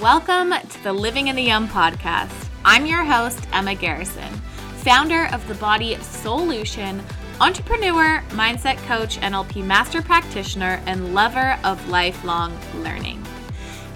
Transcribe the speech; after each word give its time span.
Welcome 0.00 0.52
to 0.52 0.82
the 0.82 0.92
Living 0.92 1.28
in 1.28 1.36
the 1.36 1.42
Yum 1.42 1.68
podcast. 1.68 2.48
I'm 2.64 2.84
your 2.86 3.04
host, 3.04 3.46
Emma 3.52 3.74
Garrison, 3.74 4.32
founder 4.78 5.26
of 5.26 5.46
the 5.46 5.54
Body 5.54 5.96
Solution, 5.96 7.02
entrepreneur, 7.40 8.20
mindset 8.30 8.78
coach, 8.86 9.18
NLP 9.18 9.62
master 9.62 10.02
practitioner, 10.02 10.82
and 10.86 11.14
lover 11.14 11.58
of 11.62 11.86
lifelong 11.88 12.58
learning. 12.82 13.24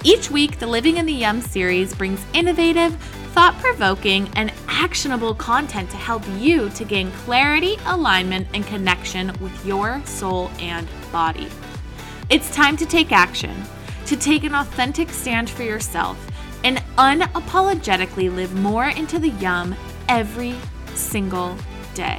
Each 0.04 0.30
week, 0.30 0.58
the 0.58 0.66
Living 0.66 0.98
in 0.98 1.06
the 1.06 1.12
Yum 1.12 1.40
series 1.40 1.94
brings 1.94 2.24
innovative, 2.32 2.94
thought 3.32 3.58
provoking, 3.58 4.28
and 4.36 4.52
actionable 4.68 5.34
content 5.34 5.90
to 5.90 5.96
help 5.96 6.22
you 6.38 6.68
to 6.70 6.84
gain 6.84 7.10
clarity, 7.12 7.76
alignment, 7.86 8.46
and 8.54 8.64
connection 8.66 9.32
with 9.40 9.66
your 9.66 10.00
soul 10.04 10.50
and 10.60 10.86
body. 11.10 11.48
It's 12.30 12.54
time 12.54 12.76
to 12.76 12.86
take 12.86 13.10
action 13.10 13.64
to 14.08 14.16
take 14.16 14.42
an 14.44 14.54
authentic 14.54 15.10
stand 15.10 15.50
for 15.50 15.64
yourself 15.64 16.16
and 16.64 16.78
unapologetically 16.96 18.34
live 18.34 18.54
more 18.54 18.86
into 18.86 19.18
the 19.18 19.28
yum 19.28 19.76
every 20.08 20.54
single 20.94 21.54
day. 21.92 22.18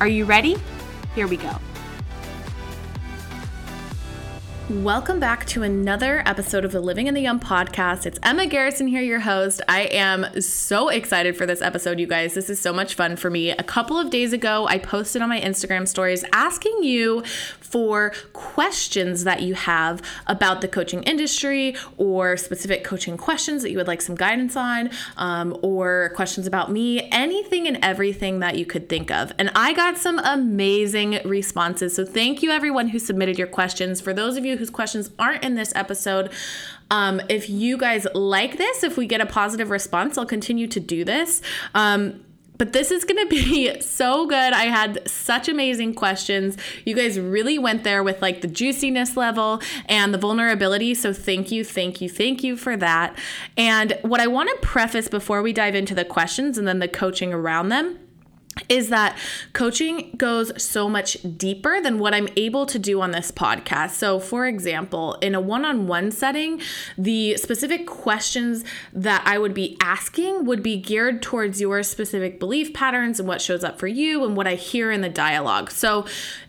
Are 0.00 0.08
you 0.08 0.24
ready? 0.24 0.56
Here 1.14 1.28
we 1.28 1.36
go. 1.36 1.54
Welcome 4.70 5.18
back 5.18 5.44
to 5.46 5.64
another 5.64 6.22
episode 6.24 6.64
of 6.64 6.70
the 6.70 6.80
Living 6.80 7.08
in 7.08 7.14
the 7.14 7.22
Yum 7.22 7.40
podcast. 7.40 8.06
It's 8.06 8.20
Emma 8.22 8.46
Garrison 8.46 8.86
here, 8.86 9.02
your 9.02 9.18
host. 9.18 9.60
I 9.68 9.82
am 9.82 10.40
so 10.40 10.88
excited 10.88 11.36
for 11.36 11.46
this 11.46 11.60
episode, 11.60 11.98
you 11.98 12.06
guys. 12.06 12.34
This 12.34 12.48
is 12.48 12.60
so 12.60 12.72
much 12.72 12.94
fun 12.94 13.16
for 13.16 13.28
me. 13.28 13.50
A 13.50 13.64
couple 13.64 13.98
of 13.98 14.08
days 14.08 14.32
ago, 14.32 14.68
I 14.68 14.78
posted 14.78 15.20
on 15.20 15.28
my 15.28 15.40
Instagram 15.40 15.88
stories 15.88 16.24
asking 16.32 16.84
you 16.84 17.24
for 17.58 18.12
questions 18.34 19.24
that 19.24 19.42
you 19.42 19.54
have 19.54 20.00
about 20.28 20.60
the 20.60 20.68
coaching 20.68 21.02
industry 21.02 21.74
or 21.96 22.36
specific 22.36 22.84
coaching 22.84 23.16
questions 23.16 23.62
that 23.62 23.72
you 23.72 23.78
would 23.78 23.88
like 23.88 24.00
some 24.00 24.14
guidance 24.14 24.56
on, 24.56 24.90
um, 25.16 25.58
or 25.62 26.12
questions 26.14 26.46
about 26.46 26.70
me, 26.70 27.08
anything 27.10 27.66
and 27.66 27.78
everything 27.82 28.38
that 28.38 28.56
you 28.56 28.64
could 28.64 28.88
think 28.88 29.10
of. 29.10 29.32
And 29.38 29.50
I 29.56 29.72
got 29.72 29.98
some 29.98 30.20
amazing 30.20 31.18
responses. 31.24 31.96
So 31.96 32.04
thank 32.04 32.44
you, 32.44 32.52
everyone 32.52 32.88
who 32.88 33.00
submitted 33.00 33.38
your 33.38 33.48
questions. 33.48 34.00
For 34.00 34.14
those 34.14 34.36
of 34.36 34.44
you 34.44 34.51
whose 34.56 34.70
questions 34.70 35.10
aren't 35.18 35.44
in 35.44 35.54
this 35.54 35.72
episode, 35.74 36.30
um, 36.90 37.20
if 37.28 37.48
you 37.48 37.76
guys 37.76 38.06
like 38.14 38.58
this, 38.58 38.84
if 38.84 38.96
we 38.96 39.06
get 39.06 39.20
a 39.20 39.26
positive 39.26 39.70
response, 39.70 40.18
I'll 40.18 40.26
continue 40.26 40.66
to 40.68 40.80
do 40.80 41.04
this. 41.04 41.40
Um, 41.74 42.24
but 42.58 42.72
this 42.72 42.90
is 42.92 43.04
to 43.04 43.26
be 43.30 43.80
so 43.80 44.26
good. 44.26 44.52
I 44.52 44.66
had 44.66 45.08
such 45.08 45.48
amazing 45.48 45.94
questions. 45.94 46.56
You 46.84 46.94
guys 46.94 47.18
really 47.18 47.58
went 47.58 47.82
there 47.82 48.02
with 48.02 48.22
like 48.22 48.40
the 48.40 48.46
juiciness 48.46 49.16
level 49.16 49.60
and 49.86 50.14
the 50.14 50.18
vulnerability. 50.18 50.94
So 50.94 51.12
thank 51.12 51.50
you, 51.50 51.64
thank 51.64 52.00
you, 52.00 52.08
thank 52.08 52.44
you 52.44 52.56
for 52.56 52.76
that. 52.76 53.18
And 53.56 53.98
what 54.02 54.20
I 54.20 54.26
want 54.26 54.48
to 54.50 54.56
preface 54.66 55.08
before 55.08 55.42
we 55.42 55.52
dive 55.52 55.74
into 55.74 55.94
the 55.94 56.04
questions 56.04 56.58
and 56.58 56.68
then 56.68 56.78
the 56.78 56.88
coaching 56.88 57.32
around 57.32 57.70
them 57.70 57.98
is 58.68 58.88
that 58.90 59.18
coaching 59.52 60.14
goes 60.16 60.62
so 60.62 60.88
much 60.88 61.16
deeper 61.36 61.80
than 61.80 61.98
what 61.98 62.14
I'm 62.14 62.28
able 62.36 62.66
to 62.66 62.78
do 62.78 63.00
on 63.00 63.10
this 63.10 63.30
podcast. 63.30 63.90
So, 63.92 64.20
for 64.20 64.46
example, 64.46 65.14
in 65.14 65.34
a 65.34 65.40
one 65.40 65.64
on 65.64 65.86
one 65.86 66.10
setting, 66.10 66.60
the 66.98 67.36
specific 67.36 67.86
questions 67.86 68.64
that 68.92 69.22
I 69.26 69.38
would 69.38 69.54
be 69.54 69.76
asking 69.80 70.44
would 70.44 70.62
be 70.62 70.76
geared 70.76 71.22
towards 71.22 71.60
your 71.60 71.82
specific 71.82 72.38
belief 72.38 72.72
patterns 72.74 73.18
and 73.18 73.28
what 73.28 73.40
shows 73.40 73.64
up 73.64 73.78
for 73.78 73.86
you 73.88 74.24
and 74.24 74.36
what 74.36 74.46
I 74.46 74.54
hear 74.54 74.90
in 74.90 75.00
the 75.00 75.08
dialogue. 75.08 75.70
So, 75.70 76.06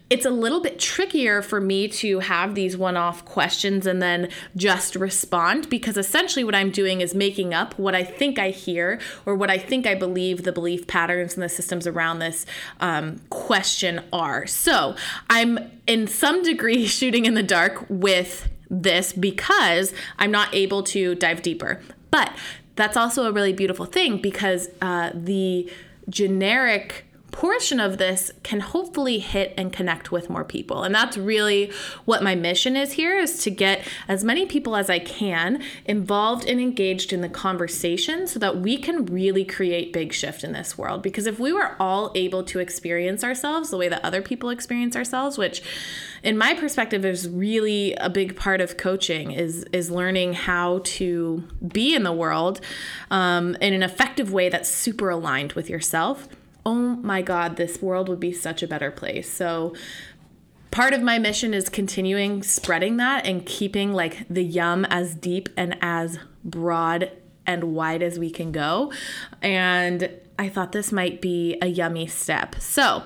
it's 0.10 0.26
a 0.26 0.30
little 0.30 0.62
bit 0.62 0.80
trickier 0.80 1.42
for 1.42 1.60
me 1.60 1.88
to 1.88 2.20
have 2.20 2.56
these 2.56 2.78
one 2.78 2.98
off 2.98 3.26
questions 3.26 3.88
and 3.88 4.02
then 4.02 4.30
just 4.56 4.96
respond 4.96 5.70
because 5.70 5.98
essentially 5.98 6.44
what 6.44 6.54
I'm 6.54 6.72
doing 6.72 7.02
is 7.02 7.16
making 7.16 7.54
up 7.54 7.78
what 7.80 7.96
I 7.96 8.04
think 8.04 8.38
I 8.38 8.50
hear 8.50 9.00
or 9.26 9.36
what 9.36 9.50
I 9.50 9.58
think 9.58 9.88
I 9.88 9.96
believe 9.96 10.44
the 10.44 10.52
belief 10.52 10.86
patterns 10.88 11.34
and 11.34 11.42
the 11.42 11.50
systems 11.50 11.88
around 11.88 12.20
this 12.20 12.46
um, 12.80 13.22
question 13.30 14.04
are. 14.12 14.46
So 14.46 14.96
I'm 15.30 15.72
in 15.88 16.08
some 16.08 16.44
degree 16.44 16.86
shooting 16.88 17.26
in 17.26 17.34
the 17.34 17.44
dark 17.44 17.86
with 17.90 18.50
this 18.70 19.14
because 19.14 19.94
I'm 20.20 20.32
not 20.32 20.54
able 20.54 20.84
to 20.84 21.16
dive 21.16 21.42
deeper. 21.42 21.82
But 22.12 22.32
that's 22.76 22.98
also 22.98 23.26
a 23.26 23.32
really 23.32 23.54
beautiful 23.54 23.86
thing 23.86 24.22
because 24.22 24.70
uh, 24.82 25.12
the 25.14 25.72
generic 26.10 27.06
portion 27.34 27.80
of 27.80 27.98
this 27.98 28.32
can 28.44 28.60
hopefully 28.60 29.18
hit 29.18 29.54
and 29.58 29.74
connect 29.74 30.12
with 30.12 30.30
more 30.30 30.46
people. 30.46 30.84
And 30.84 30.94
that's 30.94 31.18
really 31.18 31.72
what 32.06 32.24
my 32.24 32.36
mission 32.36 32.78
is 32.78 32.94
here 32.94 33.18
is 33.18 33.44
to 33.44 33.50
get 33.50 33.86
as 34.08 34.24
many 34.24 34.46
people 34.46 34.76
as 34.76 34.90
I 34.90 35.00
can 35.00 35.62
involved 35.86 36.46
and 36.46 36.62
engaged 36.62 37.12
in 37.12 37.22
the 37.22 37.28
conversation 37.28 38.28
so 38.28 38.38
that 38.40 38.60
we 38.60 38.78
can 38.78 39.08
really 39.08 39.44
create 39.44 39.92
big 39.92 40.14
shift 40.14 40.44
in 40.44 40.54
this 40.54 40.78
world. 40.78 41.02
Because 41.02 41.26
if 41.26 41.40
we 41.40 41.52
were 41.52 41.76
all 41.80 42.12
able 42.14 42.44
to 42.44 42.60
experience 42.60 43.24
ourselves 43.24 43.72
the 43.72 43.78
way 43.78 43.90
that 43.90 44.06
other 44.06 44.22
people 44.22 44.50
experience 44.52 44.96
ourselves, 44.96 45.36
which 45.36 45.64
in 46.22 46.38
my 46.38 46.54
perspective 46.54 47.04
is 47.04 47.28
really 47.28 47.96
a 47.96 48.10
big 48.12 48.36
part 48.36 48.62
of 48.62 48.78
coaching 48.78 49.32
is 49.32 49.64
is 49.74 49.90
learning 49.90 50.34
how 50.34 50.82
to 50.84 51.44
be 51.68 51.96
in 51.96 52.04
the 52.04 52.14
world 52.14 52.62
um, 53.10 53.56
in 53.56 53.74
an 53.74 53.82
effective 53.82 54.32
way 54.32 54.50
that's 54.50 54.70
super 54.70 55.10
aligned 55.10 55.54
with 55.54 55.68
yourself 55.70 56.30
oh 56.66 56.96
my 56.98 57.22
God, 57.22 57.58
this 57.58 57.82
world 57.82 58.10
would 58.10 58.20
be 58.20 58.32
such 58.32 58.64
a 58.64 58.68
better 58.68 58.92
place. 58.92 59.32
So, 59.32 59.74
part 60.72 60.94
of 60.94 61.02
my 61.02 61.20
mission 61.20 61.54
is 61.54 61.70
continuing 61.70 62.42
spreading 62.42 62.98
that 62.98 63.26
and 63.26 63.46
keeping 63.46 63.94
like 63.94 64.28
the 64.28 64.44
yum 64.44 64.86
as 64.86 65.14
deep 65.14 65.50
and 65.56 65.78
as 65.82 66.18
broad 66.44 67.12
and 67.46 67.76
wide 67.76 68.02
as 68.02 68.18
we 68.18 68.30
can 68.30 68.52
go. 68.52 68.92
And 69.42 70.10
I 70.40 70.50
thought 70.50 70.72
this 70.72 70.92
might 70.92 71.22
be 71.22 71.58
a 71.62 71.68
yummy 71.68 72.08
step. 72.08 72.56
So, 72.60 73.04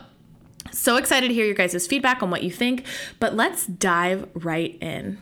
so 0.71 0.97
excited 0.97 1.27
to 1.27 1.33
hear 1.33 1.45
your 1.45 1.55
guys' 1.55 1.87
feedback 1.87 2.21
on 2.21 2.29
what 2.29 2.43
you 2.43 2.51
think, 2.51 2.85
but 3.19 3.35
let's 3.35 3.65
dive 3.65 4.29
right 4.33 4.77
in. 4.81 5.17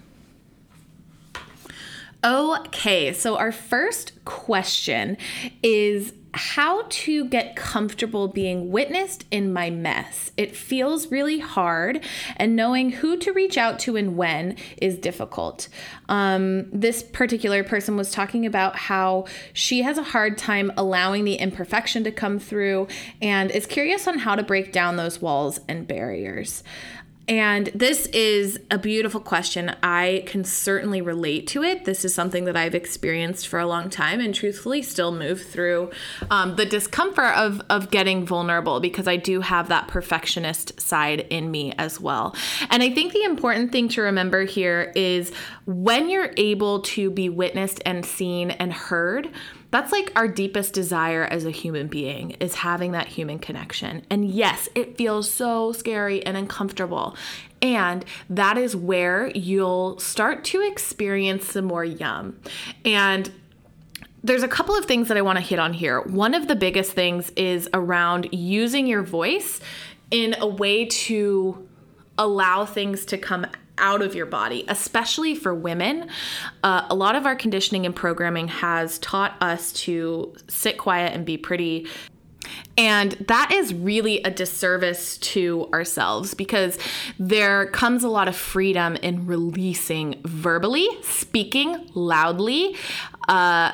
Okay, 2.24 3.14
so 3.14 3.38
our 3.38 3.52
first 3.52 4.14
question 4.26 5.16
is 5.62 6.14
how 6.36 6.84
to 6.90 7.26
get 7.26 7.56
comfortable 7.56 8.28
being 8.28 8.72
witnessed 8.72 9.26
in 9.32 9.54
my 9.54 9.70
mess. 9.70 10.32
It 10.38 10.56
feels 10.56 11.12
really 11.12 11.40
hard, 11.40 12.04
and 12.38 12.56
knowing 12.56 12.92
who 12.92 13.18
to 13.18 13.32
reach 13.32 13.58
out 13.58 13.80
to 13.80 13.96
and 13.96 14.18
when 14.18 14.58
is 14.82 14.98
difficult. 14.98 15.70
Um, 16.10 16.70
this 16.72 17.04
particular 17.04 17.64
person 17.64 17.96
was 17.96 18.12
talking 18.12 18.46
about 18.46 18.76
how 18.76 19.26
she 19.54 19.82
has 19.84 19.98
a 19.98 20.04
hard 20.04 20.38
time 20.38 20.72
allowing 20.78 21.24
the 21.24 21.36
imperfection 21.36 22.04
to 22.04 22.12
come 22.12 22.40
through 22.40 22.88
and 23.22 23.50
is 23.52 23.66
curious 23.66 24.08
on 24.08 24.20
how 24.20 24.36
to 24.36 24.44
break 24.44 24.72
down 24.72 24.98
those 24.98 25.22
walls 25.22 25.60
and 25.68 25.88
barriers. 25.88 26.64
And 27.28 27.68
this 27.74 28.06
is 28.08 28.60
a 28.70 28.78
beautiful 28.78 29.20
question. 29.20 29.76
I 29.82 30.24
can 30.28 30.44
certainly 30.44 31.02
relate 31.02 31.48
to 31.48 31.64
it. 31.64 31.86
This 31.86 32.06
is 32.06 32.14
something 32.14 32.46
that 32.46 32.56
I've 32.56 32.76
experienced 32.76 33.48
for 33.48 33.60
a 33.60 33.66
long 33.66 33.90
time 33.90 34.20
and 34.20 34.34
truthfully 34.34 34.84
still 34.84 35.12
move 35.12 35.42
through 35.42 35.90
um, 36.30 36.56
the 36.56 36.66
discomfort 36.66 37.36
of, 37.36 37.62
of 37.70 37.90
getting 37.90 38.26
vulnerable 38.26 38.80
because 38.80 39.08
I 39.08 39.16
do 39.16 39.42
have 39.42 39.70
that 39.70 39.88
perfectionist 39.88 40.80
side 40.80 41.22
in 41.32 41.50
me 41.50 41.74
as 41.80 42.00
well. 42.00 42.36
And 42.70 42.84
I 42.84 42.92
think 42.92 43.14
the 43.14 43.24
important 43.24 43.72
thing 43.72 43.90
to 43.90 44.02
remember 44.02 44.46
here 44.46 44.92
is 44.96 45.32
when 45.66 46.10
you're 46.10 46.34
able 46.38 46.82
to 46.82 47.10
be 47.10 47.30
witnessed 47.30 47.82
and 47.86 48.06
seen 48.06 48.52
and 48.52 48.72
heard, 48.72 49.32
that's 49.76 49.92
like 49.92 50.10
our 50.16 50.30
deepest 50.30 50.72
desire 50.72 51.26
as 51.26 51.46
a 51.46 51.52
human 51.52 51.88
being 51.88 52.32
is 52.40 52.56
having 52.56 52.94
that 52.94 53.10
human 53.10 53.40
connection. 53.40 54.06
And 54.10 54.24
yes, 54.24 54.70
it 54.74 54.96
feels 54.96 55.30
so 55.30 55.74
scary 55.74 56.26
and 56.26 56.38
uncomfortable. 56.38 57.18
And 57.62 58.06
that 58.30 58.58
is 58.58 58.74
where 58.74 59.28
you'll 59.36 60.00
start 60.00 60.46
to 60.46 60.62
experience 60.62 61.52
some 61.52 61.66
more 61.66 61.84
yum. 61.84 62.40
And 62.86 63.30
there's 64.24 64.44
a 64.44 64.48
couple 64.48 64.78
of 64.78 64.86
things 64.86 65.10
that 65.10 65.18
I 65.18 65.22
want 65.22 65.40
to 65.40 65.44
hit 65.44 65.60
on 65.60 65.74
here. 65.74 66.00
One 66.00 66.34
of 66.34 66.48
the 66.48 66.56
biggest 66.56 66.94
things 66.94 67.32
is 67.32 67.68
around 67.74 68.30
using 68.32 68.88
your 68.88 69.04
voice 69.04 69.60
in 70.10 70.38
a 70.40 70.48
way 70.48 70.86
to 70.86 71.68
allow 72.18 72.64
things 72.64 73.04
to 73.08 73.18
come 73.18 73.46
out 73.78 74.02
of 74.02 74.16
your 74.16 74.26
body, 74.26 74.66
especially 74.68 75.36
for 75.36 75.54
women. 75.54 76.10
Uh, 76.64 76.86
a 76.90 76.96
lot 76.96 77.16
of 77.16 77.26
our 77.26 77.36
conditioning 77.36 77.86
and 77.86 77.96
programming 77.96 78.48
has 78.48 79.00
taught 79.00 79.36
us 79.42 79.74
to 79.74 80.34
sit 80.48 80.78
quiet 80.78 81.14
and 81.14 81.26
be 81.26 81.38
pretty. 81.38 81.88
And 82.78 83.14
that 83.28 83.52
is 83.52 83.74
really 83.74 84.22
a 84.24 84.30
disservice 84.30 85.18
to 85.20 85.70
ourselves 85.74 86.34
because 86.34 86.78
there 87.18 87.68
comes 87.68 88.04
a 88.04 88.10
lot 88.10 88.28
of 88.28 88.36
freedom 88.36 88.96
in 88.98 89.26
releasing 89.26 90.22
verbally, 90.24 90.88
speaking 91.02 91.90
loudly, 91.94 92.76
uh, 93.28 93.72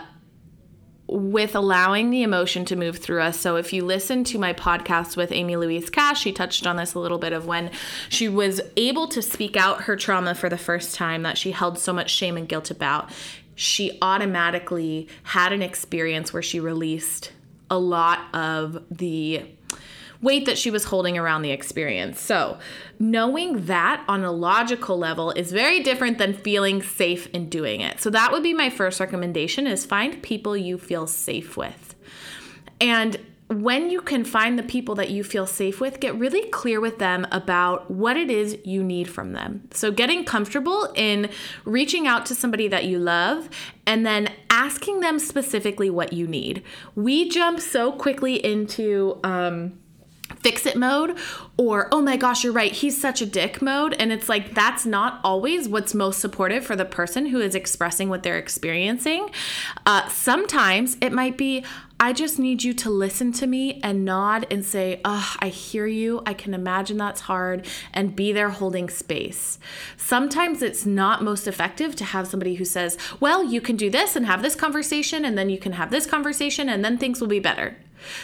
with 1.11 1.55
allowing 1.55 2.09
the 2.09 2.23
emotion 2.23 2.63
to 2.65 2.75
move 2.75 2.97
through 2.97 3.21
us. 3.21 3.39
So, 3.39 3.57
if 3.57 3.73
you 3.73 3.83
listen 3.83 4.23
to 4.25 4.39
my 4.39 4.53
podcast 4.53 5.17
with 5.17 5.31
Amy 5.31 5.57
Louise 5.57 5.89
Cash, 5.89 6.21
she 6.21 6.31
touched 6.31 6.65
on 6.65 6.77
this 6.77 6.93
a 6.93 6.99
little 6.99 7.17
bit 7.17 7.33
of 7.33 7.45
when 7.45 7.69
she 8.09 8.29
was 8.29 8.61
able 8.77 9.07
to 9.09 9.21
speak 9.21 9.57
out 9.57 9.83
her 9.83 9.95
trauma 9.95 10.33
for 10.33 10.47
the 10.49 10.57
first 10.57 10.95
time 10.95 11.23
that 11.23 11.37
she 11.37 11.51
held 11.51 11.77
so 11.77 11.91
much 11.91 12.09
shame 12.09 12.37
and 12.37 12.47
guilt 12.47 12.71
about. 12.71 13.11
she 13.53 13.97
automatically 14.01 15.07
had 15.23 15.53
an 15.53 15.61
experience 15.61 16.33
where 16.33 16.41
she 16.41 16.59
released 16.59 17.31
a 17.69 17.77
lot 17.77 18.19
of 18.33 18.83
the 18.89 19.45
weight 20.21 20.45
that 20.45 20.57
she 20.57 20.71
was 20.71 20.85
holding 20.85 21.17
around 21.17 21.41
the 21.41 21.51
experience. 21.51 22.19
So, 22.19 22.59
knowing 22.99 23.65
that 23.65 24.03
on 24.07 24.23
a 24.23 24.31
logical 24.31 24.97
level 24.97 25.31
is 25.31 25.51
very 25.51 25.81
different 25.81 26.17
than 26.17 26.33
feeling 26.33 26.81
safe 26.81 27.27
in 27.27 27.49
doing 27.49 27.81
it. 27.81 27.99
So, 27.99 28.09
that 28.11 28.31
would 28.31 28.43
be 28.43 28.53
my 28.53 28.69
first 28.69 28.99
recommendation 28.99 29.67
is 29.67 29.85
find 29.85 30.21
people 30.21 30.55
you 30.55 30.77
feel 30.77 31.07
safe 31.07 31.57
with. 31.57 31.95
And 32.79 33.17
when 33.51 33.89
you 33.89 33.99
can 33.99 34.23
find 34.23 34.57
the 34.57 34.63
people 34.63 34.95
that 34.95 35.09
you 35.09 35.25
feel 35.25 35.45
safe 35.45 35.81
with, 35.81 35.99
get 35.99 36.15
really 36.15 36.47
clear 36.49 36.79
with 36.79 36.99
them 36.99 37.27
about 37.33 37.91
what 37.91 38.15
it 38.15 38.31
is 38.31 38.57
you 38.63 38.81
need 38.81 39.09
from 39.09 39.33
them. 39.33 39.67
So, 39.71 39.91
getting 39.91 40.23
comfortable 40.23 40.93
in 40.95 41.29
reaching 41.65 42.07
out 42.07 42.25
to 42.27 42.35
somebody 42.35 42.67
that 42.69 42.85
you 42.85 42.97
love 42.99 43.49
and 43.85 44.05
then 44.05 44.29
asking 44.49 45.01
them 45.01 45.19
specifically 45.19 45.89
what 45.89 46.13
you 46.13 46.27
need. 46.27 46.63
We 46.95 47.27
jump 47.27 47.59
so 47.59 47.91
quickly 47.91 48.35
into, 48.35 49.19
um, 49.23 49.80
fix 50.39 50.65
it 50.65 50.77
mode 50.77 51.17
or 51.57 51.87
oh 51.91 52.01
my 52.01 52.17
gosh 52.17 52.43
you're 52.43 52.53
right 52.53 52.71
he's 52.71 52.99
such 52.99 53.21
a 53.21 53.25
dick 53.25 53.61
mode 53.61 53.93
and 53.93 54.11
it's 54.11 54.29
like 54.29 54.53
that's 54.53 54.85
not 54.85 55.19
always 55.23 55.67
what's 55.67 55.93
most 55.93 56.19
supportive 56.19 56.65
for 56.65 56.75
the 56.75 56.85
person 56.85 57.27
who 57.27 57.39
is 57.39 57.55
expressing 57.55 58.09
what 58.09 58.23
they're 58.23 58.37
experiencing 58.37 59.29
uh, 59.85 60.07
sometimes 60.07 60.97
it 61.01 61.11
might 61.11 61.37
be 61.37 61.63
I 62.03 62.13
just 62.13 62.39
need 62.39 62.63
you 62.63 62.73
to 62.73 62.89
listen 62.89 63.31
to 63.33 63.45
me 63.45 63.79
and 63.83 64.03
nod 64.03 64.47
and 64.49 64.65
say, 64.65 65.01
Oh, 65.05 65.35
I 65.37 65.49
hear 65.49 65.85
you. 65.85 66.23
I 66.25 66.33
can 66.33 66.55
imagine 66.55 66.97
that's 66.97 67.21
hard, 67.21 67.67
and 67.93 68.15
be 68.15 68.31
there 68.31 68.49
holding 68.49 68.89
space. 68.89 69.59
Sometimes 69.97 70.63
it's 70.63 70.83
not 70.83 71.23
most 71.23 71.47
effective 71.47 71.95
to 71.97 72.05
have 72.05 72.27
somebody 72.27 72.55
who 72.55 72.65
says, 72.65 72.97
Well, 73.19 73.43
you 73.43 73.61
can 73.61 73.75
do 73.75 73.91
this 73.91 74.15
and 74.15 74.25
have 74.25 74.41
this 74.41 74.55
conversation, 74.55 75.23
and 75.23 75.37
then 75.37 75.51
you 75.51 75.59
can 75.59 75.73
have 75.73 75.91
this 75.91 76.07
conversation, 76.07 76.69
and 76.69 76.83
then 76.83 76.97
things 76.97 77.21
will 77.21 77.27
be 77.27 77.39
better. 77.39 77.77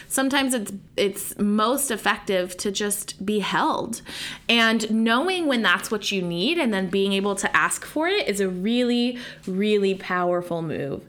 Sometimes 0.07 0.53
it's 0.53 0.71
it's 0.95 1.37
most 1.37 1.91
effective 1.91 2.57
to 2.57 2.71
just 2.71 3.25
be 3.25 3.39
held. 3.39 4.01
And 4.49 4.89
knowing 4.91 5.47
when 5.47 5.61
that's 5.61 5.91
what 5.91 6.11
you 6.11 6.21
need 6.21 6.57
and 6.57 6.73
then 6.73 6.89
being 6.89 7.13
able 7.13 7.35
to 7.35 7.55
ask 7.55 7.85
for 7.85 8.07
it 8.07 8.27
is 8.27 8.39
a 8.39 8.49
really 8.49 9.17
really 9.45 9.95
powerful 9.95 10.61
move. 10.61 11.07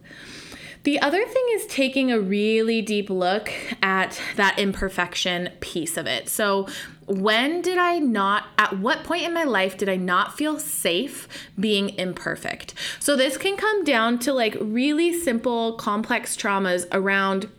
The 0.88 1.00
other 1.00 1.22
thing 1.22 1.44
is 1.52 1.66
taking 1.66 2.10
a 2.10 2.18
really 2.18 2.80
deep 2.80 3.10
look 3.10 3.52
at 3.82 4.20
that 4.36 4.58
imperfection 4.58 5.50
piece 5.60 5.98
of 5.98 6.06
it. 6.06 6.28
So, 6.28 6.66
when 7.06 7.62
did 7.62 7.76
I 7.78 7.98
not, 7.98 8.44
at 8.58 8.78
what 8.78 9.04
point 9.04 9.24
in 9.24 9.34
my 9.34 9.44
life 9.44 9.76
did 9.76 9.88
I 9.88 9.96
not 9.96 10.36
feel 10.36 10.58
safe 10.58 11.28
being 11.60 11.90
imperfect? 11.96 12.72
So, 13.00 13.16
this 13.16 13.36
can 13.36 13.58
come 13.58 13.84
down 13.84 14.18
to 14.20 14.32
like 14.32 14.56
really 14.60 15.12
simple, 15.12 15.74
complex 15.74 16.36
traumas 16.36 16.86
around 16.92 17.50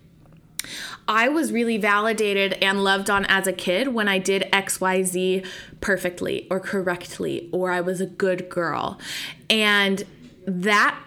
I 1.10 1.28
was 1.28 1.52
really 1.52 1.78
validated 1.78 2.54
and 2.62 2.84
loved 2.84 3.10
on 3.10 3.26
as 3.26 3.48
a 3.48 3.52
kid 3.52 3.90
when 3.90 4.08
I 4.08 4.20
did 4.20 4.48
XYZ 4.54 5.46
perfectly 5.82 6.48
or 6.52 6.60
correctly, 6.60 7.50
or 7.52 7.72
I 7.72 7.82
was 7.82 8.00
a 8.00 8.06
good 8.06 8.48
girl. 8.48 9.00
And 9.50 10.06
that 10.46 10.98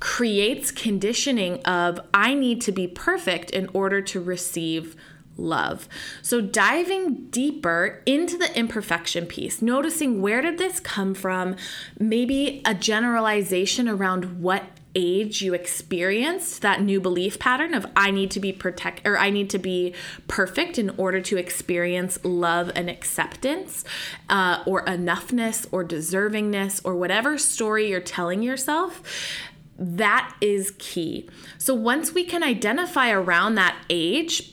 creates 0.00 0.72
conditioning 0.72 1.62
of 1.62 2.00
I 2.12 2.34
need 2.34 2.60
to 2.62 2.72
be 2.72 2.88
perfect 2.88 3.52
in 3.52 3.70
order 3.72 4.02
to 4.02 4.20
receive 4.20 4.96
love. 5.36 5.88
So 6.22 6.40
diving 6.40 7.26
deeper 7.26 8.02
into 8.04 8.36
the 8.36 8.56
imperfection 8.58 9.26
piece, 9.26 9.62
noticing 9.62 10.20
where 10.20 10.42
did 10.42 10.58
this 10.58 10.80
come 10.80 11.14
from? 11.14 11.54
Maybe 12.00 12.62
a 12.64 12.74
generalization 12.74 13.88
around 13.88 14.40
what 14.42 14.64
age 14.94 15.42
you 15.42 15.54
experienced 15.54 16.62
that 16.62 16.82
new 16.82 17.00
belief 17.00 17.38
pattern 17.38 17.74
of 17.74 17.86
I 17.96 18.10
need 18.10 18.30
to 18.32 18.40
be 18.40 18.52
protect 18.52 19.06
or 19.06 19.18
I 19.18 19.30
need 19.30 19.50
to 19.50 19.58
be 19.58 19.94
perfect 20.28 20.78
in 20.78 20.90
order 20.90 21.20
to 21.22 21.36
experience 21.36 22.18
love 22.24 22.70
and 22.74 22.90
acceptance 22.90 23.84
uh, 24.28 24.62
or 24.66 24.84
enoughness 24.84 25.66
or 25.72 25.84
deservingness 25.84 26.80
or 26.84 26.94
whatever 26.94 27.38
story 27.38 27.90
you're 27.90 28.00
telling 28.00 28.42
yourself 28.42 29.02
that 29.78 30.36
is 30.40 30.72
key. 30.78 31.28
So 31.58 31.74
once 31.74 32.12
we 32.12 32.24
can 32.24 32.42
identify 32.42 33.10
around 33.10 33.56
that 33.56 33.76
age, 33.90 34.51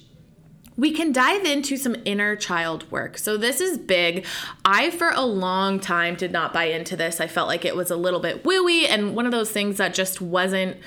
we 0.79 0.91
can 0.91 1.11
dive 1.11 1.43
into 1.43 1.75
some 1.75 1.95
inner 2.05 2.35
child 2.35 2.89
work. 2.89 3.17
So, 3.17 3.35
this 3.35 3.59
is 3.59 3.77
big. 3.77 4.25
I, 4.63 4.89
for 4.91 5.09
a 5.09 5.25
long 5.25 5.79
time, 5.79 6.15
did 6.15 6.31
not 6.31 6.53
buy 6.53 6.65
into 6.65 6.95
this. 6.95 7.19
I 7.19 7.27
felt 7.27 7.49
like 7.49 7.65
it 7.65 7.75
was 7.75 7.91
a 7.91 7.97
little 7.97 8.21
bit 8.21 8.43
wooey 8.43 8.87
and 8.87 9.13
one 9.15 9.25
of 9.25 9.33
those 9.33 9.51
things 9.51 9.77
that 9.77 9.93
just 9.93 10.21
wasn't, 10.21 10.77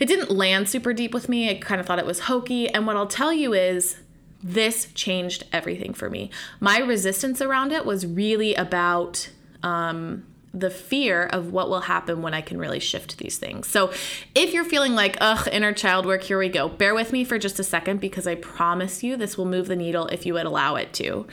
it 0.00 0.06
didn't 0.06 0.30
land 0.30 0.68
super 0.68 0.94
deep 0.94 1.12
with 1.12 1.28
me. 1.28 1.50
I 1.50 1.54
kind 1.54 1.80
of 1.80 1.86
thought 1.86 1.98
it 1.98 2.06
was 2.06 2.20
hokey. 2.20 2.68
And 2.68 2.86
what 2.86 2.96
I'll 2.96 3.06
tell 3.06 3.32
you 3.32 3.52
is, 3.52 3.98
this 4.42 4.86
changed 4.94 5.44
everything 5.52 5.92
for 5.92 6.08
me. 6.08 6.30
My 6.60 6.78
resistance 6.78 7.42
around 7.42 7.72
it 7.72 7.84
was 7.84 8.06
really 8.06 8.54
about, 8.54 9.30
um, 9.62 10.24
the 10.58 10.70
fear 10.70 11.24
of 11.24 11.52
what 11.52 11.68
will 11.68 11.82
happen 11.82 12.22
when 12.22 12.32
I 12.32 12.40
can 12.40 12.58
really 12.58 12.80
shift 12.80 13.18
these 13.18 13.36
things. 13.36 13.68
So, 13.68 13.92
if 14.34 14.54
you're 14.54 14.64
feeling 14.64 14.94
like, 14.94 15.18
ugh, 15.20 15.46
inner 15.52 15.72
child 15.72 16.06
work, 16.06 16.22
here 16.22 16.38
we 16.38 16.48
go, 16.48 16.68
bear 16.68 16.94
with 16.94 17.12
me 17.12 17.24
for 17.24 17.38
just 17.38 17.60
a 17.60 17.64
second 17.64 18.00
because 18.00 18.26
I 18.26 18.36
promise 18.36 19.02
you 19.02 19.16
this 19.16 19.36
will 19.36 19.44
move 19.44 19.68
the 19.68 19.76
needle 19.76 20.06
if 20.06 20.24
you 20.24 20.32
would 20.34 20.46
allow 20.46 20.76
it 20.76 20.92
to. 20.94 21.26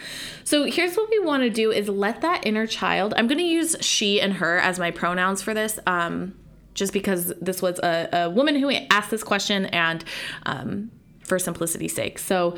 So, 0.43 0.65
here's 0.65 0.95
what 0.95 1.09
we 1.09 1.19
want 1.19 1.43
to 1.43 1.49
do 1.49 1.71
is 1.71 1.87
let 1.87 2.21
that 2.21 2.45
inner 2.45 2.67
child, 2.67 3.13
I'm 3.15 3.27
going 3.27 3.37
to 3.37 3.43
use 3.43 3.77
she 3.79 4.19
and 4.19 4.33
her 4.33 4.57
as 4.59 4.77
my 4.77 4.91
pronouns 4.91 5.41
for 5.41 5.53
this. 5.53 5.79
Um, 5.87 6.35
just 6.73 6.91
because 6.91 7.31
this 7.39 7.61
was 7.61 7.77
a, 7.79 8.09
a 8.11 8.29
woman 8.31 8.55
who 8.55 8.71
asked 8.89 9.11
this 9.11 9.23
question 9.23 9.67
and 9.67 10.03
um, 10.47 10.89
for 11.23 11.37
simplicity's 11.37 11.93
sake. 11.95 12.17
So, 12.17 12.57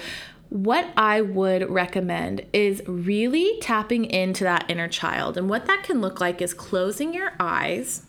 what 0.50 0.92
I 0.95 1.21
would 1.21 1.69
recommend 1.69 2.45
is 2.53 2.81
really 2.88 3.59
tapping 3.62 4.06
into 4.06 4.44
that 4.44 4.65
inner 4.69 4.88
child. 4.88 5.38
And 5.38 5.50
what 5.50 5.65
that 5.65 5.83
can 5.83 6.01
look 6.01 6.21
like 6.21 6.42
is 6.42 6.53
closing 6.53 7.13
your 7.13 7.33
eyes, 7.39 8.03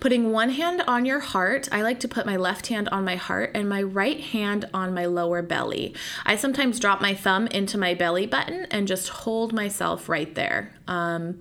putting 0.00 0.32
one 0.32 0.50
hand 0.50 0.82
on 0.86 1.06
your 1.06 1.20
heart. 1.20 1.68
I 1.70 1.82
like 1.82 2.00
to 2.00 2.08
put 2.08 2.26
my 2.26 2.36
left 2.36 2.66
hand 2.66 2.88
on 2.90 3.04
my 3.04 3.16
heart 3.16 3.52
and 3.54 3.68
my 3.68 3.82
right 3.82 4.20
hand 4.20 4.68
on 4.74 4.92
my 4.94 5.06
lower 5.06 5.42
belly. 5.42 5.94
I 6.24 6.36
sometimes 6.36 6.80
drop 6.80 7.00
my 7.00 7.14
thumb 7.14 7.46
into 7.48 7.78
my 7.78 7.94
belly 7.94 8.26
button 8.26 8.66
and 8.70 8.88
just 8.88 9.08
hold 9.08 9.52
myself 9.52 10.08
right 10.08 10.34
there. 10.34 10.74
Um, 10.88 11.40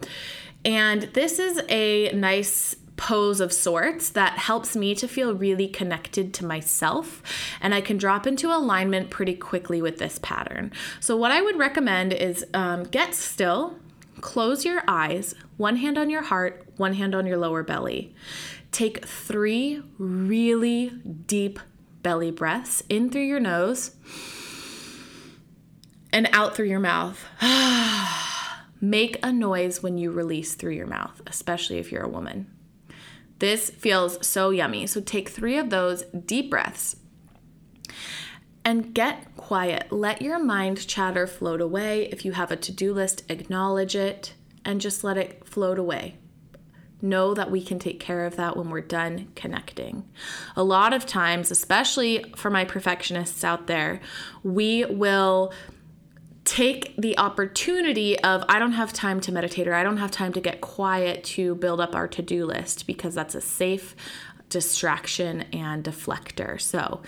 and 0.63 1.03
this 1.13 1.37
is 1.39 1.61
a 1.69 2.11
nice 2.13 2.75
pose 2.97 3.39
of 3.39 3.51
sorts 3.51 4.09
that 4.09 4.37
helps 4.37 4.75
me 4.75 4.95
to 4.95 5.07
feel 5.07 5.33
really 5.33 5.67
connected 5.67 6.33
to 6.33 6.45
myself 6.45 7.21
and 7.61 7.73
I 7.75 7.81
can 7.81 7.97
drop 7.97 8.25
into 8.25 8.55
alignment 8.55 9.09
pretty 9.09 9.35
quickly 9.35 9.81
with 9.81 9.97
this 9.97 10.19
pattern. 10.19 10.71
So, 10.99 11.17
what 11.17 11.31
I 11.31 11.41
would 11.41 11.57
recommend 11.57 12.13
is 12.13 12.45
um, 12.53 12.83
get 12.83 13.13
still, 13.13 13.77
close 14.21 14.65
your 14.65 14.83
eyes, 14.87 15.35
one 15.57 15.77
hand 15.77 15.97
on 15.97 16.09
your 16.09 16.23
heart, 16.23 16.67
one 16.77 16.93
hand 16.93 17.15
on 17.15 17.25
your 17.25 17.37
lower 17.37 17.63
belly. 17.63 18.13
Take 18.71 19.05
three 19.05 19.81
really 19.97 20.89
deep 20.89 21.59
belly 22.03 22.31
breaths 22.31 22.83
in 22.89 23.09
through 23.09 23.23
your 23.23 23.39
nose 23.39 23.95
and 26.11 26.29
out 26.31 26.55
through 26.55 26.67
your 26.67 26.79
mouth. 26.79 27.25
Make 28.81 29.17
a 29.23 29.31
noise 29.31 29.81
when 29.81 29.97
you 29.97 30.11
release 30.11 30.55
through 30.55 30.73
your 30.73 30.87
mouth, 30.87 31.21
especially 31.27 31.77
if 31.77 31.91
you're 31.91 32.03
a 32.03 32.09
woman. 32.09 32.54
This 33.39 33.69
feels 33.69 34.25
so 34.25 34.49
yummy. 34.49 34.87
So 34.87 35.01
take 35.01 35.29
three 35.29 35.57
of 35.57 35.69
those 35.69 36.03
deep 36.03 36.49
breaths 36.49 36.95
and 38.63 38.93
get 38.93 39.35
quiet. 39.37 39.91
Let 39.91 40.21
your 40.21 40.39
mind 40.39 40.87
chatter 40.87 41.27
float 41.27 41.61
away. 41.61 42.09
If 42.11 42.25
you 42.25 42.31
have 42.31 42.51
a 42.51 42.55
to 42.55 42.71
do 42.71 42.93
list, 42.93 43.23
acknowledge 43.29 43.95
it 43.95 44.33
and 44.65 44.81
just 44.81 45.03
let 45.03 45.17
it 45.17 45.47
float 45.47 45.77
away. 45.77 46.17
Know 47.01 47.35
that 47.35 47.51
we 47.51 47.61
can 47.61 47.77
take 47.77 47.99
care 47.99 48.25
of 48.25 48.37
that 48.37 48.57
when 48.57 48.69
we're 48.69 48.81
done 48.81 49.27
connecting. 49.35 50.09
A 50.55 50.63
lot 50.63 50.93
of 50.93 51.05
times, 51.05 51.51
especially 51.51 52.33
for 52.35 52.49
my 52.49 52.65
perfectionists 52.65 53.43
out 53.43 53.67
there, 53.67 53.99
we 54.41 54.85
will 54.85 55.53
take 56.45 56.95
the 56.95 57.17
opportunity 57.17 58.17
of 58.19 58.43
I 58.47 58.59
don't 58.59 58.73
have 58.73 58.93
time 58.93 59.19
to 59.21 59.31
meditate 59.31 59.67
or 59.67 59.73
I 59.73 59.83
don't 59.83 59.97
have 59.97 60.11
time 60.11 60.31
to 60.33 60.39
get 60.39 60.61
quiet 60.61 61.23
to 61.25 61.55
build 61.55 61.81
up 61.81 61.95
our 61.95 62.07
to-do 62.07 62.45
list 62.45 62.87
because 62.87 63.15
that's 63.15 63.35
a 63.35 63.41
safe 63.41 63.95
distraction 64.49 65.41
and 65.51 65.83
deflector. 65.83 66.61
So, 66.61 67.01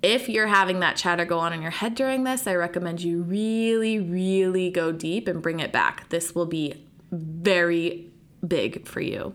if 0.00 0.28
you're 0.28 0.46
having 0.46 0.80
that 0.80 0.96
chatter 0.96 1.24
go 1.24 1.40
on 1.40 1.52
in 1.52 1.60
your 1.60 1.72
head 1.72 1.96
during 1.96 2.24
this, 2.24 2.46
I 2.46 2.54
recommend 2.54 3.02
you 3.02 3.22
really 3.22 3.98
really 3.98 4.70
go 4.70 4.90
deep 4.90 5.28
and 5.28 5.42
bring 5.42 5.60
it 5.60 5.70
back. 5.70 6.08
This 6.08 6.34
will 6.34 6.46
be 6.46 6.86
very 7.10 8.10
big 8.46 8.86
for 8.86 9.00
you. 9.00 9.34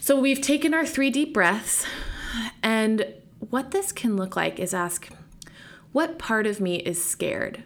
So, 0.00 0.20
we've 0.20 0.40
taken 0.40 0.74
our 0.74 0.86
3 0.86 1.10
deep 1.10 1.34
breaths 1.34 1.84
and 2.62 3.14
what 3.38 3.72
this 3.72 3.90
can 3.90 4.16
look 4.16 4.36
like 4.36 4.60
is 4.60 4.72
ask 4.72 5.08
what 5.92 6.18
part 6.18 6.46
of 6.46 6.60
me 6.60 6.76
is 6.76 7.02
scared? 7.02 7.64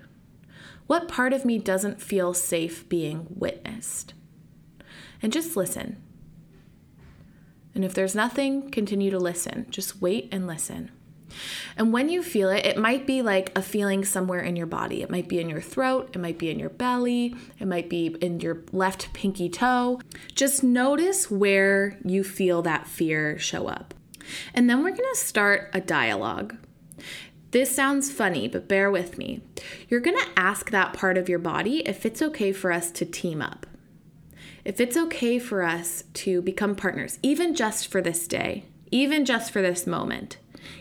What 0.87 1.09
part 1.09 1.33
of 1.33 1.45
me 1.45 1.59
doesn't 1.59 2.03
feel 2.03 2.35
safe 2.35 2.89
being 2.89 3.27
witnessed? 3.31 4.15
And 5.23 5.33
just 5.33 5.57
listen. 5.57 6.03
And 7.75 7.85
if 7.85 7.95
there's 7.95 8.15
nothing, 8.15 8.71
continue 8.71 9.11
to 9.11 9.19
listen. 9.19 9.67
Just 9.71 10.01
wait 10.01 10.29
and 10.31 10.47
listen. 10.47 10.91
And 11.77 11.93
when 11.93 12.09
you 12.09 12.23
feel 12.23 12.51
it, 12.51 12.65
it 12.65 12.77
might 12.77 13.07
be 13.07 13.23
like 13.23 13.57
a 13.57 13.63
feeling 13.63 14.05
somewhere 14.05 14.41
in 14.41 14.57
your 14.57 14.67
body. 14.67 15.03
It 15.03 15.11
might 15.11 15.29
be 15.29 15.41
in 15.41 15.49
your 15.49 15.61
throat, 15.61 16.11
it 16.15 16.19
might 16.21 16.39
be 16.39 16.51
in 16.51 16.59
your 16.59 16.71
belly, 16.71 17.35
it 17.59 17.67
might 17.67 17.89
be 17.89 18.07
in 18.21 18.41
your 18.41 18.63
left 18.73 19.13
pinky 19.13 19.49
toe. 19.49 20.01
Just 20.35 20.63
notice 20.63 21.31
where 21.31 21.99
you 22.05 22.23
feel 22.23 22.63
that 22.63 22.87
fear 22.87 23.39
show 23.39 23.67
up. 23.67 23.95
And 24.55 24.71
then 24.71 24.83
we're 24.83 24.91
gonna 24.91 25.15
start 25.15 25.71
a 25.73 25.81
dialogue. 25.81 26.57
This 27.55 27.75
sounds 27.75 28.11
funny, 28.11 28.49
but 28.49 28.69
bear 28.69 28.91
with 28.91 29.17
me. 29.17 29.41
You're 29.89 30.01
gonna 30.01 30.19
ask 30.37 30.71
that 30.71 30.93
part 30.93 31.17
of 31.17 31.29
your 31.29 31.39
body 31.39 31.79
if 31.87 32.05
it's 32.05 32.21
okay 32.21 32.53
for 32.53 32.71
us 32.71 32.91
to 32.91 33.07
team 33.07 33.41
up. 33.41 33.67
If 34.65 34.79
it's 34.81 34.97
okay 34.97 35.39
for 35.39 35.63
us 35.63 36.05
to 36.15 36.43
become 36.43 36.75
partners, 36.75 37.19
even 37.23 37.55
just 37.55 37.87
for 37.87 38.03
this 38.03 38.29
day, 38.29 38.65
even 38.91 39.25
just 39.25 39.51
for 39.51 39.63
this 39.63 39.87
moment 39.87 40.37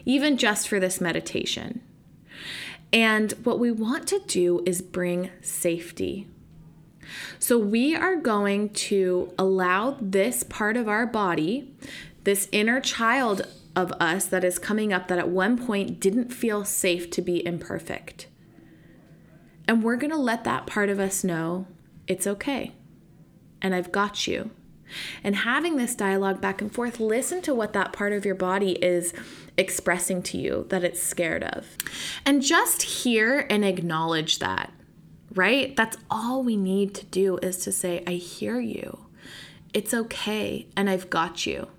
even 0.05 0.37
just 0.37 0.67
for 0.67 0.79
this 0.79 1.01
meditation. 1.01 1.81
And 2.91 3.31
what 3.43 3.59
we 3.59 3.71
want 3.71 4.07
to 4.09 4.19
do 4.19 4.61
is 4.65 4.81
bring 4.81 5.29
safety. 5.41 6.27
So 7.39 7.57
we 7.57 7.95
are 7.95 8.15
going 8.15 8.69
to 8.69 9.33
allow 9.37 9.97
this 9.99 10.43
part 10.43 10.77
of 10.77 10.87
our 10.87 11.05
body, 11.05 11.73
this 12.23 12.47
inner 12.51 12.79
child 12.79 13.41
of 13.75 13.91
us 13.93 14.25
that 14.25 14.43
is 14.43 14.59
coming 14.59 14.93
up 14.93 15.07
that 15.07 15.19
at 15.19 15.29
one 15.29 15.57
point 15.57 15.99
didn't 15.99 16.33
feel 16.33 16.63
safe 16.63 17.09
to 17.11 17.21
be 17.21 17.45
imperfect. 17.45 18.27
And 19.67 19.83
we're 19.83 19.97
going 19.97 20.11
to 20.11 20.17
let 20.17 20.43
that 20.43 20.67
part 20.67 20.89
of 20.89 20.99
us 20.99 21.23
know 21.23 21.67
it's 22.07 22.27
okay. 22.27 22.73
And 23.61 23.73
I've 23.73 23.91
got 23.91 24.27
you. 24.27 24.51
And 25.23 25.37
having 25.37 25.77
this 25.77 25.95
dialogue 25.95 26.41
back 26.41 26.61
and 26.61 26.71
forth, 26.71 26.99
listen 26.99 27.41
to 27.43 27.55
what 27.55 27.73
that 27.73 27.93
part 27.93 28.13
of 28.13 28.25
your 28.25 28.35
body 28.35 28.73
is 28.73 29.13
expressing 29.57 30.21
to 30.23 30.37
you 30.37 30.65
that 30.69 30.83
it's 30.83 31.01
scared 31.01 31.43
of. 31.43 31.77
And 32.25 32.41
just 32.41 32.83
hear 32.83 33.47
and 33.49 33.65
acknowledge 33.65 34.39
that, 34.39 34.71
right? 35.33 35.75
That's 35.75 35.97
all 36.11 36.43
we 36.43 36.57
need 36.57 36.93
to 36.95 37.05
do 37.05 37.37
is 37.37 37.57
to 37.59 37.71
say, 37.71 38.03
I 38.05 38.13
hear 38.13 38.59
you. 38.59 39.05
It's 39.73 39.93
okay. 39.93 40.67
And 40.77 40.89
I've 40.89 41.09
got 41.09 41.47
you. 41.47 41.69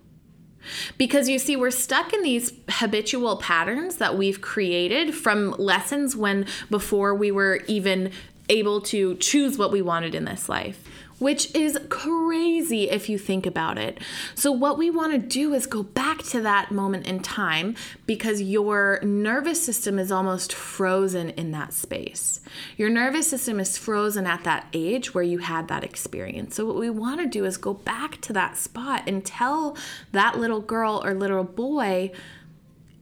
Because 0.98 1.28
you 1.28 1.38
see, 1.38 1.56
we're 1.56 1.70
stuck 1.70 2.12
in 2.12 2.22
these 2.22 2.52
habitual 2.68 3.36
patterns 3.36 3.96
that 3.96 4.16
we've 4.16 4.40
created 4.40 5.14
from 5.14 5.52
lessons 5.58 6.16
when 6.16 6.46
before 6.70 7.14
we 7.14 7.30
were 7.30 7.60
even 7.66 8.10
able 8.48 8.80
to 8.80 9.14
choose 9.16 9.56
what 9.56 9.72
we 9.72 9.80
wanted 9.80 10.14
in 10.14 10.24
this 10.24 10.48
life 10.48 10.84
which 11.24 11.54
is 11.54 11.78
crazy 11.88 12.90
if 12.90 13.08
you 13.08 13.16
think 13.16 13.46
about 13.46 13.78
it. 13.78 13.98
So, 14.34 14.52
what 14.52 14.76
we 14.76 14.90
want 14.90 15.12
to 15.12 15.18
do 15.18 15.54
is 15.54 15.66
go 15.66 15.82
back 15.82 16.22
to 16.24 16.42
that 16.42 16.70
moment 16.70 17.06
in 17.06 17.20
time 17.20 17.76
because 18.04 18.42
your 18.42 19.00
nervous 19.02 19.64
system 19.64 19.98
is 19.98 20.12
almost 20.12 20.52
frozen 20.52 21.30
in 21.30 21.50
that 21.52 21.72
space. 21.72 22.40
Your 22.76 22.90
nervous 22.90 23.26
system 23.26 23.58
is 23.58 23.78
frozen 23.78 24.26
at 24.26 24.44
that 24.44 24.66
age 24.74 25.14
where 25.14 25.24
you 25.24 25.38
had 25.38 25.68
that 25.68 25.82
experience. 25.82 26.56
So, 26.56 26.66
what 26.66 26.76
we 26.76 26.90
want 26.90 27.22
to 27.22 27.26
do 27.26 27.46
is 27.46 27.56
go 27.56 27.72
back 27.72 28.20
to 28.20 28.34
that 28.34 28.58
spot 28.58 29.04
and 29.06 29.24
tell 29.24 29.78
that 30.12 30.38
little 30.38 30.60
girl 30.60 31.00
or 31.02 31.14
little 31.14 31.42
boy, 31.42 32.12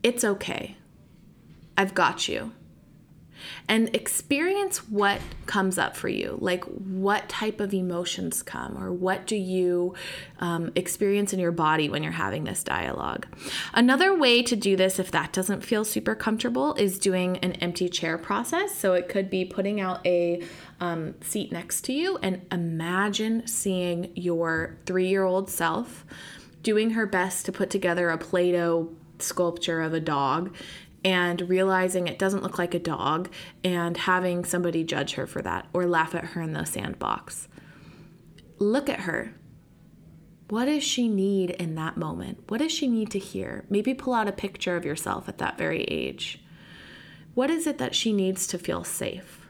it's 0.04 0.22
okay. 0.22 0.76
I've 1.76 1.92
got 1.92 2.28
you 2.28 2.52
and 3.68 3.94
experience 3.94 4.88
what 4.88 5.20
comes 5.46 5.78
up 5.78 5.96
for 5.96 6.08
you. 6.08 6.38
Like, 6.40 6.64
what 6.64 7.28
type 7.28 7.60
of 7.60 7.72
emotions 7.72 8.42
come, 8.42 8.82
or 8.82 8.92
what 8.92 9.26
do 9.26 9.36
you 9.36 9.94
um, 10.40 10.72
experience 10.74 11.32
in 11.32 11.38
your 11.38 11.52
body 11.52 11.88
when 11.88 12.02
you're 12.02 12.12
having 12.12 12.44
this 12.44 12.62
dialogue? 12.62 13.26
Another 13.74 14.16
way 14.16 14.42
to 14.42 14.56
do 14.56 14.76
this, 14.76 14.98
if 14.98 15.10
that 15.10 15.32
doesn't 15.32 15.62
feel 15.62 15.84
super 15.84 16.14
comfortable, 16.14 16.74
is 16.74 16.98
doing 16.98 17.38
an 17.38 17.52
empty 17.54 17.88
chair 17.88 18.18
process. 18.18 18.74
So, 18.74 18.94
it 18.94 19.08
could 19.08 19.30
be 19.30 19.44
putting 19.44 19.80
out 19.80 20.04
a 20.06 20.42
um, 20.80 21.14
seat 21.20 21.52
next 21.52 21.82
to 21.82 21.92
you 21.92 22.18
and 22.22 22.42
imagine 22.50 23.46
seeing 23.46 24.10
your 24.14 24.78
three 24.84 25.08
year 25.08 25.24
old 25.24 25.48
self 25.48 26.04
doing 26.62 26.90
her 26.90 27.06
best 27.06 27.46
to 27.46 27.52
put 27.52 27.70
together 27.70 28.10
a 28.10 28.18
Play 28.18 28.52
Doh 28.52 28.90
sculpture 29.18 29.80
of 29.80 29.94
a 29.94 30.00
dog 30.00 30.54
and 31.04 31.48
realizing 31.48 32.06
it 32.06 32.18
doesn't 32.18 32.42
look 32.42 32.58
like 32.58 32.74
a 32.74 32.78
dog 32.78 33.30
and 33.64 33.96
having 33.96 34.44
somebody 34.44 34.84
judge 34.84 35.14
her 35.14 35.26
for 35.26 35.42
that 35.42 35.66
or 35.72 35.86
laugh 35.86 36.14
at 36.14 36.26
her 36.26 36.42
in 36.42 36.52
the 36.52 36.64
sandbox. 36.64 37.48
Look 38.58 38.88
at 38.88 39.00
her. 39.00 39.34
What 40.48 40.66
does 40.66 40.84
she 40.84 41.08
need 41.08 41.50
in 41.50 41.74
that 41.76 41.96
moment? 41.96 42.44
What 42.48 42.58
does 42.58 42.72
she 42.72 42.86
need 42.86 43.10
to 43.12 43.18
hear? 43.18 43.64
Maybe 43.70 43.94
pull 43.94 44.12
out 44.12 44.28
a 44.28 44.32
picture 44.32 44.76
of 44.76 44.84
yourself 44.84 45.28
at 45.28 45.38
that 45.38 45.56
very 45.56 45.84
age. 45.84 46.40
What 47.34 47.50
is 47.50 47.66
it 47.66 47.78
that 47.78 47.94
she 47.94 48.12
needs 48.12 48.46
to 48.48 48.58
feel 48.58 48.84
safe? 48.84 49.46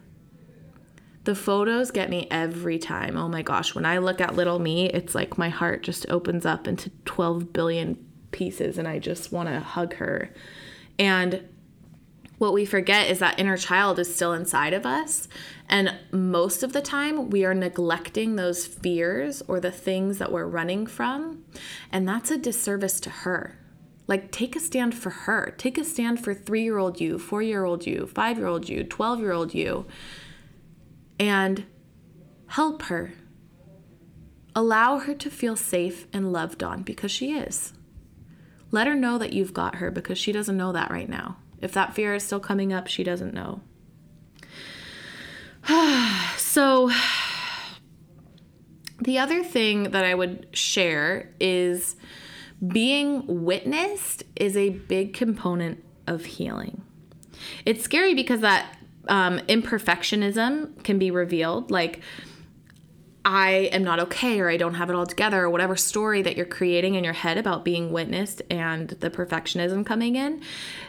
The 1.24 1.34
photos 1.34 1.90
get 1.90 2.10
me 2.10 2.26
every 2.30 2.78
time. 2.78 3.16
Oh 3.16 3.28
my 3.28 3.42
gosh, 3.42 3.74
when 3.74 3.84
I 3.84 3.98
look 3.98 4.20
at 4.20 4.34
little 4.34 4.58
me, 4.58 4.86
it's 4.90 5.14
like 5.14 5.38
my 5.38 5.48
heart 5.48 5.82
just 5.82 6.08
opens 6.08 6.46
up 6.46 6.66
into 6.66 6.90
12 7.04 7.52
billion 7.52 8.04
pieces 8.30 8.78
and 8.78 8.88
I 8.88 8.98
just 8.98 9.30
want 9.30 9.48
to 9.48 9.60
hug 9.60 9.94
her 9.94 10.30
and 11.02 11.48
what 12.38 12.52
we 12.52 12.64
forget 12.64 13.10
is 13.10 13.18
that 13.18 13.40
inner 13.40 13.56
child 13.56 13.98
is 13.98 14.14
still 14.14 14.32
inside 14.32 14.72
of 14.72 14.86
us. 14.86 15.26
And 15.68 15.96
most 16.12 16.62
of 16.62 16.72
the 16.72 16.80
time, 16.80 17.28
we 17.28 17.44
are 17.44 17.54
neglecting 17.54 18.36
those 18.36 18.68
fears 18.68 19.42
or 19.48 19.58
the 19.58 19.72
things 19.72 20.18
that 20.18 20.30
we're 20.30 20.46
running 20.46 20.86
from. 20.86 21.42
And 21.90 22.08
that's 22.08 22.30
a 22.30 22.38
disservice 22.38 23.00
to 23.00 23.10
her. 23.10 23.58
Like, 24.06 24.30
take 24.30 24.54
a 24.54 24.60
stand 24.60 24.94
for 24.94 25.10
her. 25.10 25.52
Take 25.58 25.76
a 25.76 25.82
stand 25.82 26.22
for 26.22 26.34
three 26.34 26.62
year 26.62 26.78
old 26.78 27.00
you, 27.00 27.18
four 27.18 27.42
year 27.42 27.64
old 27.64 27.84
you, 27.84 28.06
five 28.06 28.38
year 28.38 28.46
old 28.46 28.68
you, 28.68 28.84
12 28.84 29.18
year 29.18 29.32
old 29.32 29.54
you, 29.54 29.86
and 31.18 31.64
help 32.46 32.82
her. 32.82 33.14
Allow 34.54 35.00
her 35.00 35.14
to 35.14 35.30
feel 35.30 35.56
safe 35.56 36.06
and 36.12 36.32
loved 36.32 36.62
on 36.62 36.82
because 36.82 37.10
she 37.10 37.32
is. 37.32 37.72
Let 38.72 38.88
her 38.88 38.96
know 38.96 39.18
that 39.18 39.32
you've 39.32 39.54
got 39.54 39.76
her 39.76 39.90
because 39.90 40.18
she 40.18 40.32
doesn't 40.32 40.56
know 40.56 40.72
that 40.72 40.90
right 40.90 41.08
now. 41.08 41.36
If 41.60 41.72
that 41.72 41.94
fear 41.94 42.14
is 42.14 42.24
still 42.24 42.40
coming 42.40 42.72
up, 42.72 42.88
she 42.88 43.04
doesn't 43.04 43.34
know. 43.34 43.60
so, 46.36 46.90
the 49.00 49.18
other 49.18 49.44
thing 49.44 49.92
that 49.92 50.04
I 50.04 50.14
would 50.14 50.48
share 50.52 51.32
is 51.38 51.94
being 52.66 53.44
witnessed 53.44 54.24
is 54.36 54.56
a 54.56 54.70
big 54.70 55.14
component 55.14 55.84
of 56.06 56.24
healing. 56.24 56.82
It's 57.66 57.82
scary 57.82 58.14
because 58.14 58.40
that 58.40 58.78
um, 59.08 59.38
imperfectionism 59.40 60.82
can 60.84 60.98
be 60.98 61.10
revealed. 61.10 61.70
Like, 61.70 62.00
I 63.24 63.70
am 63.72 63.84
not 63.84 64.00
okay 64.00 64.40
or 64.40 64.48
I 64.48 64.56
don't 64.56 64.74
have 64.74 64.90
it 64.90 64.96
all 64.96 65.06
together 65.06 65.42
or 65.42 65.50
whatever 65.50 65.76
story 65.76 66.22
that 66.22 66.36
you're 66.36 66.44
creating 66.44 66.96
in 66.96 67.04
your 67.04 67.12
head 67.12 67.38
about 67.38 67.64
being 67.64 67.92
witnessed 67.92 68.42
and 68.50 68.88
the 68.88 69.10
perfectionism 69.10 69.86
coming 69.86 70.16
in. 70.16 70.42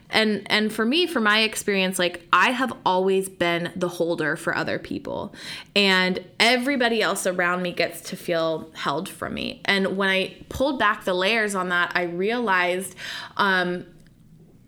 And 0.09 0.43
and 0.47 0.73
for 0.73 0.85
me, 0.85 1.05
for 1.05 1.19
my 1.19 1.39
experience, 1.39 1.99
like 1.99 2.27
I 2.33 2.51
have 2.51 2.73
always 2.85 3.29
been 3.29 3.71
the 3.75 3.87
holder 3.87 4.35
for 4.35 4.55
other 4.55 4.79
people. 4.79 5.33
And 5.75 6.23
everybody 6.39 7.01
else 7.01 7.27
around 7.27 7.61
me 7.61 7.71
gets 7.71 8.01
to 8.09 8.15
feel 8.15 8.71
held 8.73 9.07
from 9.09 9.35
me. 9.35 9.61
And 9.65 9.95
when 9.97 10.09
I 10.09 10.35
pulled 10.49 10.79
back 10.79 11.03
the 11.03 11.13
layers 11.13 11.53
on 11.53 11.69
that, 11.69 11.91
I 11.95 12.03
realized 12.03 12.95
um 13.37 13.85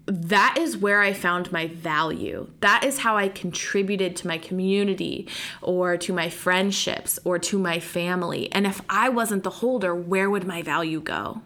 that 0.08 0.58
is 0.60 0.78
where 0.78 1.02
I 1.02 1.14
found 1.14 1.52
my 1.52 1.68
value. 1.68 2.50
That 2.62 2.84
is 2.84 3.00
how 3.00 3.18
I 3.18 3.28
contributed 3.28 4.16
to 4.18 4.28
my 4.28 4.38
community 4.38 5.28
or 5.62 5.98
to 5.98 6.14
my 6.14 6.30
friendships 6.30 7.18
or 7.24 7.40
to 7.40 7.58
my 7.58 7.80
family. 7.80 8.52
And 8.52 8.68
if 8.68 8.82
I 8.90 9.10
wasn't 9.10 9.44
the 9.44 9.50
holder, 9.50 9.96
where 9.96 10.30
would 10.30 10.46
my 10.46 10.62
value 10.62 11.02
go? 11.02 11.42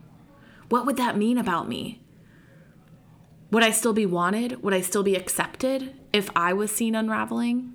What 0.67 0.85
would 0.85 0.97
that 0.97 1.17
mean 1.17 1.37
about 1.37 1.69
me? 1.69 2.01
Would 3.51 3.63
I 3.63 3.71
still 3.71 3.93
be 3.93 4.05
wanted? 4.05 4.61
Would 4.61 4.73
I 4.73 4.81
still 4.81 5.03
be 5.03 5.15
accepted 5.15 5.95
if 6.13 6.29
I 6.35 6.53
was 6.53 6.71
seen 6.71 6.95
unraveling? 6.95 7.73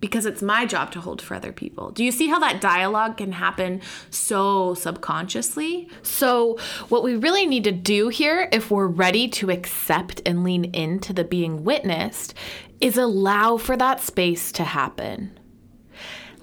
Because 0.00 0.26
it's 0.26 0.42
my 0.42 0.66
job 0.66 0.90
to 0.92 1.00
hold 1.00 1.22
for 1.22 1.34
other 1.34 1.52
people. 1.52 1.90
Do 1.90 2.04
you 2.04 2.12
see 2.12 2.28
how 2.28 2.38
that 2.40 2.60
dialogue 2.60 3.16
can 3.16 3.32
happen 3.32 3.80
so 4.10 4.74
subconsciously? 4.74 5.88
So, 6.02 6.58
what 6.88 7.02
we 7.02 7.16
really 7.16 7.46
need 7.46 7.64
to 7.64 7.72
do 7.72 8.08
here, 8.08 8.48
if 8.52 8.70
we're 8.70 8.86
ready 8.86 9.28
to 9.28 9.50
accept 9.50 10.20
and 10.26 10.44
lean 10.44 10.66
into 10.66 11.12
the 11.12 11.24
being 11.24 11.64
witnessed, 11.64 12.34
is 12.80 12.96
allow 12.96 13.56
for 13.56 13.76
that 13.76 14.00
space 14.00 14.52
to 14.52 14.64
happen. 14.64 15.38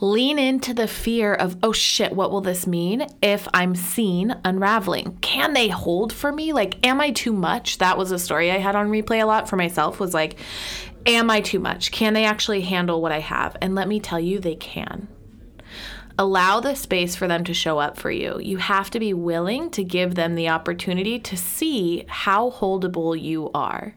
Lean 0.03 0.37
into 0.37 0.73
the 0.73 0.85
fear 0.85 1.33
of, 1.33 1.55
oh 1.63 1.71
shit, 1.71 2.11
what 2.11 2.29
will 2.29 2.41
this 2.41 2.67
mean 2.67 3.07
if 3.21 3.47
I'm 3.53 3.73
seen 3.73 4.35
unraveling? 4.43 5.17
Can 5.21 5.53
they 5.53 5.69
hold 5.69 6.11
for 6.11 6.29
me? 6.29 6.51
Like, 6.51 6.85
am 6.85 6.99
I 6.99 7.11
too 7.11 7.31
much? 7.31 7.77
That 7.77 7.97
was 7.97 8.11
a 8.11 8.19
story 8.19 8.51
I 8.51 8.57
had 8.57 8.75
on 8.75 8.89
replay 8.89 9.21
a 9.21 9.25
lot 9.25 9.47
for 9.47 9.55
myself 9.55 10.01
was 10.01 10.13
like, 10.13 10.35
Am 11.05 11.29
I 11.29 11.39
too 11.39 11.59
much? 11.59 11.93
Can 11.93 12.13
they 12.13 12.25
actually 12.25 12.63
handle 12.63 13.01
what 13.01 13.13
I 13.13 13.21
have? 13.21 13.55
And 13.61 13.75
let 13.75 13.87
me 13.87 14.01
tell 14.01 14.19
you, 14.19 14.39
they 14.39 14.55
can. 14.55 15.07
Allow 16.19 16.59
the 16.59 16.75
space 16.75 17.15
for 17.15 17.29
them 17.29 17.45
to 17.45 17.53
show 17.53 17.79
up 17.79 17.97
for 17.97 18.11
you. 18.11 18.41
You 18.41 18.57
have 18.57 18.89
to 18.89 18.99
be 18.99 19.13
willing 19.13 19.69
to 19.69 19.85
give 19.85 20.15
them 20.15 20.35
the 20.35 20.49
opportunity 20.49 21.17
to 21.19 21.37
see 21.37 22.03
how 22.09 22.51
holdable 22.51 23.17
you 23.17 23.49
are. 23.53 23.95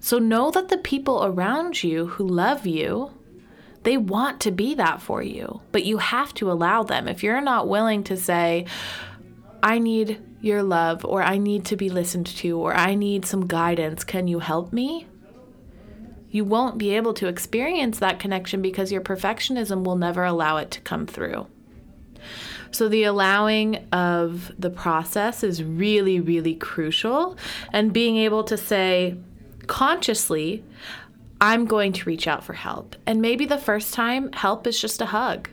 So 0.00 0.18
know 0.18 0.50
that 0.50 0.70
the 0.70 0.78
people 0.78 1.24
around 1.24 1.84
you 1.84 2.06
who 2.08 2.26
love 2.26 2.66
you, 2.66 3.12
they 3.86 3.96
want 3.96 4.40
to 4.40 4.50
be 4.50 4.74
that 4.74 5.00
for 5.00 5.22
you, 5.22 5.60
but 5.70 5.84
you 5.84 5.98
have 5.98 6.34
to 6.34 6.50
allow 6.50 6.82
them. 6.82 7.06
If 7.06 7.22
you're 7.22 7.40
not 7.40 7.68
willing 7.68 8.02
to 8.04 8.16
say, 8.16 8.66
I 9.62 9.78
need 9.78 10.20
your 10.40 10.64
love, 10.64 11.04
or 11.04 11.22
I 11.22 11.38
need 11.38 11.66
to 11.66 11.76
be 11.76 11.88
listened 11.88 12.26
to, 12.26 12.58
or 12.58 12.74
I 12.74 12.96
need 12.96 13.24
some 13.24 13.46
guidance, 13.46 14.02
can 14.02 14.26
you 14.26 14.40
help 14.40 14.72
me? 14.72 15.06
You 16.32 16.44
won't 16.44 16.78
be 16.78 16.96
able 16.96 17.14
to 17.14 17.28
experience 17.28 18.00
that 18.00 18.18
connection 18.18 18.60
because 18.60 18.90
your 18.90 19.02
perfectionism 19.02 19.84
will 19.84 19.94
never 19.94 20.24
allow 20.24 20.56
it 20.56 20.72
to 20.72 20.80
come 20.80 21.06
through. 21.06 21.46
So, 22.72 22.88
the 22.88 23.04
allowing 23.04 23.86
of 23.92 24.50
the 24.58 24.68
process 24.68 25.44
is 25.44 25.62
really, 25.62 26.18
really 26.18 26.56
crucial. 26.56 27.36
And 27.72 27.92
being 27.92 28.16
able 28.16 28.42
to 28.44 28.56
say 28.56 29.16
consciously, 29.68 30.64
I'm 31.40 31.66
going 31.66 31.92
to 31.92 32.08
reach 32.08 32.26
out 32.26 32.44
for 32.44 32.54
help. 32.54 32.96
And 33.06 33.20
maybe 33.20 33.44
the 33.44 33.58
first 33.58 33.92
time, 33.92 34.32
help 34.32 34.66
is 34.66 34.80
just 34.80 35.00
a 35.00 35.06
hug. 35.06 35.48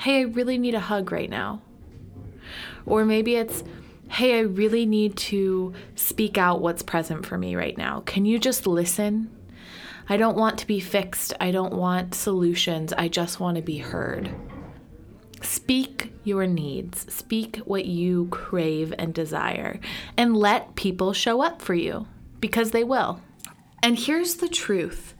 Hey, 0.00 0.20
I 0.20 0.22
really 0.22 0.58
need 0.58 0.74
a 0.74 0.80
hug 0.80 1.12
right 1.12 1.30
now. 1.30 1.62
Or 2.84 3.04
maybe 3.04 3.36
it's, 3.36 3.64
hey, 4.08 4.38
I 4.38 4.42
really 4.42 4.84
need 4.84 5.16
to 5.16 5.72
speak 5.94 6.36
out 6.36 6.60
what's 6.60 6.82
present 6.82 7.24
for 7.24 7.38
me 7.38 7.56
right 7.56 7.78
now. 7.78 8.00
Can 8.00 8.24
you 8.24 8.38
just 8.38 8.66
listen? 8.66 9.30
I 10.08 10.16
don't 10.16 10.36
want 10.36 10.58
to 10.58 10.66
be 10.66 10.80
fixed. 10.80 11.32
I 11.40 11.52
don't 11.52 11.74
want 11.74 12.14
solutions. 12.14 12.92
I 12.92 13.08
just 13.08 13.40
want 13.40 13.56
to 13.56 13.62
be 13.62 13.78
heard. 13.78 14.34
Speak 15.40 16.12
your 16.24 16.46
needs, 16.46 17.12
speak 17.12 17.56
what 17.58 17.84
you 17.84 18.28
crave 18.30 18.94
and 18.98 19.12
desire, 19.14 19.80
and 20.16 20.36
let 20.36 20.76
people 20.76 21.12
show 21.12 21.42
up 21.42 21.62
for 21.62 21.74
you 21.74 22.06
because 22.40 22.70
they 22.70 22.84
will. 22.84 23.20
And 23.82 23.98
here's 23.98 24.36
the 24.36 24.48
truth. 24.48 25.14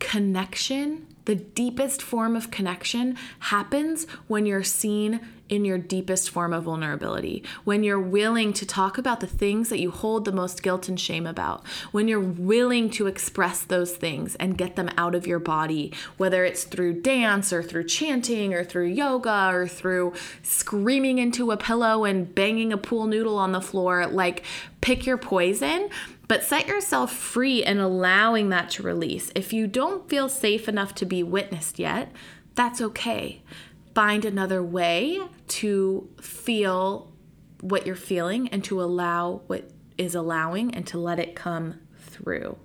Connection, 0.00 1.06
the 1.26 1.36
deepest 1.36 2.02
form 2.02 2.34
of 2.34 2.50
connection, 2.50 3.16
happens 3.38 4.06
when 4.26 4.46
you're 4.46 4.64
seen 4.64 5.20
in 5.48 5.64
your 5.64 5.78
deepest 5.78 6.30
form 6.30 6.52
of 6.52 6.64
vulnerability, 6.64 7.44
when 7.64 7.84
you're 7.84 8.00
willing 8.00 8.52
to 8.54 8.66
talk 8.66 8.98
about 8.98 9.20
the 9.20 9.26
things 9.26 9.68
that 9.68 9.78
you 9.78 9.90
hold 9.90 10.24
the 10.24 10.32
most 10.32 10.62
guilt 10.62 10.88
and 10.88 10.98
shame 10.98 11.26
about, 11.26 11.64
when 11.92 12.08
you're 12.08 12.18
willing 12.18 12.90
to 12.90 13.06
express 13.06 13.62
those 13.62 13.94
things 13.94 14.34
and 14.36 14.58
get 14.58 14.74
them 14.74 14.90
out 14.96 15.14
of 15.14 15.26
your 15.26 15.38
body, 15.38 15.92
whether 16.16 16.44
it's 16.44 16.64
through 16.64 17.00
dance 17.00 17.52
or 17.52 17.62
through 17.62 17.84
chanting 17.84 18.54
or 18.54 18.64
through 18.64 18.86
yoga 18.86 19.50
or 19.52 19.68
through 19.68 20.12
screaming 20.42 21.18
into 21.18 21.50
a 21.50 21.56
pillow 21.56 22.04
and 22.04 22.34
banging 22.34 22.72
a 22.72 22.78
pool 22.78 23.06
noodle 23.06 23.38
on 23.38 23.52
the 23.52 23.60
floor, 23.60 24.06
like 24.06 24.42
pick 24.80 25.06
your 25.06 25.18
poison 25.18 25.88
but 26.28 26.42
set 26.42 26.66
yourself 26.66 27.12
free 27.12 27.64
in 27.64 27.78
allowing 27.78 28.48
that 28.50 28.70
to 28.70 28.82
release. 28.82 29.30
If 29.34 29.52
you 29.52 29.66
don't 29.66 30.08
feel 30.08 30.28
safe 30.28 30.68
enough 30.68 30.94
to 30.96 31.06
be 31.06 31.22
witnessed 31.22 31.78
yet, 31.78 32.12
that's 32.54 32.80
okay 32.80 33.42
find 33.94 34.24
another 34.24 34.62
way 34.62 35.20
to 35.46 36.08
feel 36.20 37.12
what 37.60 37.86
you're 37.86 37.96
feeling 37.96 38.48
and 38.48 38.62
to 38.64 38.82
allow 38.82 39.42
what 39.46 39.70
is 39.96 40.14
allowing 40.14 40.74
and 40.74 40.86
to 40.88 40.98
let 40.98 41.18
it 41.18 41.34
come 41.34 41.80
through. 41.98 42.58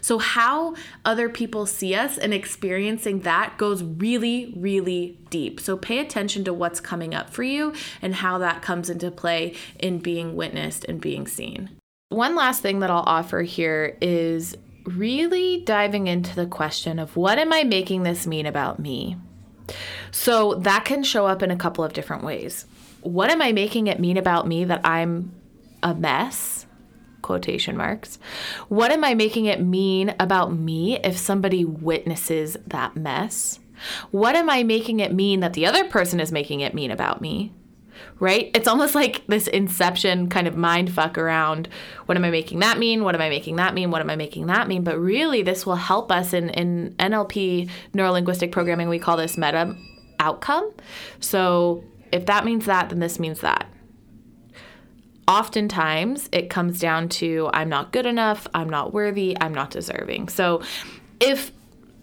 So, 0.00 0.18
how 0.18 0.74
other 1.04 1.28
people 1.28 1.66
see 1.66 1.94
us 1.94 2.18
and 2.18 2.34
experiencing 2.34 3.20
that 3.20 3.58
goes 3.58 3.82
really, 3.82 4.52
really 4.56 5.20
deep. 5.30 5.60
So, 5.60 5.76
pay 5.76 6.00
attention 6.00 6.42
to 6.44 6.52
what's 6.52 6.80
coming 6.80 7.14
up 7.14 7.30
for 7.30 7.44
you 7.44 7.72
and 8.00 8.16
how 8.16 8.38
that 8.38 8.60
comes 8.60 8.90
into 8.90 9.12
play 9.12 9.54
in 9.78 9.98
being 9.98 10.34
witnessed 10.34 10.84
and 10.86 11.00
being 11.00 11.28
seen. 11.28 11.70
One 12.12 12.34
last 12.34 12.62
thing 12.62 12.80
that 12.80 12.90
I'll 12.90 13.04
offer 13.06 13.42
here 13.42 13.96
is 14.00 14.56
really 14.84 15.62
diving 15.62 16.06
into 16.06 16.34
the 16.34 16.46
question 16.46 16.98
of 16.98 17.16
what 17.16 17.38
am 17.38 17.52
I 17.52 17.64
making 17.64 18.02
this 18.02 18.26
mean 18.26 18.46
about 18.46 18.78
me? 18.78 19.16
So 20.10 20.54
that 20.54 20.84
can 20.84 21.04
show 21.04 21.26
up 21.26 21.42
in 21.42 21.50
a 21.50 21.56
couple 21.56 21.84
of 21.84 21.92
different 21.92 22.24
ways. 22.24 22.66
What 23.00 23.30
am 23.30 23.40
I 23.40 23.52
making 23.52 23.86
it 23.86 23.98
mean 23.98 24.16
about 24.16 24.46
me 24.46 24.64
that 24.64 24.80
I'm 24.84 25.32
a 25.82 25.94
mess? 25.94 26.66
Quotation 27.22 27.76
marks. 27.76 28.18
What 28.68 28.90
am 28.90 29.04
I 29.04 29.14
making 29.14 29.46
it 29.46 29.62
mean 29.62 30.14
about 30.20 30.52
me 30.52 30.98
if 30.98 31.16
somebody 31.16 31.64
witnesses 31.64 32.56
that 32.66 32.96
mess? 32.96 33.58
What 34.10 34.36
am 34.36 34.50
I 34.50 34.62
making 34.62 35.00
it 35.00 35.14
mean 35.14 35.40
that 35.40 35.54
the 35.54 35.66
other 35.66 35.84
person 35.84 36.20
is 36.20 36.30
making 36.30 36.60
it 36.60 36.74
mean 36.74 36.90
about 36.90 37.20
me? 37.20 37.52
Right? 38.18 38.50
It's 38.54 38.68
almost 38.68 38.94
like 38.94 39.22
this 39.26 39.48
inception 39.48 40.28
kind 40.28 40.46
of 40.46 40.56
mind 40.56 40.92
fuck 40.92 41.18
around 41.18 41.68
what 42.06 42.16
am 42.16 42.24
I 42.24 42.30
making 42.30 42.60
that 42.60 42.78
mean? 42.78 43.04
What 43.04 43.14
am 43.14 43.20
I 43.20 43.28
making 43.28 43.56
that 43.56 43.74
mean? 43.74 43.90
What 43.90 44.00
am 44.00 44.10
I 44.10 44.16
making 44.16 44.46
that 44.46 44.68
mean? 44.68 44.84
But 44.84 44.98
really, 44.98 45.42
this 45.42 45.66
will 45.66 45.76
help 45.76 46.12
us 46.12 46.32
in, 46.32 46.50
in 46.50 46.94
NLP, 46.98 47.68
neuro 47.94 48.12
linguistic 48.12 48.52
programming, 48.52 48.88
we 48.88 48.98
call 48.98 49.16
this 49.16 49.36
meta 49.36 49.76
outcome. 50.20 50.72
So 51.20 51.84
if 52.12 52.26
that 52.26 52.44
means 52.44 52.66
that, 52.66 52.90
then 52.90 53.00
this 53.00 53.18
means 53.18 53.40
that. 53.40 53.66
Oftentimes, 55.26 56.28
it 56.32 56.50
comes 56.50 56.78
down 56.78 57.08
to 57.08 57.48
I'm 57.52 57.68
not 57.68 57.92
good 57.92 58.06
enough, 58.06 58.46
I'm 58.54 58.68
not 58.68 58.92
worthy, 58.92 59.36
I'm 59.40 59.54
not 59.54 59.70
deserving. 59.70 60.28
So 60.28 60.62
if 61.20 61.52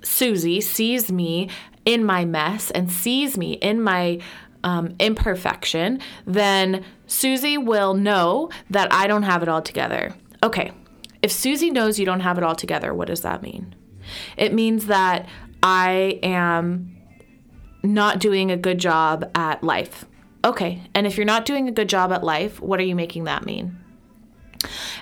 Susie 0.01 0.61
sees 0.61 1.11
me 1.11 1.49
in 1.85 2.03
my 2.03 2.25
mess 2.25 2.71
and 2.71 2.91
sees 2.91 3.37
me 3.37 3.53
in 3.53 3.81
my 3.81 4.19
um, 4.63 4.95
imperfection, 4.99 5.99
then 6.25 6.83
Susie 7.07 7.57
will 7.57 7.93
know 7.93 8.49
that 8.69 8.91
I 8.93 9.07
don't 9.07 9.23
have 9.23 9.43
it 9.43 9.49
all 9.49 9.61
together. 9.61 10.13
Okay, 10.43 10.71
if 11.21 11.31
Susie 11.31 11.69
knows 11.69 11.99
you 11.99 12.05
don't 12.05 12.21
have 12.21 12.37
it 12.37 12.43
all 12.43 12.55
together, 12.55 12.93
what 12.93 13.07
does 13.07 13.21
that 13.21 13.41
mean? 13.41 13.75
It 14.37 14.53
means 14.53 14.87
that 14.87 15.27
I 15.61 16.19
am 16.23 16.95
not 17.83 18.19
doing 18.19 18.51
a 18.51 18.57
good 18.57 18.77
job 18.77 19.29
at 19.35 19.63
life. 19.63 20.05
Okay, 20.43 20.81
and 20.93 21.05
if 21.05 21.17
you're 21.17 21.25
not 21.25 21.45
doing 21.45 21.67
a 21.67 21.71
good 21.71 21.89
job 21.89 22.11
at 22.11 22.23
life, 22.23 22.61
what 22.61 22.79
are 22.79 22.83
you 22.83 22.95
making 22.95 23.25
that 23.25 23.45
mean? 23.45 23.77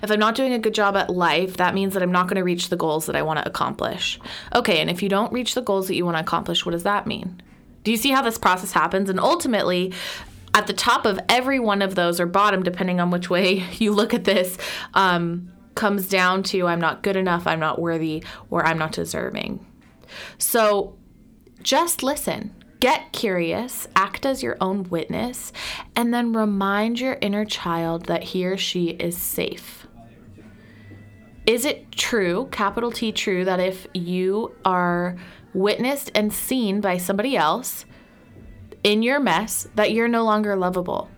If 0.03 0.11
I'm 0.11 0.19
not 0.19 0.35
doing 0.35 0.53
a 0.53 0.59
good 0.59 0.73
job 0.73 0.95
at 0.95 1.09
life, 1.09 1.57
that 1.57 1.73
means 1.73 1.93
that 1.93 2.03
I'm 2.03 2.11
not 2.11 2.27
going 2.27 2.37
to 2.37 2.43
reach 2.43 2.69
the 2.69 2.77
goals 2.77 3.07
that 3.07 3.15
I 3.15 3.23
want 3.23 3.39
to 3.39 3.47
accomplish. 3.47 4.19
Okay, 4.53 4.79
and 4.79 4.89
if 4.89 5.01
you 5.01 5.09
don't 5.09 5.33
reach 5.33 5.55
the 5.55 5.61
goals 5.61 5.87
that 5.87 5.95
you 5.95 6.05
want 6.05 6.17
to 6.17 6.21
accomplish, 6.21 6.65
what 6.65 6.71
does 6.71 6.83
that 6.83 7.07
mean? 7.07 7.41
Do 7.87 7.91
you 7.91 7.97
see 7.97 8.09
how 8.09 8.21
this 8.21 8.37
process 8.37 8.73
happens? 8.73 9.09
And 9.09 9.17
ultimately, 9.17 9.93
at 10.53 10.67
the 10.67 10.73
top 10.73 11.05
of 11.05 11.21
every 11.29 11.57
one 11.57 11.81
of 11.81 11.95
those, 11.95 12.19
or 12.19 12.25
bottom, 12.25 12.61
depending 12.61 12.99
on 12.99 13.11
which 13.11 13.29
way 13.29 13.63
you 13.77 13.93
look 13.93 14.13
at 14.13 14.25
this, 14.25 14.57
um, 14.93 15.53
comes 15.73 16.09
down 16.09 16.43
to 16.43 16.67
I'm 16.67 16.81
not 16.81 17.01
good 17.01 17.15
enough, 17.15 17.47
I'm 17.47 17.61
not 17.61 17.79
worthy, 17.79 18.25
or 18.49 18.65
I'm 18.65 18.77
not 18.77 18.91
deserving. 18.91 19.65
So 20.37 20.97
just 21.63 22.03
listen. 22.03 22.53
Get 22.81 23.13
curious, 23.13 23.87
act 23.95 24.25
as 24.25 24.43
your 24.43 24.57
own 24.59 24.83
witness, 24.89 25.53
and 25.95 26.13
then 26.13 26.33
remind 26.33 26.99
your 26.99 27.17
inner 27.21 27.45
child 27.45 28.07
that 28.07 28.21
he 28.21 28.45
or 28.45 28.57
she 28.57 28.87
is 28.89 29.17
safe. 29.17 29.87
Is 31.45 31.63
it 31.63 31.93
true, 31.93 32.49
capital 32.51 32.91
T 32.91 33.13
true, 33.13 33.45
that 33.45 33.61
if 33.61 33.87
you 33.93 34.53
are 34.65 35.15
witnessed 35.57 36.11
and 36.13 36.31
seen 36.31 36.79
by 36.79 36.97
somebody 36.97 37.35
else 37.35 37.85
in 38.83 39.03
your 39.03 39.19
mess, 39.19 39.67
that 39.75 39.91
you're 39.91 40.07
no 40.07 40.23
longer 40.23 40.55
lovable 40.55 41.09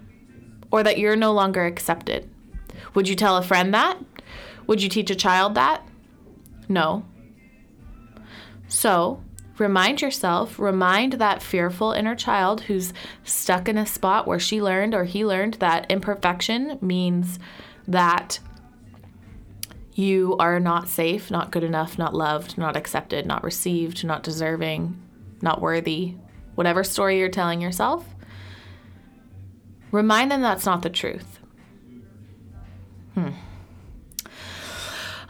or 0.72 0.82
that 0.84 0.98
you're 0.98 1.16
no 1.16 1.32
longer 1.32 1.66
accepted? 1.66 2.30
Would 2.94 3.08
you 3.08 3.16
tell 3.16 3.38
a 3.38 3.44
friend 3.44 3.74
that? 3.74 3.98
Would 4.68 4.82
you 4.82 4.90
teach 4.90 5.10
a 5.12 5.16
child 5.16 5.56
that? 5.56 5.88
No. 6.68 7.06
So, 8.68 9.22
Remind 9.60 10.02
yourself, 10.02 10.58
remind 10.58 11.14
that 11.14 11.44
fearful 11.44 11.92
inner 11.92 12.16
child 12.16 12.62
who's 12.62 12.94
stuck 13.26 13.68
in 13.68 13.78
a 13.78 13.86
spot 13.86 14.26
where 14.26 14.40
she 14.40 14.62
learned 14.62 14.96
or 14.96 15.04
he 15.04 15.26
learned 15.26 15.56
that 15.56 15.86
imperfection 15.90 16.80
means 16.82 17.40
that 17.86 18.40
you 20.00 20.36
are 20.40 20.60
not 20.60 20.88
safe, 20.88 21.30
not 21.30 21.52
good 21.52 21.64
enough, 21.64 21.98
not 21.98 22.16
loved, 22.16 22.58
not 22.58 22.78
accepted, 22.78 23.26
not 23.26 23.44
received, 23.44 24.04
not 24.04 24.24
deserving, 24.24 25.00
not 25.42 25.62
worthy, 25.62 26.16
whatever 26.56 26.84
story 26.84 27.20
you're 27.20 27.30
telling 27.30 27.62
yourself. 27.62 28.06
Remind 29.92 30.32
them 30.32 30.42
that's 30.42 30.66
not 30.66 30.82
the 30.82 30.90
truth. 30.90 31.40
Hmm. 33.14 33.32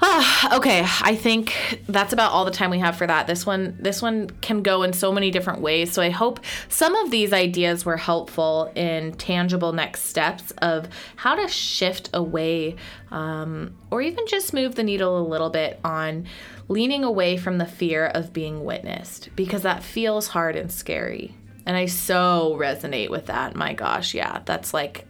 okay, 0.53 0.85
I 1.01 1.15
think 1.15 1.81
that's 1.87 2.13
about 2.13 2.31
all 2.31 2.45
the 2.45 2.51
time 2.51 2.69
we 2.69 2.79
have 2.79 2.95
for 2.95 3.05
that. 3.05 3.27
This 3.27 3.45
one 3.45 3.77
this 3.79 4.01
one 4.01 4.29
can 4.41 4.61
go 4.61 4.83
in 4.83 4.93
so 4.93 5.11
many 5.11 5.29
different 5.29 5.59
ways. 5.59 5.91
So 5.91 6.01
I 6.01 6.09
hope 6.09 6.39
some 6.69 6.95
of 6.95 7.11
these 7.11 7.33
ideas 7.33 7.83
were 7.83 7.97
helpful 7.97 8.71
in 8.75 9.11
tangible 9.13 9.73
next 9.73 10.03
steps 10.03 10.51
of 10.59 10.87
how 11.17 11.35
to 11.35 11.49
shift 11.49 12.09
away 12.13 12.77
um, 13.11 13.75
or 13.91 14.01
even 14.01 14.25
just 14.25 14.53
move 14.53 14.75
the 14.75 14.83
needle 14.83 15.19
a 15.19 15.25
little 15.27 15.49
bit 15.49 15.79
on 15.83 16.27
leaning 16.69 17.03
away 17.03 17.35
from 17.35 17.57
the 17.57 17.65
fear 17.65 18.05
of 18.05 18.31
being 18.31 18.63
witnessed 18.63 19.29
because 19.35 19.63
that 19.63 19.83
feels 19.83 20.27
hard 20.27 20.55
and 20.55 20.71
scary. 20.71 21.35
And 21.65 21.75
I 21.75 21.87
so 21.87 22.55
resonate 22.57 23.09
with 23.09 23.25
that. 23.25 23.53
My 23.53 23.73
gosh, 23.73 24.13
yeah, 24.13 24.41
that's 24.45 24.73
like 24.73 25.05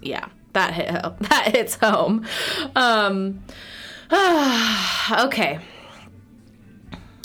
yeah, 0.00 0.28
that 0.54 0.72
hit 0.72 0.88
that 1.28 1.54
hits 1.54 1.74
home. 1.74 2.26
Um, 2.74 3.42
okay. 5.24 5.58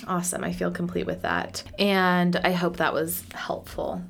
Awesome. 0.08 0.44
I 0.44 0.54
feel 0.54 0.72
complete 0.72 1.06
with 1.06 1.24
that. 1.24 1.63
And 1.78 2.36
I 2.38 2.52
hope 2.52 2.78
that 2.78 2.94
was 2.94 3.24
helpful. 3.34 4.02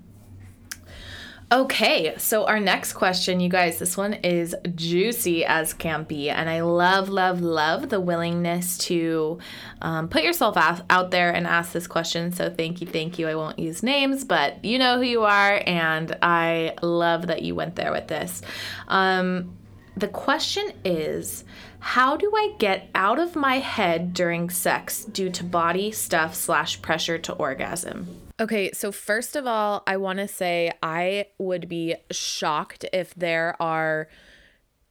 Okay, 1.49 2.13
so 2.17 2.45
our 2.45 2.59
next 2.59 2.91
question, 2.91 3.39
you 3.39 3.47
guys, 3.47 3.79
this 3.79 3.95
one 3.95 4.15
is 4.15 4.53
juicy 4.75 5.45
as 5.45 5.73
can 5.73 6.03
be. 6.03 6.29
And 6.29 6.49
I 6.49 6.59
love, 6.59 7.07
love, 7.07 7.39
love 7.39 7.87
the 7.87 8.01
willingness 8.01 8.77
to 8.79 9.39
um, 9.81 10.09
put 10.09 10.23
yourself 10.23 10.57
out 10.89 11.11
there 11.11 11.33
and 11.33 11.47
ask 11.47 11.71
this 11.71 11.87
question. 11.87 12.33
So 12.33 12.49
thank 12.49 12.81
you, 12.81 12.87
thank 12.87 13.17
you. 13.17 13.29
I 13.29 13.35
won't 13.35 13.57
use 13.59 13.81
names, 13.81 14.25
but 14.25 14.65
you 14.65 14.77
know 14.77 14.97
who 14.97 15.03
you 15.03 15.23
are. 15.23 15.63
And 15.65 16.17
I 16.21 16.75
love 16.81 17.27
that 17.27 17.43
you 17.43 17.55
went 17.55 17.77
there 17.77 17.93
with 17.93 18.09
this. 18.09 18.41
Um, 18.89 19.57
the 19.95 20.09
question 20.09 20.73
is 20.83 21.45
how 21.79 22.17
do 22.17 22.31
I 22.35 22.53
get 22.57 22.89
out 22.95 23.19
of 23.19 23.35
my 23.35 23.59
head 23.59 24.13
during 24.13 24.49
sex 24.49 25.05
due 25.05 25.29
to 25.31 25.43
body 25.43 25.91
stuff 25.91 26.35
slash 26.35 26.81
pressure 26.81 27.17
to 27.19 27.33
orgasm? 27.33 28.21
Okay, 28.39 28.71
so 28.71 28.91
first 28.91 29.35
of 29.35 29.47
all, 29.47 29.83
I 29.87 29.97
want 29.97 30.19
to 30.19 30.27
say 30.27 30.71
I 30.83 31.27
would 31.39 31.67
be 31.67 31.95
shocked 32.11 32.85
if 32.93 33.13
there 33.15 33.55
are 33.61 34.07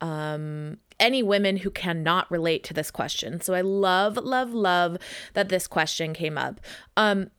um 0.01 0.77
any 0.99 1.23
women 1.23 1.59
who 1.59 1.71
cannot 1.71 2.31
relate 2.31 2.65
to 2.65 2.75
this 2.75 2.91
question. 2.91 3.41
So 3.41 3.55
I 3.55 3.63
love 3.63 4.17
love 4.17 4.53
love 4.53 4.99
that 5.35 5.49
this 5.49 5.67
question 5.67 6.13
came 6.13 6.37
up. 6.37 6.61
Um 6.97 7.31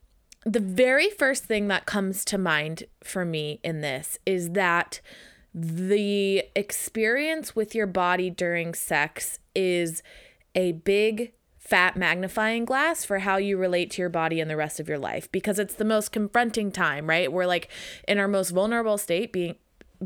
the 0.44 0.60
very 0.60 1.10
first 1.10 1.44
thing 1.44 1.68
that 1.68 1.86
comes 1.86 2.24
to 2.26 2.38
mind 2.38 2.84
for 3.02 3.24
me 3.24 3.60
in 3.62 3.80
this 3.80 4.18
is 4.24 4.50
that 4.50 5.00
the 5.60 6.44
experience 6.54 7.56
with 7.56 7.74
your 7.74 7.86
body 7.86 8.30
during 8.30 8.74
sex 8.74 9.40
is 9.56 10.04
a 10.54 10.72
big 10.72 11.32
fat 11.58 11.96
magnifying 11.96 12.64
glass 12.64 13.04
for 13.04 13.18
how 13.18 13.36
you 13.36 13.58
relate 13.58 13.90
to 13.90 14.00
your 14.00 14.08
body 14.08 14.40
and 14.40 14.48
the 14.48 14.56
rest 14.56 14.78
of 14.78 14.88
your 14.88 14.98
life 14.98 15.30
because 15.32 15.58
it's 15.58 15.74
the 15.74 15.84
most 15.84 16.12
confronting 16.12 16.70
time, 16.70 17.08
right? 17.08 17.32
We're 17.32 17.46
like 17.46 17.68
in 18.06 18.18
our 18.18 18.28
most 18.28 18.50
vulnerable 18.50 18.98
state 18.98 19.32
being 19.32 19.56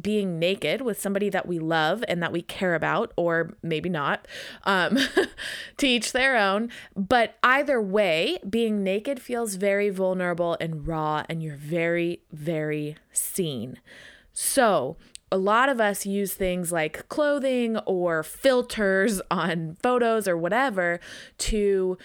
being 0.00 0.38
naked 0.38 0.80
with 0.80 0.98
somebody 0.98 1.28
that 1.28 1.46
we 1.46 1.58
love 1.58 2.02
and 2.08 2.22
that 2.22 2.32
we 2.32 2.40
care 2.40 2.74
about 2.74 3.12
or 3.14 3.54
maybe 3.62 3.90
not 3.90 4.26
um 4.64 4.96
to 5.76 5.86
each 5.86 6.12
their 6.12 6.34
own 6.34 6.70
but 6.96 7.36
either 7.42 7.78
way 7.78 8.38
being 8.48 8.82
naked 8.82 9.20
feels 9.20 9.56
very 9.56 9.90
vulnerable 9.90 10.56
and 10.62 10.86
raw 10.86 11.22
and 11.28 11.42
you're 11.42 11.56
very 11.56 12.22
very 12.32 12.96
seen 13.12 13.78
so 14.32 14.96
a 15.32 15.38
lot 15.38 15.68
of 15.68 15.80
us 15.80 16.04
use 16.04 16.34
things 16.34 16.70
like 16.70 17.08
clothing 17.08 17.78
or 17.78 18.22
filters 18.22 19.20
on 19.30 19.76
photos 19.82 20.28
or 20.28 20.36
whatever 20.36 21.00
to 21.38 21.98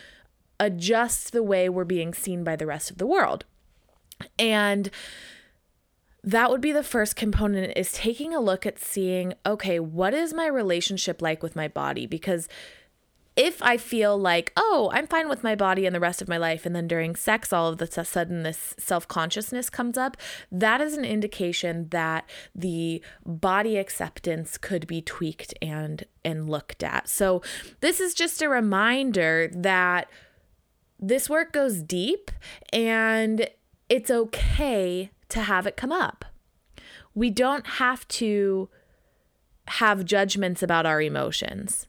adjust 0.59 1.33
the 1.33 1.43
way 1.43 1.69
we're 1.69 1.83
being 1.83 2.13
seen 2.13 2.43
by 2.43 2.55
the 2.55 2.65
rest 2.65 2.89
of 2.89 2.97
the 2.97 3.05
world. 3.05 3.45
And 4.39 4.89
that 6.23 6.49
would 6.49 6.61
be 6.61 6.71
the 6.71 6.83
first 6.83 7.15
component 7.15 7.77
is 7.77 7.91
taking 7.91 8.33
a 8.33 8.39
look 8.39 8.65
at 8.65 8.79
seeing 8.79 9.33
okay 9.45 9.79
what 9.79 10.13
is 10.13 10.33
my 10.33 10.47
relationship 10.47 11.21
like 11.21 11.43
with 11.43 11.55
my 11.55 11.67
body 11.67 12.05
because 12.05 12.49
if 13.37 13.61
I 13.61 13.77
feel 13.77 14.17
like, 14.17 14.51
oh, 14.57 14.89
I'm 14.91 15.05
fine 15.05 15.29
with 15.29 15.43
my 15.43 15.53
body 15.53 15.85
and 15.85 15.95
the 15.95 15.99
rest 15.99 16.23
of 16.23 16.27
my 16.27 16.37
life, 16.37 16.65
and 16.65 16.75
then 16.75 16.87
during 16.87 17.15
sex, 17.15 17.53
all 17.53 17.67
of 17.67 17.79
a 17.79 18.03
sudden 18.03 18.41
this 18.41 18.73
self 18.79 19.07
consciousness 19.07 19.69
comes 19.69 19.95
up, 19.95 20.17
that 20.51 20.81
is 20.81 20.97
an 20.97 21.05
indication 21.05 21.87
that 21.89 22.27
the 22.55 23.01
body 23.23 23.77
acceptance 23.77 24.57
could 24.57 24.87
be 24.87 25.01
tweaked 25.01 25.53
and 25.61 26.05
and 26.25 26.49
looked 26.49 26.83
at. 26.83 27.07
So 27.07 27.43
this 27.79 27.99
is 27.99 28.15
just 28.15 28.41
a 28.41 28.49
reminder 28.49 29.49
that 29.53 30.09
this 30.99 31.29
work 31.29 31.53
goes 31.53 31.83
deep 31.83 32.31
and 32.73 33.47
it's 33.87 34.09
okay 34.09 35.11
to 35.29 35.41
have 35.41 35.67
it 35.67 35.77
come 35.77 35.91
up. 35.91 36.25
We 37.13 37.29
don't 37.29 37.67
have 37.67 38.07
to 38.07 38.69
have 39.67 40.05
judgments 40.05 40.63
about 40.63 40.87
our 40.87 41.01
emotions. 41.01 41.86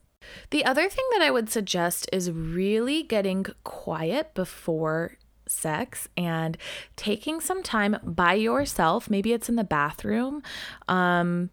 The 0.50 0.64
other 0.64 0.88
thing 0.88 1.04
that 1.12 1.22
I 1.22 1.30
would 1.30 1.50
suggest 1.50 2.08
is 2.12 2.30
really 2.30 3.02
getting 3.02 3.46
quiet 3.64 4.34
before 4.34 5.16
sex 5.46 6.08
and 6.16 6.56
taking 6.96 7.40
some 7.40 7.62
time 7.62 7.96
by 8.02 8.34
yourself. 8.34 9.10
Maybe 9.10 9.32
it's 9.32 9.48
in 9.48 9.56
the 9.56 9.64
bathroom. 9.64 10.42
Um, 10.88 11.50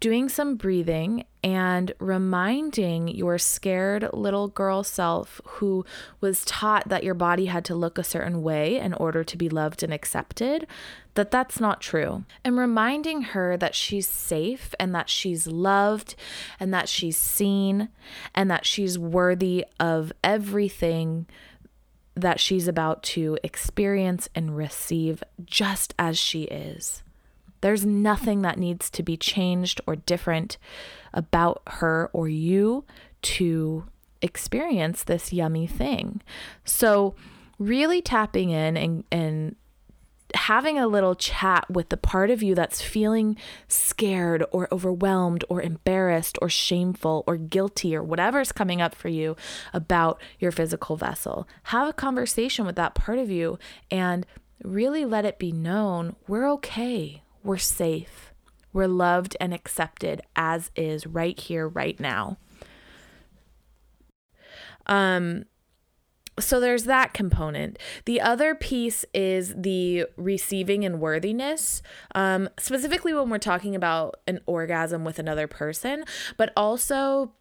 doing 0.00 0.28
some 0.28 0.56
breathing 0.56 1.24
and 1.42 1.92
reminding 1.98 3.08
your 3.08 3.38
scared 3.38 4.08
little 4.12 4.48
girl 4.48 4.82
self 4.82 5.40
who 5.44 5.84
was 6.20 6.44
taught 6.44 6.88
that 6.88 7.04
your 7.04 7.14
body 7.14 7.46
had 7.46 7.64
to 7.64 7.74
look 7.74 7.98
a 7.98 8.04
certain 8.04 8.42
way 8.42 8.78
in 8.78 8.92
order 8.94 9.24
to 9.24 9.36
be 9.36 9.48
loved 9.48 9.82
and 9.82 9.92
accepted 9.92 10.66
that 11.14 11.30
that's 11.30 11.58
not 11.58 11.80
true 11.80 12.24
and 12.44 12.56
reminding 12.56 13.22
her 13.22 13.56
that 13.56 13.74
she's 13.74 14.06
safe 14.06 14.74
and 14.78 14.94
that 14.94 15.08
she's 15.08 15.46
loved 15.46 16.14
and 16.60 16.72
that 16.72 16.88
she's 16.88 17.16
seen 17.16 17.88
and 18.34 18.50
that 18.50 18.66
she's 18.66 18.98
worthy 18.98 19.64
of 19.80 20.12
everything 20.22 21.26
that 22.14 22.40
she's 22.40 22.66
about 22.66 23.02
to 23.04 23.38
experience 23.44 24.28
and 24.34 24.56
receive 24.56 25.22
just 25.44 25.94
as 25.98 26.18
she 26.18 26.42
is. 26.44 27.02
There's 27.60 27.84
nothing 27.84 28.42
that 28.42 28.58
needs 28.58 28.90
to 28.90 29.02
be 29.02 29.16
changed 29.16 29.80
or 29.86 29.96
different 29.96 30.58
about 31.12 31.62
her 31.66 32.10
or 32.12 32.28
you 32.28 32.84
to 33.22 33.84
experience 34.22 35.04
this 35.04 35.32
yummy 35.32 35.66
thing. 35.66 36.22
So, 36.64 37.14
really 37.58 38.00
tapping 38.00 38.50
in 38.50 38.76
and, 38.76 39.04
and 39.10 39.56
having 40.34 40.78
a 40.78 40.86
little 40.86 41.14
chat 41.14 41.68
with 41.70 41.88
the 41.88 41.96
part 41.96 42.30
of 42.30 42.42
you 42.42 42.54
that's 42.54 42.82
feeling 42.82 43.36
scared 43.66 44.44
or 44.52 44.68
overwhelmed 44.70 45.44
or 45.48 45.62
embarrassed 45.62 46.38
or 46.42 46.48
shameful 46.48 47.24
or 47.26 47.36
guilty 47.36 47.96
or 47.96 48.02
whatever's 48.02 48.52
coming 48.52 48.80
up 48.80 48.94
for 48.94 49.08
you 49.08 49.36
about 49.72 50.20
your 50.38 50.52
physical 50.52 50.96
vessel. 50.96 51.48
Have 51.64 51.88
a 51.88 51.92
conversation 51.92 52.66
with 52.66 52.76
that 52.76 52.94
part 52.94 53.18
of 53.18 53.30
you 53.30 53.58
and 53.90 54.26
really 54.62 55.04
let 55.04 55.24
it 55.24 55.38
be 55.38 55.52
known 55.52 56.16
we're 56.26 56.50
okay 56.50 57.22
we're 57.48 57.56
safe, 57.56 58.34
we're 58.74 58.86
loved 58.86 59.34
and 59.40 59.54
accepted 59.54 60.20
as 60.36 60.70
is 60.76 61.06
right 61.06 61.40
here, 61.40 61.66
right 61.66 61.98
now. 61.98 62.36
Um, 64.86 65.46
so 66.38 66.60
there's 66.60 66.84
that 66.84 67.14
component. 67.14 67.78
The 68.04 68.20
other 68.20 68.54
piece 68.54 69.06
is 69.14 69.54
the 69.56 70.04
receiving 70.18 70.84
and 70.84 71.00
worthiness, 71.00 71.80
um, 72.14 72.50
specifically 72.58 73.14
when 73.14 73.30
we're 73.30 73.38
talking 73.38 73.74
about 73.74 74.16
an 74.26 74.40
orgasm 74.44 75.02
with 75.02 75.18
another 75.18 75.46
person, 75.46 76.04
but 76.36 76.52
also 76.54 77.32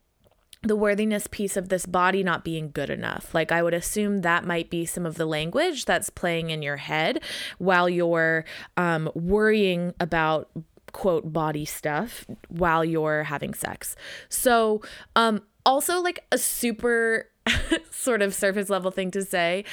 the 0.64 0.76
worthiness 0.76 1.28
piece 1.28 1.58
of 1.58 1.70
this 1.70 1.86
body 1.86 2.24
not 2.24 2.44
being 2.44 2.72
good 2.72 2.90
enough. 2.90 3.34
Like, 3.34 3.52
I 3.52 3.62
would 3.64 3.74
assume 3.74 4.22
that 4.22 4.46
might 4.46 4.70
be 4.70 4.86
some 4.86 5.06
of 5.06 5.16
the 5.16 5.26
language 5.26 5.86
that's 5.86 6.10
playing 6.10 6.50
in 6.50 6.62
your 6.62 6.78
head 6.78 7.22
while 7.58 7.88
you're 7.88 8.46
um, 8.76 9.10
worrying 9.14 9.94
about 10.00 10.50
quote 10.94 11.32
body 11.32 11.66
stuff 11.66 12.26
while 12.48 12.84
you're 12.84 13.24
having 13.24 13.54
sex. 13.54 13.96
So, 14.30 14.82
um, 15.16 15.44
also, 15.66 16.02
like 16.02 16.26
a 16.32 16.38
super 16.38 17.30
sort 17.92 18.22
of 18.22 18.34
surface 18.34 18.70
level 18.70 18.92
thing 18.92 19.12
to 19.12 19.24
say. 19.24 19.66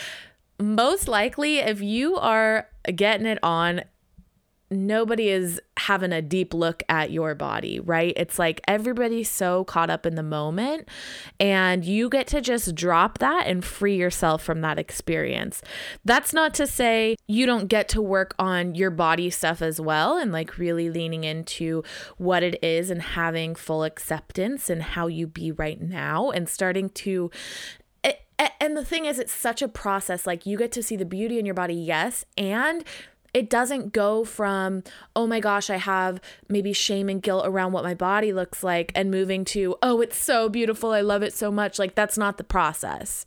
Most 0.61 1.09
likely, 1.09 1.59
if 1.59 1.81
you 1.81 2.17
are 2.17 2.69
getting 2.95 3.27
it 3.27 3.39
on, 3.43 3.83
nobody 4.71 5.29
is 5.29 5.61
having 5.77 6.13
a 6.13 6.23
deep 6.23 6.55
look 6.55 6.83
at 6.89 7.11
your 7.11 7.35
body, 7.35 7.81
right? 7.81 8.13
It's 8.17 8.39
like 8.39 8.61
everybody's 8.67 9.31
so 9.31 9.65
caught 9.65 9.91
up 9.91 10.07
in 10.07 10.15
the 10.15 10.23
moment, 10.23 10.89
and 11.39 11.85
you 11.85 12.09
get 12.09 12.27
to 12.29 12.41
just 12.41 12.75
drop 12.75 13.19
that 13.19 13.47
and 13.47 13.65
free 13.65 13.97
yourself 13.97 14.43
from 14.43 14.61
that 14.63 14.79
experience. 14.79 15.63
That's 16.05 16.33
not 16.33 16.55
to 16.55 16.67
say 16.67 17.17
you 17.27 17.47
don't 17.47 17.69
get 17.69 17.89
to 17.91 18.03
work 18.03 18.35
on 18.39 18.75
your 18.75 18.91
body 18.91 19.31
stuff 19.31 19.63
as 19.63 19.81
well 19.81 20.19
and 20.19 20.33
like 20.33 20.59
really 20.59 20.91
leaning 20.91 21.25
into 21.25 21.83
what 22.17 22.43
it 22.43 22.63
is 22.63 22.91
and 22.91 23.03
having 23.03 23.55
full 23.55 23.85
acceptance 23.85 24.71
and 24.71 24.83
how 24.83 25.07
you 25.07 25.27
be 25.27 25.53
right 25.53 25.81
now 25.81 26.31
and 26.31 26.49
starting 26.49 26.89
to 26.91 27.31
and 28.61 28.77
the 28.77 28.85
thing 28.85 29.05
is 29.05 29.19
it's 29.19 29.33
such 29.33 29.63
a 29.63 29.69
process 29.69 30.27
like 30.27 30.47
you 30.47 30.59
get 30.59 30.73
to 30.73 30.83
see 30.83 30.97
the 30.97 31.05
beauty 31.05 31.39
in 31.39 31.47
your 31.47 31.55
body 31.55 31.75
yes 31.75 32.25
and 32.37 32.85
it 33.35 33.51
doesn't 33.51 33.93
go 33.93 34.25
from, 34.25 34.85
oh 35.17 35.27
my 35.27 35.41
gosh, 35.41 35.69
I 35.69 35.77
have 35.77 36.21
maybe 36.49 36.73
shame 36.73 37.09
and 37.09 37.21
guilt 37.21 37.45
around 37.47 37.73
what 37.73 37.83
my 37.83 37.95
body 37.95 38.33
looks 38.33 38.63
like, 38.63 38.93
and 38.95 39.11
moving 39.11 39.45
to, 39.47 39.77
oh, 39.83 40.01
it's 40.01 40.17
so 40.17 40.49
beautiful. 40.49 40.93
I 40.93 41.01
love 41.01 41.23
it 41.23 41.35
so 41.35 41.51
much. 41.51 41.79
Like, 41.79 41.97
that's 41.97 42.17
not 42.17 42.39
the 42.39 42.45
process. 42.45 43.27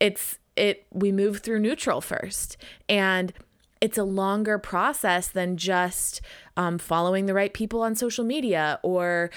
It's, 0.00 0.38
it, 0.56 0.86
we 0.90 1.12
move 1.12 1.40
through 1.40 1.60
neutral 1.60 2.00
first. 2.00 2.56
And 2.88 3.34
it's 3.82 3.98
a 3.98 4.04
longer 4.04 4.58
process 4.58 5.28
than 5.28 5.58
just 5.58 6.22
um, 6.56 6.78
following 6.78 7.26
the 7.26 7.34
right 7.34 7.52
people 7.52 7.82
on 7.82 7.94
social 7.94 8.24
media 8.24 8.80
or 8.82 9.30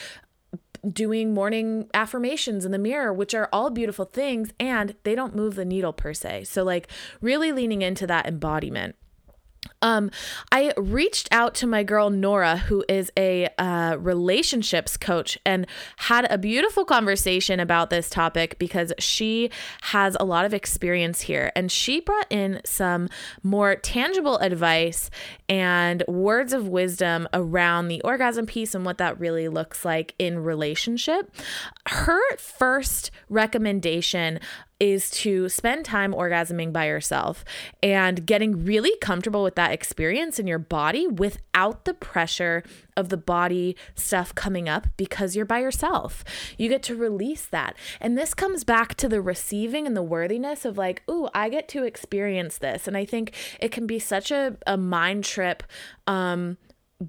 doing 0.94 1.34
morning 1.34 1.90
affirmations 1.94 2.64
in 2.64 2.72
the 2.72 2.78
mirror, 2.78 3.12
which 3.12 3.34
are 3.34 3.50
all 3.52 3.70
beautiful 3.70 4.06
things 4.06 4.52
and 4.60 4.96
they 5.04 5.16
don't 5.16 5.36
move 5.36 5.56
the 5.56 5.66
needle 5.66 5.94
per 5.94 6.14
se. 6.14 6.44
So, 6.44 6.64
like, 6.64 6.88
really 7.22 7.52
leaning 7.52 7.82
into 7.82 8.06
that 8.08 8.28
embodiment. 8.28 8.96
Um, 9.82 10.12
I 10.52 10.74
reached 10.78 11.28
out 11.32 11.56
to 11.56 11.68
my 11.68 11.84
girl 11.84 12.10
Nora, 12.10 12.58
who 12.58 12.84
is 12.88 13.12
a 13.18 13.50
uh, 13.58 13.98
relationships 14.00 14.98
coach, 14.98 15.38
and 15.46 15.68
had 15.98 16.26
a 16.32 16.38
beautiful 16.38 16.86
conversation 16.86 17.60
about 17.60 17.90
this 17.90 18.10
topic 18.10 18.58
because 18.60 18.94
she 19.00 19.50
has 19.82 20.18
a 20.20 20.26
lot 20.26 20.46
of 20.46 20.54
experience 20.54 21.22
here. 21.22 21.52
And 21.56 21.72
she 21.72 22.00
brought 22.00 22.28
in 22.30 22.62
some 22.66 23.10
more 23.44 23.76
tangible 23.76 24.38
advice 24.38 25.10
and 25.48 26.04
words 26.08 26.54
of 26.54 26.68
wisdom 26.68 27.28
around 27.34 27.88
the 27.88 28.02
orgasm 28.02 28.46
piece 28.46 28.74
and 28.74 28.86
what 28.86 28.98
that 28.98 29.20
really 29.20 29.48
looks 29.48 29.86
like 29.86 30.16
in 30.18 30.40
relationship. 30.40 31.32
Her 31.88 32.22
first 32.38 33.12
recommendation 33.30 34.40
is 34.80 35.10
to 35.10 35.48
spend 35.48 35.86
time 35.86 36.14
orgasming 36.14 36.74
by 36.74 36.88
yourself 36.88 37.46
and 37.82 38.26
getting 38.26 38.66
really 38.66 38.96
comfortable 39.00 39.42
with 39.44 39.56
that 39.56 39.72
experience 39.72 40.38
in 40.38 40.48
your 40.48 40.60
body 40.60 41.08
without 41.08 41.86
the 41.86 41.94
pressure 41.94 42.62
of 42.98 43.10
the 43.10 43.18
body 43.18 43.76
stuff 43.96 44.36
coming 44.36 44.68
up 44.68 44.88
because 44.98 45.36
you're 45.36 45.46
by 45.46 45.60
yourself. 45.60 46.24
You 46.58 46.68
get 46.68 46.84
to 46.84 46.96
release 46.96 47.46
that. 47.46 47.76
And 48.02 48.18
this 48.18 48.34
comes 48.34 48.64
back 48.64 48.96
to 48.96 49.08
the 49.08 49.22
receiving 49.22 49.88
and 49.88 49.96
the 49.96 50.04
worthiness 50.04 50.66
of 50.66 50.78
like, 50.78 51.04
ooh, 51.10 51.30
I 51.34 51.48
get 51.50 51.70
to 51.70 51.84
experience 51.84 52.58
this. 52.58 52.88
And 52.88 52.98
I 52.98 53.06
think 53.06 53.34
it 53.62 53.72
can 53.72 53.88
be 53.88 54.00
such 54.00 54.30
a, 54.32 54.58
a 54.68 54.78
mind 54.78 55.24
trip 55.24 55.64
um 56.08 56.58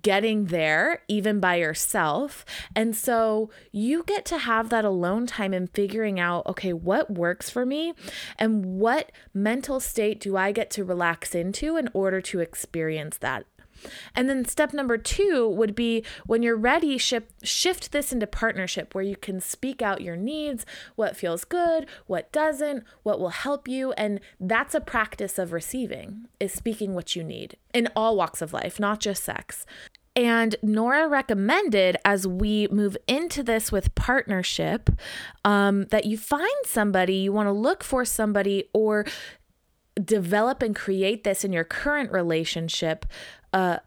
getting 0.02 0.46
there 0.46 1.02
even 1.08 1.38
by 1.38 1.56
yourself. 1.56 2.44
And 2.74 2.96
so 2.96 3.50
you 3.70 4.02
get 4.02 4.24
to 4.26 4.38
have 4.38 4.68
that 4.70 4.84
alone 4.84 5.26
time 5.26 5.52
and 5.52 5.70
figuring 5.70 6.18
out, 6.18 6.46
okay, 6.46 6.72
what 6.72 7.10
works 7.10 7.50
for 7.50 7.64
me 7.64 7.94
and 8.38 8.64
what 8.64 9.12
mental 9.32 9.78
state 9.78 10.20
do 10.20 10.36
I 10.36 10.52
get 10.52 10.70
to 10.72 10.84
relax 10.84 11.34
into 11.34 11.76
in 11.76 11.88
order 11.92 12.20
to 12.22 12.40
experience 12.40 13.18
that 13.18 13.46
and 14.14 14.28
then 14.28 14.44
step 14.44 14.72
number 14.72 14.98
two 14.98 15.48
would 15.48 15.74
be 15.74 16.04
when 16.26 16.42
you're 16.42 16.56
ready, 16.56 16.98
shift, 16.98 17.46
shift 17.46 17.92
this 17.92 18.12
into 18.12 18.26
partnership 18.26 18.94
where 18.94 19.04
you 19.04 19.16
can 19.16 19.40
speak 19.40 19.82
out 19.82 20.00
your 20.00 20.16
needs, 20.16 20.66
what 20.94 21.16
feels 21.16 21.44
good, 21.44 21.86
what 22.06 22.32
doesn't, 22.32 22.84
what 23.02 23.20
will 23.20 23.30
help 23.30 23.68
you. 23.68 23.92
And 23.92 24.20
that's 24.40 24.74
a 24.74 24.80
practice 24.80 25.38
of 25.38 25.52
receiving, 25.52 26.26
is 26.40 26.52
speaking 26.52 26.94
what 26.94 27.16
you 27.16 27.24
need 27.24 27.56
in 27.74 27.88
all 27.96 28.16
walks 28.16 28.42
of 28.42 28.52
life, 28.52 28.80
not 28.80 29.00
just 29.00 29.24
sex. 29.24 29.66
And 30.16 30.56
Nora 30.62 31.06
recommended 31.08 31.98
as 32.02 32.26
we 32.26 32.68
move 32.68 32.96
into 33.06 33.42
this 33.42 33.70
with 33.70 33.94
partnership 33.94 34.88
um, 35.44 35.84
that 35.90 36.06
you 36.06 36.16
find 36.16 36.48
somebody, 36.64 37.16
you 37.16 37.32
want 37.32 37.48
to 37.48 37.52
look 37.52 37.84
for 37.84 38.06
somebody 38.06 38.70
or 38.72 39.04
develop 40.02 40.62
and 40.62 40.74
create 40.74 41.24
this 41.24 41.44
in 41.44 41.52
your 41.52 41.64
current 41.64 42.10
relationship. 42.12 43.04
Uh, 43.56 43.78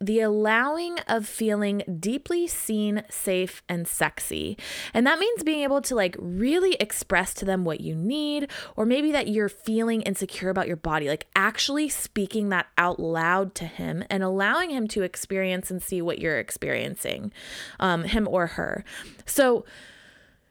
the 0.00 0.20
allowing 0.20 0.98
of 1.08 1.26
feeling 1.26 1.82
deeply 1.98 2.46
seen, 2.46 3.02
safe, 3.08 3.60
and 3.68 3.88
sexy. 3.88 4.56
And 4.94 5.04
that 5.04 5.18
means 5.18 5.42
being 5.42 5.62
able 5.64 5.80
to 5.82 5.96
like 5.96 6.14
really 6.20 6.74
express 6.74 7.34
to 7.34 7.44
them 7.44 7.64
what 7.64 7.80
you 7.80 7.96
need, 7.96 8.48
or 8.76 8.86
maybe 8.86 9.10
that 9.10 9.26
you're 9.26 9.48
feeling 9.48 10.02
insecure 10.02 10.50
about 10.50 10.68
your 10.68 10.76
body, 10.76 11.08
like 11.08 11.26
actually 11.34 11.88
speaking 11.88 12.50
that 12.50 12.66
out 12.78 13.00
loud 13.00 13.56
to 13.56 13.64
him 13.64 14.04
and 14.08 14.22
allowing 14.22 14.70
him 14.70 14.86
to 14.88 15.02
experience 15.02 15.72
and 15.72 15.82
see 15.82 16.00
what 16.00 16.20
you're 16.20 16.38
experiencing, 16.38 17.32
um, 17.80 18.04
him 18.04 18.28
or 18.30 18.46
her. 18.46 18.84
So, 19.24 19.64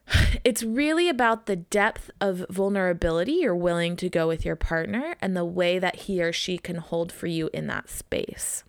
it's 0.44 0.64
really 0.64 1.08
about 1.08 1.46
the 1.46 1.56
depth 1.56 2.12
of 2.20 2.46
vulnerability 2.50 3.34
you're 3.34 3.56
willing 3.56 3.96
to 3.98 4.10
go 4.10 4.28
with 4.28 4.44
your 4.44 4.56
partner 4.56 5.16
and 5.22 5.38
the 5.38 5.46
way 5.46 5.80
that 5.80 5.96
he 5.96 6.22
or 6.22 6.34
she 6.34 6.58
can 6.58 6.76
hold 6.76 7.12
for 7.12 7.28
you 7.28 7.50
in 7.54 7.68
that 7.68 7.90
space. 7.90 8.65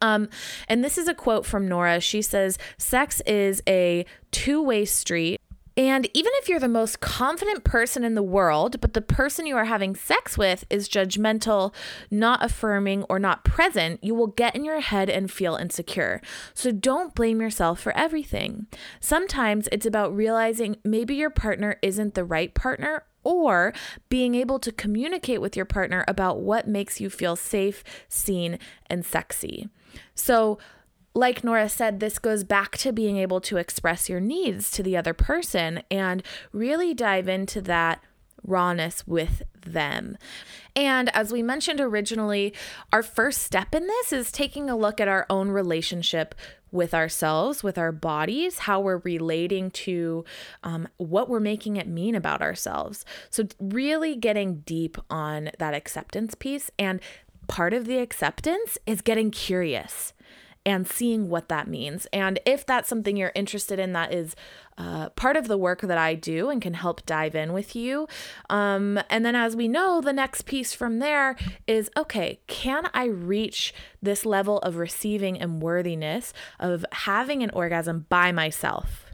Um, 0.00 0.28
and 0.68 0.84
this 0.84 0.98
is 0.98 1.08
a 1.08 1.14
quote 1.14 1.46
from 1.46 1.68
Nora. 1.68 2.00
She 2.00 2.22
says, 2.22 2.58
Sex 2.78 3.20
is 3.26 3.62
a 3.68 4.04
two 4.30 4.62
way 4.62 4.84
street. 4.84 5.40
And 5.74 6.06
even 6.12 6.32
if 6.36 6.50
you're 6.50 6.60
the 6.60 6.68
most 6.68 7.00
confident 7.00 7.64
person 7.64 8.04
in 8.04 8.14
the 8.14 8.22
world, 8.22 8.78
but 8.82 8.92
the 8.92 9.00
person 9.00 9.46
you 9.46 9.56
are 9.56 9.64
having 9.64 9.96
sex 9.96 10.36
with 10.36 10.66
is 10.68 10.86
judgmental, 10.86 11.72
not 12.10 12.44
affirming, 12.44 13.04
or 13.04 13.18
not 13.18 13.42
present, 13.42 14.04
you 14.04 14.14
will 14.14 14.26
get 14.26 14.54
in 14.54 14.66
your 14.66 14.80
head 14.80 15.08
and 15.08 15.30
feel 15.30 15.56
insecure. 15.56 16.20
So 16.52 16.72
don't 16.72 17.14
blame 17.14 17.40
yourself 17.40 17.80
for 17.80 17.96
everything. 17.96 18.66
Sometimes 19.00 19.66
it's 19.72 19.86
about 19.86 20.14
realizing 20.14 20.76
maybe 20.84 21.14
your 21.14 21.30
partner 21.30 21.78
isn't 21.80 22.14
the 22.14 22.24
right 22.24 22.52
partner 22.52 23.04
or 23.24 23.72
being 24.08 24.34
able 24.34 24.58
to 24.58 24.72
communicate 24.72 25.40
with 25.40 25.56
your 25.56 25.64
partner 25.64 26.04
about 26.08 26.40
what 26.40 26.68
makes 26.68 27.00
you 27.00 27.10
feel 27.10 27.36
safe, 27.36 27.82
seen, 28.08 28.58
and 28.88 29.04
sexy. 29.04 29.68
So, 30.14 30.58
like 31.14 31.44
Nora 31.44 31.68
said, 31.68 32.00
this 32.00 32.18
goes 32.18 32.42
back 32.42 32.78
to 32.78 32.92
being 32.92 33.18
able 33.18 33.40
to 33.42 33.58
express 33.58 34.08
your 34.08 34.20
needs 34.20 34.70
to 34.70 34.82
the 34.82 34.96
other 34.96 35.12
person 35.12 35.82
and 35.90 36.22
really 36.52 36.94
dive 36.94 37.28
into 37.28 37.60
that 37.62 38.02
rawness 38.44 39.06
with 39.06 39.42
them. 39.66 40.16
And 40.74 41.14
as 41.14 41.32
we 41.32 41.42
mentioned 41.42 41.80
originally, 41.80 42.54
our 42.92 43.02
first 43.02 43.42
step 43.42 43.74
in 43.74 43.86
this 43.86 44.12
is 44.12 44.32
taking 44.32 44.68
a 44.68 44.76
look 44.76 45.00
at 45.00 45.08
our 45.08 45.26
own 45.28 45.50
relationship 45.50 46.34
with 46.72 46.94
ourselves, 46.94 47.62
with 47.62 47.78
our 47.78 47.92
bodies, 47.92 48.60
how 48.60 48.80
we're 48.80 48.98
relating 48.98 49.70
to 49.70 50.24
um, 50.64 50.88
what 50.96 51.28
we're 51.28 51.40
making 51.40 51.76
it 51.76 51.86
mean 51.86 52.14
about 52.14 52.42
ourselves. 52.42 53.04
So, 53.30 53.44
really 53.60 54.16
getting 54.16 54.60
deep 54.60 54.96
on 55.10 55.50
that 55.58 55.74
acceptance 55.74 56.34
piece. 56.34 56.70
And 56.78 57.00
part 57.46 57.74
of 57.74 57.86
the 57.86 57.98
acceptance 57.98 58.78
is 58.86 59.02
getting 59.02 59.30
curious 59.30 60.12
and 60.64 60.86
seeing 60.86 61.28
what 61.28 61.48
that 61.48 61.68
means. 61.68 62.06
And 62.12 62.38
if 62.46 62.64
that's 62.64 62.88
something 62.88 63.16
you're 63.16 63.32
interested 63.34 63.78
in, 63.78 63.92
that 63.92 64.12
is 64.12 64.36
uh, 64.78 65.10
part 65.10 65.36
of 65.36 65.48
the 65.48 65.58
work 65.58 65.80
that 65.82 65.98
I 65.98 66.14
do 66.14 66.48
and 66.48 66.62
can 66.62 66.74
help 66.74 67.04
dive 67.04 67.34
in 67.34 67.52
with 67.52 67.76
you. 67.76 68.06
Um, 68.48 69.00
and 69.10 69.24
then, 69.24 69.34
as 69.34 69.54
we 69.54 69.68
know, 69.68 70.00
the 70.00 70.12
next 70.12 70.42
piece 70.42 70.72
from 70.72 70.98
there 70.98 71.36
is 71.66 71.90
okay, 71.96 72.40
can 72.46 72.88
I 72.94 73.06
reach 73.06 73.74
this 74.00 74.24
level 74.24 74.58
of 74.60 74.76
receiving 74.76 75.38
and 75.38 75.62
worthiness 75.62 76.32
of 76.58 76.84
having 76.92 77.42
an 77.42 77.50
orgasm 77.50 78.06
by 78.08 78.32
myself? 78.32 79.11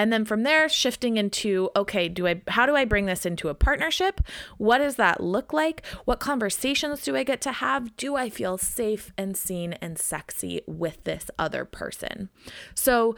And 0.00 0.10
then 0.10 0.24
from 0.24 0.44
there, 0.44 0.66
shifting 0.66 1.18
into 1.18 1.68
okay, 1.76 2.08
do 2.08 2.26
I 2.26 2.40
how 2.48 2.64
do 2.64 2.74
I 2.74 2.86
bring 2.86 3.04
this 3.04 3.26
into 3.26 3.50
a 3.50 3.54
partnership? 3.54 4.22
What 4.56 4.78
does 4.78 4.96
that 4.96 5.22
look 5.22 5.52
like? 5.52 5.84
What 6.06 6.20
conversations 6.20 7.02
do 7.02 7.14
I 7.16 7.22
get 7.22 7.42
to 7.42 7.52
have? 7.52 7.94
Do 7.98 8.16
I 8.16 8.30
feel 8.30 8.56
safe 8.56 9.12
and 9.18 9.36
seen 9.36 9.74
and 9.74 9.98
sexy 9.98 10.62
with 10.66 11.04
this 11.04 11.30
other 11.38 11.66
person? 11.66 12.30
So 12.74 13.14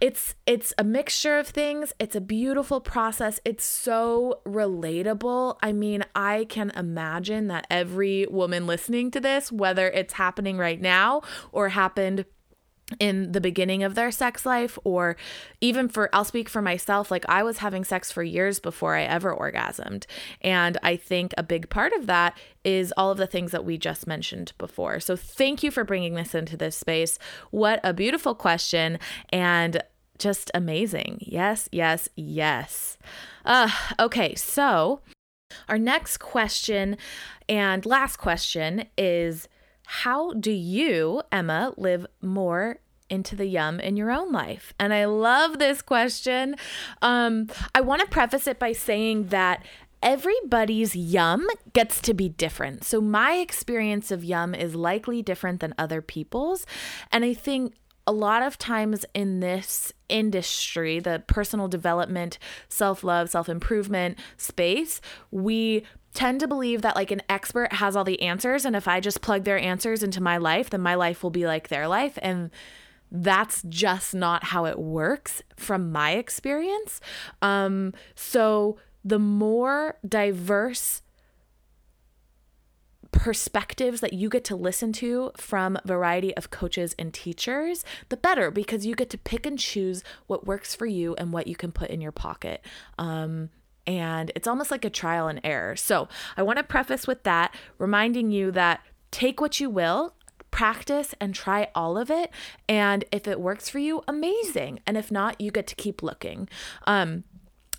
it's 0.00 0.34
it's 0.44 0.74
a 0.76 0.84
mixture 0.84 1.38
of 1.38 1.46
things 1.46 1.94
it's 1.98 2.16
a 2.16 2.20
beautiful 2.20 2.80
process 2.80 3.40
it's 3.44 3.64
so 3.64 4.40
relatable 4.44 5.56
i 5.62 5.72
mean 5.72 6.04
i 6.14 6.44
can 6.50 6.70
imagine 6.70 7.46
that 7.46 7.66
every 7.70 8.26
woman 8.30 8.66
listening 8.66 9.10
to 9.10 9.20
this 9.20 9.50
whether 9.50 9.88
it's 9.90 10.14
happening 10.14 10.58
right 10.58 10.82
now 10.82 11.22
or 11.52 11.70
happened 11.70 12.26
in 13.00 13.32
the 13.32 13.40
beginning 13.40 13.82
of 13.82 13.94
their 13.94 14.10
sex 14.10 14.44
life 14.44 14.78
or 14.84 15.16
even 15.60 15.88
for 15.88 16.10
I'll 16.14 16.24
speak 16.24 16.48
for 16.48 16.60
myself 16.60 17.10
like 17.10 17.24
I 17.28 17.42
was 17.42 17.58
having 17.58 17.82
sex 17.82 18.12
for 18.12 18.22
years 18.22 18.60
before 18.60 18.94
I 18.94 19.04
ever 19.04 19.34
orgasmed 19.34 20.04
and 20.42 20.76
I 20.82 20.96
think 20.96 21.32
a 21.38 21.42
big 21.42 21.70
part 21.70 21.94
of 21.94 22.06
that 22.06 22.36
is 22.62 22.92
all 22.96 23.10
of 23.10 23.18
the 23.18 23.26
things 23.26 23.52
that 23.52 23.64
we 23.64 23.78
just 23.78 24.06
mentioned 24.06 24.52
before. 24.58 25.00
So 25.00 25.16
thank 25.16 25.62
you 25.62 25.70
for 25.70 25.84
bringing 25.84 26.14
this 26.14 26.34
into 26.34 26.56
this 26.56 26.76
space. 26.76 27.18
What 27.50 27.80
a 27.82 27.94
beautiful 27.94 28.34
question 28.34 28.98
and 29.30 29.82
just 30.18 30.50
amazing. 30.54 31.18
Yes, 31.20 31.68
yes, 31.72 32.08
yes. 32.16 32.98
Uh, 33.44 33.70
okay, 33.98 34.34
so 34.34 35.00
our 35.68 35.78
next 35.78 36.18
question 36.18 36.96
and 37.48 37.84
last 37.86 38.16
question 38.16 38.86
is 38.96 39.48
how 39.86 40.32
do 40.34 40.50
you, 40.50 41.22
Emma, 41.30 41.72
live 41.76 42.06
more 42.20 42.78
into 43.10 43.36
the 43.36 43.46
yum 43.46 43.80
in 43.80 43.96
your 43.96 44.10
own 44.10 44.32
life? 44.32 44.72
And 44.78 44.92
I 44.92 45.04
love 45.04 45.58
this 45.58 45.82
question. 45.82 46.56
Um, 47.02 47.48
I 47.74 47.80
want 47.80 48.00
to 48.00 48.08
preface 48.08 48.46
it 48.46 48.58
by 48.58 48.72
saying 48.72 49.28
that 49.28 49.64
everybody's 50.02 50.94
yum 50.94 51.46
gets 51.72 52.00
to 52.02 52.14
be 52.14 52.28
different. 52.28 52.84
So 52.84 53.00
my 53.00 53.34
experience 53.34 54.10
of 54.10 54.22
yum 54.22 54.54
is 54.54 54.74
likely 54.74 55.22
different 55.22 55.60
than 55.60 55.74
other 55.78 56.02
people's. 56.02 56.66
And 57.10 57.24
I 57.24 57.34
think 57.34 57.74
a 58.06 58.12
lot 58.12 58.42
of 58.42 58.58
times 58.58 59.06
in 59.14 59.40
this 59.40 59.92
industry, 60.10 61.00
the 61.00 61.22
personal 61.26 61.68
development, 61.68 62.38
self 62.68 63.02
love, 63.02 63.30
self 63.30 63.48
improvement 63.48 64.18
space, 64.36 65.00
we 65.30 65.84
tend 66.14 66.40
to 66.40 66.48
believe 66.48 66.82
that 66.82 66.96
like 66.96 67.10
an 67.10 67.22
expert 67.28 67.72
has 67.74 67.96
all 67.96 68.04
the 68.04 68.22
answers. 68.22 68.64
And 68.64 68.74
if 68.74 68.88
I 68.88 69.00
just 69.00 69.20
plug 69.20 69.44
their 69.44 69.58
answers 69.58 70.02
into 70.02 70.22
my 70.22 70.36
life, 70.38 70.70
then 70.70 70.80
my 70.80 70.94
life 70.94 71.22
will 71.22 71.30
be 71.30 71.46
like 71.46 71.68
their 71.68 71.88
life. 71.88 72.18
And 72.22 72.50
that's 73.10 73.62
just 73.68 74.14
not 74.14 74.44
how 74.44 74.64
it 74.64 74.78
works 74.78 75.42
from 75.56 75.92
my 75.92 76.12
experience. 76.12 77.00
Um, 77.42 77.92
so 78.14 78.78
the 79.04 79.18
more 79.18 79.98
diverse 80.08 81.02
perspectives 83.12 84.00
that 84.00 84.12
you 84.12 84.28
get 84.28 84.44
to 84.44 84.56
listen 84.56 84.92
to 84.92 85.30
from 85.36 85.78
variety 85.84 86.36
of 86.36 86.50
coaches 86.50 86.94
and 86.98 87.14
teachers, 87.14 87.84
the 88.08 88.16
better 88.16 88.50
because 88.50 88.84
you 88.84 88.94
get 88.94 89.10
to 89.10 89.18
pick 89.18 89.46
and 89.46 89.58
choose 89.58 90.02
what 90.26 90.46
works 90.46 90.74
for 90.74 90.86
you 90.86 91.14
and 91.16 91.32
what 91.32 91.46
you 91.46 91.54
can 91.54 91.70
put 91.70 91.90
in 91.90 92.00
your 92.00 92.12
pocket. 92.12 92.64
Um, 92.98 93.50
and 93.86 94.32
it's 94.34 94.46
almost 94.46 94.70
like 94.70 94.84
a 94.84 94.90
trial 94.90 95.28
and 95.28 95.40
error. 95.44 95.76
So 95.76 96.08
I 96.36 96.42
want 96.42 96.58
to 96.58 96.64
preface 96.64 97.06
with 97.06 97.22
that, 97.24 97.54
reminding 97.78 98.30
you 98.30 98.50
that 98.52 98.80
take 99.10 99.40
what 99.40 99.60
you 99.60 99.70
will 99.70 100.14
practice 100.50 101.14
and 101.20 101.34
try 101.34 101.68
all 101.74 101.98
of 101.98 102.10
it. 102.10 102.30
And 102.68 103.04
if 103.10 103.26
it 103.26 103.40
works 103.40 103.68
for 103.68 103.80
you, 103.80 104.02
amazing. 104.06 104.80
And 104.86 104.96
if 104.96 105.10
not, 105.10 105.40
you 105.40 105.50
get 105.50 105.66
to 105.66 105.74
keep 105.74 106.02
looking. 106.02 106.48
Um, 106.86 107.24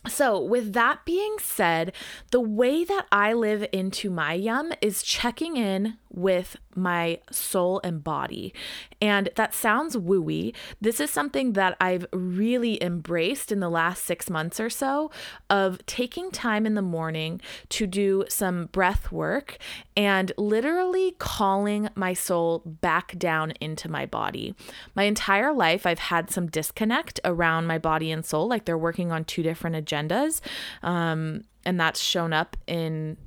so, 0.08 0.40
with 0.40 0.74
that 0.74 1.04
being 1.06 1.38
said, 1.40 1.94
the 2.32 2.40
way 2.40 2.84
that 2.84 3.08
I 3.12 3.34
live 3.34 3.66
into 3.72 4.10
my 4.10 4.34
yum 4.34 4.72
is 4.82 5.02
checking 5.02 5.58
in 5.58 5.98
with 6.16 6.56
my 6.76 7.20
soul 7.30 7.82
and 7.84 8.04
body. 8.04 8.54
And 9.02 9.30
that 9.36 9.54
sounds 9.54 9.96
wooey. 9.96 10.56
This 10.80 11.00
is 11.00 11.12
something 11.12 11.54
that 11.54 11.76
I've 11.80 12.06
really 12.12 12.82
embraced 12.82 13.52
in 13.52 13.60
the 13.60 13.70
last 13.70 14.06
six 14.06 14.30
months 14.30 14.60
or 14.60 14.70
so 14.70 15.12
of 15.50 15.86
taking 15.86 16.32
time 16.32 16.66
in 16.66 16.74
the 16.74 16.82
morning 16.82 17.42
to 17.70 17.86
do 17.86 18.26
some 18.30 18.68
breath 18.68 19.12
work 19.12 19.58
and 19.96 20.32
literally 20.38 21.16
calling 21.20 21.90
my 21.96 22.14
soul 22.14 22.62
back 22.66 23.18
down 23.18 23.52
into 23.60 23.90
my 23.90 24.06
body. 24.06 24.56
My 24.96 25.04
entire 25.04 25.54
life, 25.54 25.86
I've 25.86 26.00
had 26.00 26.32
some 26.32 26.48
disconnect 26.48 27.20
around 27.26 27.68
my 27.68 27.78
body 27.78 28.12
and 28.12 28.26
soul, 28.26 28.48
like 28.48 28.66
they're 28.66 28.78
working 28.78 29.12
on 29.12 29.26
two 29.26 29.44
different 29.44 29.76
agendas. 29.76 30.42
Um, 30.82 31.44
and 31.66 31.80
that's 31.80 32.00
shown 32.00 32.32
up 32.32 32.56
in 32.68 33.18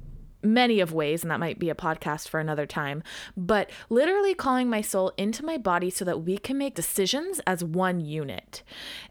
many 0.42 0.80
of 0.80 0.92
ways 0.92 1.22
and 1.22 1.30
that 1.30 1.40
might 1.40 1.58
be 1.58 1.70
a 1.70 1.74
podcast 1.74 2.28
for 2.28 2.38
another 2.38 2.66
time 2.66 3.02
but 3.36 3.70
literally 3.88 4.34
calling 4.34 4.70
my 4.70 4.80
soul 4.80 5.12
into 5.16 5.44
my 5.44 5.58
body 5.58 5.90
so 5.90 6.04
that 6.04 6.22
we 6.22 6.38
can 6.38 6.56
make 6.56 6.74
decisions 6.74 7.40
as 7.46 7.64
one 7.64 8.00
unit 8.00 8.62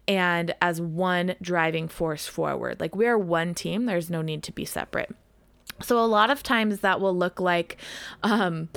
and 0.08 0.56
as 0.62 0.80
one 0.80 1.36
driving 1.42 1.88
force 1.88 2.28
forward. 2.28 2.80
Like 2.80 2.96
we're 2.96 3.18
one 3.18 3.54
team. 3.54 3.86
There's 3.86 4.10
no 4.10 4.22
need 4.22 4.44
to 4.44 4.52
be 4.52 4.66
separate. 4.66 5.14
So 5.82 6.00
a 6.00 6.08
lot 6.08 6.30
of 6.30 6.42
times 6.42 6.80
that 6.80 7.00
will 7.00 7.16
look 7.16 7.40
like 7.40 7.78
um, 8.24 8.70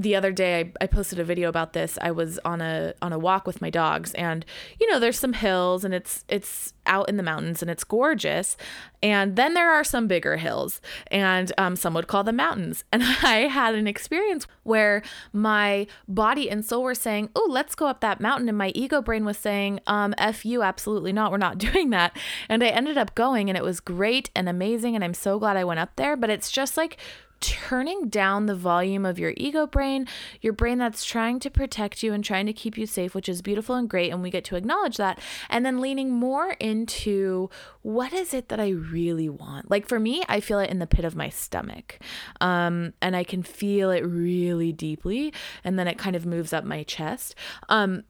the 0.00 0.16
other 0.16 0.32
day 0.32 0.60
I, 0.60 0.84
I, 0.84 0.86
posted 0.86 1.18
a 1.18 1.24
video 1.24 1.48
about 1.48 1.74
this. 1.74 1.98
I 2.00 2.10
was 2.10 2.38
on 2.44 2.62
a 2.62 2.94
on 3.02 3.12
a 3.12 3.18
walk 3.18 3.46
with 3.46 3.60
my 3.60 3.68
dogs 3.68 4.14
and 4.14 4.46
you 4.78 4.90
know 4.90 4.98
there's 4.98 5.18
some 5.18 5.34
hills 5.34 5.84
and 5.84 5.92
it's 5.92 6.24
it's 6.28 6.72
out 6.86 7.08
in 7.08 7.16
the 7.16 7.22
mountains 7.22 7.60
and 7.60 7.70
it's 7.70 7.84
gorgeous. 7.84 8.56
And 9.02 9.36
then 9.36 9.54
there 9.54 9.70
are 9.70 9.84
some 9.84 10.06
bigger 10.06 10.36
hills 10.36 10.80
and 11.10 11.52
um, 11.58 11.76
some 11.76 11.94
would 11.94 12.06
call 12.06 12.24
them 12.24 12.36
mountains. 12.36 12.84
And 12.92 13.02
I 13.22 13.48
had 13.48 13.74
an 13.74 13.86
experience 13.86 14.46
where 14.62 15.02
my 15.32 15.86
body 16.08 16.50
and 16.50 16.64
soul 16.64 16.82
were 16.82 16.94
saying, 16.94 17.30
Oh, 17.36 17.46
let's 17.50 17.74
go 17.74 17.86
up 17.86 18.00
that 18.00 18.20
mountain. 18.20 18.48
And 18.48 18.58
my 18.58 18.72
ego 18.74 19.02
brain 19.02 19.24
was 19.24 19.36
saying, 19.36 19.80
um, 19.86 20.14
F 20.18 20.44
you, 20.44 20.62
absolutely 20.62 21.12
not. 21.12 21.30
We're 21.30 21.38
not 21.38 21.58
doing 21.70 21.90
that. 21.90 22.16
And 22.48 22.64
I 22.64 22.68
ended 22.68 22.96
up 22.96 23.14
going 23.14 23.50
and 23.50 23.56
it 23.56 23.64
was 23.64 23.80
great 23.80 24.30
and 24.34 24.48
amazing. 24.48 24.94
And 24.94 25.04
I'm 25.04 25.14
so 25.14 25.38
glad 25.38 25.56
I 25.56 25.64
went 25.64 25.80
up 25.80 25.96
there. 25.96 26.16
But 26.16 26.30
it's 26.30 26.50
just 26.50 26.76
like 26.76 26.98
turning 27.40 28.08
down 28.08 28.46
the 28.46 28.54
volume 28.54 29.04
of 29.06 29.18
your 29.18 29.32
ego 29.36 29.66
brain, 29.66 30.06
your 30.40 30.52
brain 30.52 30.78
that's 30.78 31.04
trying 31.04 31.40
to 31.40 31.50
protect 31.50 32.02
you 32.02 32.12
and 32.12 32.24
trying 32.24 32.46
to 32.46 32.52
keep 32.52 32.76
you 32.76 32.86
safe, 32.86 33.14
which 33.14 33.28
is 33.28 33.42
beautiful 33.42 33.74
and 33.74 33.88
great. 33.88 34.10
And 34.10 34.22
we 34.22 34.30
get 34.30 34.44
to 34.44 34.56
acknowledge 34.56 34.96
that. 34.98 35.18
And 35.48 35.64
then 35.64 35.80
leaning 35.80 36.10
more 36.10 36.52
into 36.60 37.50
what 37.82 38.12
is 38.12 38.34
it 38.34 38.48
that 38.48 38.60
I 38.60 38.70
really 38.70 39.28
want? 39.28 39.70
Like 39.70 39.88
for 39.88 39.98
me, 39.98 40.22
I 40.28 40.40
feel 40.40 40.58
it 40.58 40.70
in 40.70 40.78
the 40.78 40.86
pit 40.86 41.04
of 41.04 41.16
my 41.16 41.28
stomach. 41.28 41.98
Um, 42.40 42.92
and 43.00 43.16
I 43.16 43.24
can 43.24 43.42
feel 43.42 43.90
it 43.90 44.00
really 44.00 44.72
deeply. 44.72 45.32
And 45.64 45.78
then 45.78 45.88
it 45.88 45.98
kind 45.98 46.16
of 46.16 46.26
moves 46.26 46.52
up 46.52 46.64
my 46.64 46.82
chest. 46.82 47.34
Um, 47.68 48.04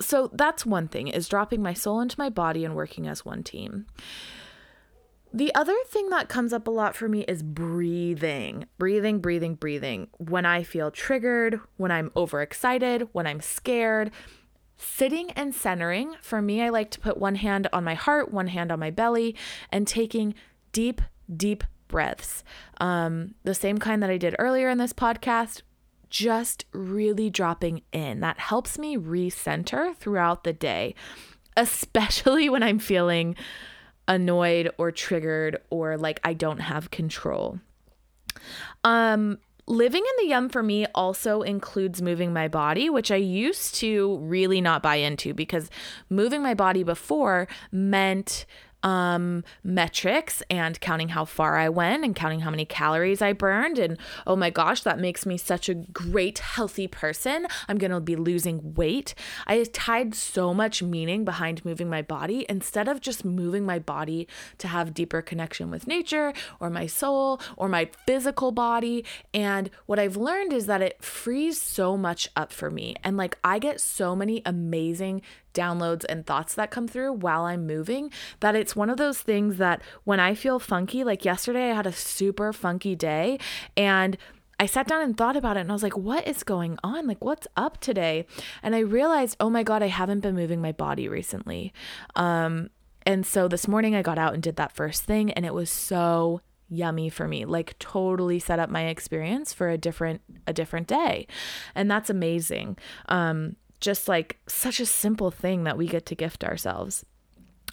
so 0.00 0.30
that's 0.32 0.64
one 0.64 0.88
thing 0.88 1.08
is 1.08 1.28
dropping 1.28 1.62
my 1.62 1.74
soul 1.74 2.00
into 2.00 2.16
my 2.18 2.30
body 2.30 2.64
and 2.64 2.74
working 2.74 3.06
as 3.06 3.24
one 3.24 3.42
team. 3.42 3.86
The 5.32 5.54
other 5.54 5.76
thing 5.86 6.08
that 6.10 6.28
comes 6.28 6.52
up 6.52 6.66
a 6.66 6.70
lot 6.70 6.96
for 6.96 7.08
me 7.08 7.20
is 7.22 7.42
breathing. 7.42 8.64
Breathing, 8.78 9.18
breathing, 9.20 9.54
breathing. 9.56 10.08
When 10.16 10.46
I 10.46 10.62
feel 10.62 10.90
triggered, 10.90 11.60
when 11.76 11.90
I'm 11.90 12.10
overexcited, 12.16 13.08
when 13.12 13.26
I'm 13.26 13.40
scared, 13.40 14.10
sitting 14.78 15.30
and 15.32 15.54
centering. 15.54 16.14
For 16.22 16.40
me, 16.40 16.62
I 16.62 16.70
like 16.70 16.90
to 16.92 17.00
put 17.00 17.18
one 17.18 17.34
hand 17.34 17.68
on 17.72 17.84
my 17.84 17.94
heart, 17.94 18.32
one 18.32 18.46
hand 18.46 18.72
on 18.72 18.78
my 18.78 18.90
belly, 18.90 19.36
and 19.70 19.86
taking 19.86 20.34
deep, 20.72 21.02
deep 21.34 21.62
breaths. 21.88 22.42
Um, 22.80 23.34
the 23.44 23.54
same 23.54 23.78
kind 23.78 24.02
that 24.02 24.10
I 24.10 24.16
did 24.16 24.36
earlier 24.38 24.70
in 24.70 24.78
this 24.78 24.92
podcast, 24.92 25.62
just 26.08 26.64
really 26.72 27.28
dropping 27.28 27.82
in. 27.92 28.20
That 28.20 28.38
helps 28.38 28.78
me 28.78 28.96
recenter 28.96 29.94
throughout 29.94 30.44
the 30.44 30.52
day, 30.52 30.94
especially 31.56 32.48
when 32.48 32.62
I'm 32.62 32.78
feeling 32.78 33.36
annoyed 34.08 34.70
or 34.78 34.90
triggered 34.90 35.60
or 35.70 35.96
like 35.96 36.20
I 36.24 36.32
don't 36.32 36.58
have 36.58 36.90
control. 36.90 37.60
Um 38.82 39.38
living 39.68 40.02
in 40.02 40.24
the 40.24 40.30
yum 40.30 40.48
for 40.48 40.62
me 40.62 40.86
also 40.94 41.42
includes 41.42 42.00
moving 42.00 42.32
my 42.32 42.48
body, 42.48 42.88
which 42.88 43.10
I 43.10 43.16
used 43.16 43.74
to 43.76 44.16
really 44.18 44.60
not 44.60 44.82
buy 44.82 44.96
into 44.96 45.34
because 45.34 45.70
moving 46.08 46.42
my 46.42 46.54
body 46.54 46.82
before 46.82 47.46
meant 47.70 48.46
um, 48.82 49.44
metrics 49.64 50.42
and 50.50 50.80
counting 50.80 51.10
how 51.10 51.24
far 51.24 51.56
I 51.56 51.68
went 51.68 52.04
and 52.04 52.14
counting 52.14 52.40
how 52.40 52.50
many 52.50 52.64
calories 52.64 53.20
I 53.20 53.32
burned. 53.32 53.78
And 53.78 53.98
oh 54.26 54.36
my 54.36 54.50
gosh, 54.50 54.82
that 54.82 54.98
makes 54.98 55.26
me 55.26 55.36
such 55.36 55.68
a 55.68 55.74
great, 55.74 56.38
healthy 56.38 56.86
person. 56.86 57.46
I'm 57.68 57.78
going 57.78 57.90
to 57.90 58.00
be 58.00 58.16
losing 58.16 58.74
weight. 58.74 59.14
I 59.46 59.62
tied 59.64 60.14
so 60.14 60.54
much 60.54 60.82
meaning 60.82 61.24
behind 61.24 61.64
moving 61.64 61.88
my 61.88 62.02
body 62.02 62.46
instead 62.48 62.88
of 62.88 63.00
just 63.00 63.24
moving 63.24 63.64
my 63.64 63.78
body 63.78 64.28
to 64.58 64.68
have 64.68 64.94
deeper 64.94 65.22
connection 65.22 65.70
with 65.70 65.86
nature 65.86 66.32
or 66.60 66.70
my 66.70 66.86
soul 66.86 67.40
or 67.56 67.68
my 67.68 67.90
physical 68.06 68.52
body. 68.52 69.04
And 69.34 69.70
what 69.86 69.98
I've 69.98 70.16
learned 70.16 70.52
is 70.52 70.66
that 70.66 70.82
it 70.82 71.02
frees 71.02 71.60
so 71.60 71.96
much 71.96 72.28
up 72.36 72.52
for 72.52 72.70
me. 72.70 72.94
And 73.02 73.16
like 73.16 73.38
I 73.42 73.58
get 73.58 73.80
so 73.80 74.14
many 74.14 74.42
amazing 74.46 75.22
downloads 75.54 76.04
and 76.08 76.24
thoughts 76.24 76.54
that 76.54 76.70
come 76.70 76.86
through 76.86 77.12
while 77.12 77.44
I'm 77.44 77.66
moving 77.66 78.12
that 78.40 78.54
it's 78.54 78.67
one 78.76 78.90
of 78.90 78.96
those 78.96 79.18
things 79.18 79.56
that 79.58 79.82
when 80.04 80.20
I 80.20 80.34
feel 80.34 80.58
funky, 80.58 81.04
like 81.04 81.24
yesterday 81.24 81.70
I 81.70 81.74
had 81.74 81.86
a 81.86 81.92
super 81.92 82.52
funky 82.52 82.94
day 82.94 83.38
and 83.76 84.16
I 84.60 84.66
sat 84.66 84.88
down 84.88 85.02
and 85.02 85.16
thought 85.16 85.36
about 85.36 85.56
it 85.56 85.60
and 85.60 85.70
I 85.70 85.72
was 85.72 85.82
like, 85.82 85.96
what 85.96 86.26
is 86.26 86.42
going 86.42 86.78
on? 86.82 87.06
Like, 87.06 87.24
what's 87.24 87.46
up 87.56 87.80
today? 87.80 88.26
And 88.62 88.74
I 88.74 88.80
realized, 88.80 89.36
oh 89.38 89.50
my 89.50 89.62
God, 89.62 89.82
I 89.82 89.86
haven't 89.86 90.20
been 90.20 90.34
moving 90.34 90.60
my 90.60 90.72
body 90.72 91.08
recently. 91.08 91.72
Um, 92.16 92.70
and 93.06 93.24
so 93.24 93.46
this 93.46 93.68
morning 93.68 93.94
I 93.94 94.02
got 94.02 94.18
out 94.18 94.34
and 94.34 94.42
did 94.42 94.56
that 94.56 94.72
first 94.72 95.04
thing 95.04 95.32
and 95.32 95.46
it 95.46 95.54
was 95.54 95.70
so 95.70 96.40
yummy 96.70 97.08
for 97.08 97.26
me 97.26 97.46
like 97.46 97.78
totally 97.78 98.38
set 98.38 98.58
up 98.58 98.68
my 98.68 98.88
experience 98.88 99.54
for 99.54 99.70
a 99.70 99.78
different 99.78 100.20
a 100.46 100.52
different 100.52 100.86
day 100.86 101.26
and 101.74 101.90
that's 101.90 102.10
amazing 102.10 102.76
um 103.08 103.56
just 103.80 104.08
like 104.08 104.38
such 104.46 104.80
a 104.80 104.86
simple 104.86 105.30
thing 105.30 105.64
that 105.64 105.78
we 105.78 105.86
get 105.86 106.06
to 106.06 106.14
gift 106.14 106.44
ourselves. 106.44 107.04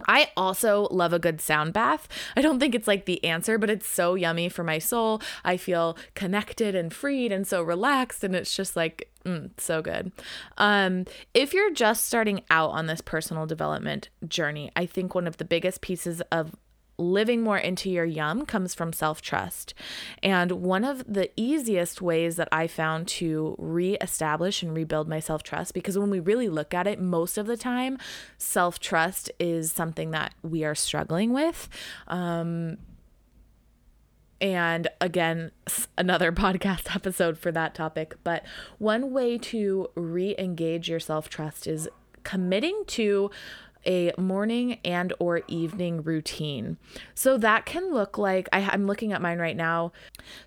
I 0.08 0.32
also 0.36 0.88
love 0.92 1.14
a 1.14 1.20
good 1.20 1.40
sound 1.40 1.74
bath. 1.74 2.08
I 2.36 2.42
don't 2.42 2.60
think 2.60 2.76
it's 2.76 2.88
like 2.88 3.06
the 3.06 3.24
answer, 3.24 3.58
but 3.58 3.70
it's 3.70 3.88
so 3.88 4.16
yummy 4.16 4.50
for 4.50 4.64
my 4.64 4.80
soul. 4.80 5.22
I 5.44 5.58
feel 5.58 5.98
connected 6.14 6.76
and 6.76 6.94
freed 6.94 7.32
and 7.32 7.48
so 7.48 7.62
relaxed, 7.62 8.24
and 8.24 8.36
it's 8.36 8.56
just 8.56 8.76
like 8.76 9.10
mm, 9.26 9.50
so 9.58 9.82
good. 9.82 10.12
Um, 10.58 11.06
if 11.34 11.54
you're 11.54 11.74
just 11.74 12.06
starting 12.06 12.44
out 12.50 12.72
on 12.72 12.88
this 12.88 13.02
personal 13.02 13.46
development 13.46 14.10
journey, 14.28 14.72
I 14.76 14.86
think 14.86 15.16
one 15.16 15.28
of 15.28 15.38
the 15.38 15.46
biggest 15.46 15.82
pieces 15.82 16.22
of 16.32 16.56
living 16.98 17.42
more 17.42 17.58
into 17.58 17.90
your 17.90 18.06
yum 18.06 18.46
comes 18.46 18.74
from 18.74 18.94
self 18.94 19.22
trust. 19.22 19.74
And 20.24 20.52
one 20.52 20.84
of 20.84 21.04
the 21.12 21.30
easiest 21.36 22.02
ways 22.02 22.36
that 22.38 22.48
I 22.52 22.68
found 22.68 23.08
to 23.10 23.56
reestablish 23.58 24.64
and 24.64 24.74
rebuild 24.74 25.08
my 25.08 25.20
self 25.20 25.44
trust, 25.44 25.74
because 25.74 25.98
when 25.98 26.10
we 26.10 26.20
really 26.20 26.50
look 26.50 26.74
at 26.74 26.88
it, 26.88 27.00
most 27.00 27.38
of 27.38 27.48
the 27.48 27.58
time, 27.58 27.98
self 28.38 28.80
trust 28.80 29.32
is 29.40 29.72
something 29.72 30.12
that 30.12 30.34
we 30.42 30.64
are 30.64 30.76
struggling 30.76 31.34
with. 31.34 31.70
Um, 32.08 32.78
and 34.42 34.88
again, 35.02 35.52
another 35.98 36.32
podcast 36.34 36.96
episode 36.96 37.38
for 37.38 37.52
that 37.52 37.74
topic. 37.76 38.16
But 38.24 38.44
one 38.78 39.12
way 39.12 39.38
to 39.40 39.90
re 39.96 40.36
engage 40.38 40.90
your 40.90 41.00
self 41.00 41.30
trust 41.30 41.68
is 41.68 41.88
committing 42.24 42.84
to 42.88 43.30
a 43.86 44.12
morning 44.18 44.80
and 44.84 45.14
or 45.20 45.42
evening 45.48 46.04
routine. 46.04 46.78
So 47.14 47.38
that 47.38 47.66
can 47.66 47.94
look 47.94 48.18
like 48.18 48.48
I, 48.52 48.62
I'm 48.62 48.88
looking 48.88 49.14
at 49.14 49.22
mine 49.22 49.40
right 49.40 49.56
now. 49.56 49.92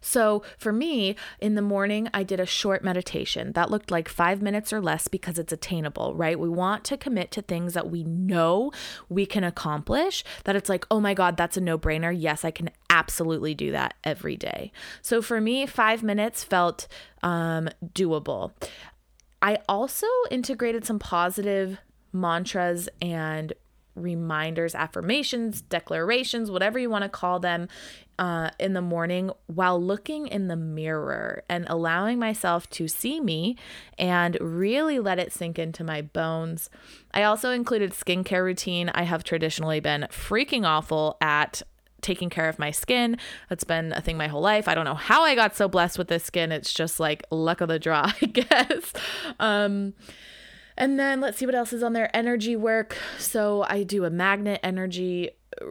So 0.00 0.42
for 0.58 0.72
me, 0.72 1.16
in 1.40 1.54
the 1.54 1.62
morning, 1.62 2.08
I 2.12 2.22
did 2.22 2.40
a 2.40 2.46
short 2.46 2.82
meditation. 2.82 3.52
That 3.52 3.70
looked 3.70 3.90
like 3.90 4.08
five 4.08 4.42
minutes 4.42 4.72
or 4.72 4.80
less 4.80 5.08
because 5.08 5.38
it's 5.38 5.52
attainable, 5.52 6.14
right? 6.14 6.38
We 6.38 6.48
want 6.48 6.84
to 6.84 6.96
commit 6.96 7.30
to 7.32 7.42
things 7.42 7.74
that 7.74 7.90
we 7.90 8.04
know 8.04 8.72
we 9.08 9.26
can 9.26 9.44
accomplish, 9.44 10.24
that 10.44 10.56
it's 10.56 10.68
like, 10.68 10.86
oh 10.90 11.00
my 11.00 11.14
God, 11.14 11.36
that's 11.36 11.56
a 11.56 11.60
no 11.60 11.78
brainer. 11.78 12.14
Yes, 12.16 12.44
I 12.44 12.50
can 12.50 12.70
absolutely 12.90 13.54
do 13.54 13.72
that 13.72 13.94
every 14.04 14.36
day. 14.36 14.72
So 15.02 15.22
for 15.22 15.40
me, 15.40 15.66
five 15.66 16.02
minutes 16.02 16.44
felt 16.44 16.88
um, 17.22 17.68
doable. 17.84 18.52
I 19.40 19.58
also 19.68 20.06
integrated 20.30 20.84
some 20.84 20.98
positive 20.98 21.78
mantras 22.12 22.88
and 23.00 23.52
reminders, 23.94 24.74
affirmations, 24.74 25.60
declarations, 25.60 26.50
whatever 26.50 26.78
you 26.78 26.88
want 26.88 27.02
to 27.02 27.08
call 27.08 27.40
them, 27.40 27.68
uh, 28.18 28.50
in 28.58 28.72
the 28.72 28.82
morning 28.82 29.30
while 29.46 29.80
looking 29.80 30.26
in 30.26 30.48
the 30.48 30.56
mirror 30.56 31.44
and 31.48 31.64
allowing 31.68 32.18
myself 32.18 32.68
to 32.70 32.88
see 32.88 33.20
me 33.20 33.56
and 33.96 34.36
really 34.40 34.98
let 34.98 35.18
it 35.18 35.32
sink 35.32 35.58
into 35.58 35.84
my 35.84 36.02
bones. 36.02 36.68
I 37.14 37.22
also 37.22 37.50
included 37.50 37.92
skincare 37.92 38.44
routine. 38.44 38.88
I 38.88 39.04
have 39.04 39.22
traditionally 39.22 39.80
been 39.80 40.08
freaking 40.10 40.66
awful 40.66 41.16
at 41.20 41.62
taking 42.00 42.30
care 42.30 42.48
of 42.48 42.58
my 42.58 42.70
skin. 42.70 43.16
That's 43.48 43.64
been 43.64 43.92
a 43.92 44.00
thing 44.00 44.16
my 44.16 44.28
whole 44.28 44.42
life. 44.42 44.68
I 44.68 44.74
don't 44.74 44.84
know 44.84 44.94
how 44.94 45.22
I 45.22 45.34
got 45.34 45.56
so 45.56 45.68
blessed 45.68 45.98
with 45.98 46.08
this 46.08 46.24
skin. 46.24 46.52
It's 46.52 46.72
just 46.72 46.98
like 46.98 47.24
luck 47.30 47.60
of 47.60 47.68
the 47.68 47.78
draw, 47.78 48.12
I 48.22 48.26
guess. 48.26 48.92
Um, 49.38 49.94
and 50.78 50.98
then 50.98 51.20
let's 51.20 51.36
see 51.38 51.46
what 51.46 51.54
else 51.54 51.72
is 51.72 51.82
on 51.82 51.92
there. 51.92 52.14
Energy 52.16 52.56
work. 52.56 52.96
So 53.18 53.66
I 53.68 53.82
do 53.82 54.04
a 54.04 54.10
magnet 54.10 54.60
energy 54.62 55.30
uh, 55.60 55.66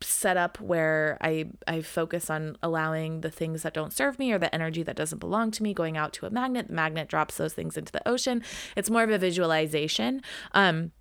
setup 0.00 0.60
where 0.60 1.18
I 1.20 1.50
I 1.66 1.82
focus 1.82 2.30
on 2.30 2.56
allowing 2.62 3.20
the 3.20 3.30
things 3.30 3.64
that 3.64 3.74
don't 3.74 3.92
serve 3.92 4.18
me 4.18 4.32
or 4.32 4.38
the 4.38 4.54
energy 4.54 4.82
that 4.84 4.96
doesn't 4.96 5.18
belong 5.18 5.50
to 5.52 5.62
me 5.62 5.74
going 5.74 5.96
out 5.96 6.12
to 6.14 6.26
a 6.26 6.30
magnet. 6.30 6.68
The 6.68 6.74
magnet 6.74 7.08
drops 7.08 7.36
those 7.36 7.52
things 7.52 7.76
into 7.76 7.92
the 7.92 8.06
ocean. 8.08 8.42
It's 8.76 8.88
more 8.88 9.02
of 9.02 9.10
a 9.10 9.18
visualization. 9.18 10.22
Um 10.52 10.92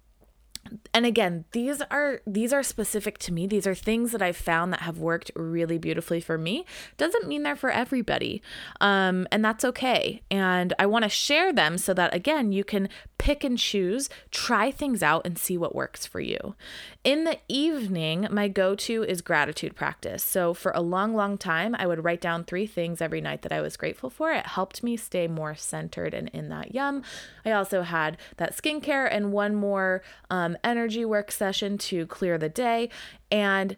and 0.93 1.05
again 1.05 1.45
these 1.51 1.81
are 1.89 2.21
these 2.27 2.53
are 2.53 2.63
specific 2.63 3.17
to 3.17 3.31
me 3.31 3.47
these 3.47 3.65
are 3.65 3.75
things 3.75 4.11
that 4.11 4.21
i've 4.21 4.37
found 4.37 4.71
that 4.73 4.81
have 4.81 4.97
worked 4.97 5.31
really 5.35 5.77
beautifully 5.77 6.19
for 6.19 6.37
me 6.37 6.65
doesn't 6.97 7.27
mean 7.27 7.43
they're 7.43 7.55
for 7.55 7.71
everybody 7.71 8.41
um, 8.81 9.27
and 9.31 9.43
that's 9.43 9.65
okay 9.65 10.21
and 10.29 10.73
i 10.77 10.85
want 10.85 11.03
to 11.03 11.09
share 11.09 11.51
them 11.53 11.77
so 11.77 11.93
that 11.93 12.13
again 12.13 12.51
you 12.51 12.63
can 12.63 12.89
pick 13.29 13.43
and 13.43 13.59
choose 13.59 14.09
try 14.31 14.71
things 14.71 15.03
out 15.03 15.23
and 15.23 15.37
see 15.37 15.55
what 15.55 15.75
works 15.75 16.03
for 16.03 16.19
you. 16.19 16.55
In 17.03 17.25
the 17.25 17.37
evening 17.47 18.27
my 18.31 18.47
go-to 18.47 19.03
is 19.03 19.21
gratitude 19.21 19.75
practice. 19.75 20.23
So 20.23 20.55
for 20.55 20.71
a 20.71 20.81
long 20.81 21.13
long 21.13 21.37
time 21.37 21.75
i 21.77 21.85
would 21.85 22.03
write 22.03 22.21
down 22.21 22.43
three 22.43 22.65
things 22.65 23.01
every 23.01 23.21
night 23.21 23.43
that 23.43 23.51
i 23.51 23.61
was 23.61 23.77
grateful 23.77 24.09
for. 24.09 24.31
It 24.31 24.47
helped 24.47 24.81
me 24.81 24.97
stay 24.97 25.27
more 25.27 25.53
centered 25.53 26.15
and 26.15 26.29
in 26.29 26.49
that 26.49 26.73
yum. 26.73 27.03
I 27.45 27.51
also 27.51 27.83
had 27.83 28.17
that 28.37 28.57
skincare 28.57 29.07
and 29.11 29.31
one 29.31 29.53
more 29.53 30.01
um, 30.31 30.57
energy 30.63 31.05
work 31.05 31.31
session 31.31 31.77
to 31.89 32.07
clear 32.07 32.39
the 32.39 32.49
day. 32.49 32.89
And 33.29 33.77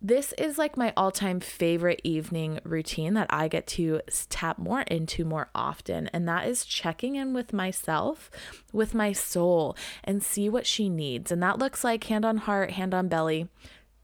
this 0.00 0.32
is 0.38 0.58
like 0.58 0.76
my 0.76 0.92
all 0.96 1.10
time 1.10 1.40
favorite 1.40 2.00
evening 2.04 2.60
routine 2.62 3.14
that 3.14 3.26
I 3.30 3.48
get 3.48 3.66
to 3.68 4.00
tap 4.28 4.58
more 4.58 4.82
into 4.82 5.24
more 5.24 5.50
often. 5.54 6.08
And 6.08 6.28
that 6.28 6.46
is 6.46 6.64
checking 6.64 7.16
in 7.16 7.34
with 7.34 7.52
myself, 7.52 8.30
with 8.72 8.94
my 8.94 9.12
soul, 9.12 9.76
and 10.04 10.22
see 10.22 10.48
what 10.48 10.66
she 10.66 10.88
needs. 10.88 11.32
And 11.32 11.42
that 11.42 11.58
looks 11.58 11.82
like 11.82 12.04
hand 12.04 12.24
on 12.24 12.38
heart, 12.38 12.72
hand 12.72 12.94
on 12.94 13.08
belly, 13.08 13.48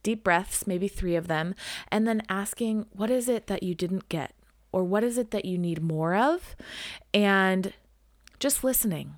deep 0.02 0.24
breaths, 0.24 0.66
maybe 0.66 0.88
three 0.88 1.14
of 1.14 1.28
them, 1.28 1.54
and 1.88 2.08
then 2.08 2.22
asking, 2.28 2.86
what 2.90 3.10
is 3.10 3.28
it 3.28 3.46
that 3.46 3.62
you 3.62 3.74
didn't 3.74 4.08
get? 4.08 4.34
Or 4.72 4.82
what 4.82 5.04
is 5.04 5.18
it 5.18 5.30
that 5.30 5.44
you 5.44 5.56
need 5.56 5.80
more 5.80 6.16
of? 6.16 6.56
And 7.12 7.72
just 8.40 8.64
listening 8.64 9.14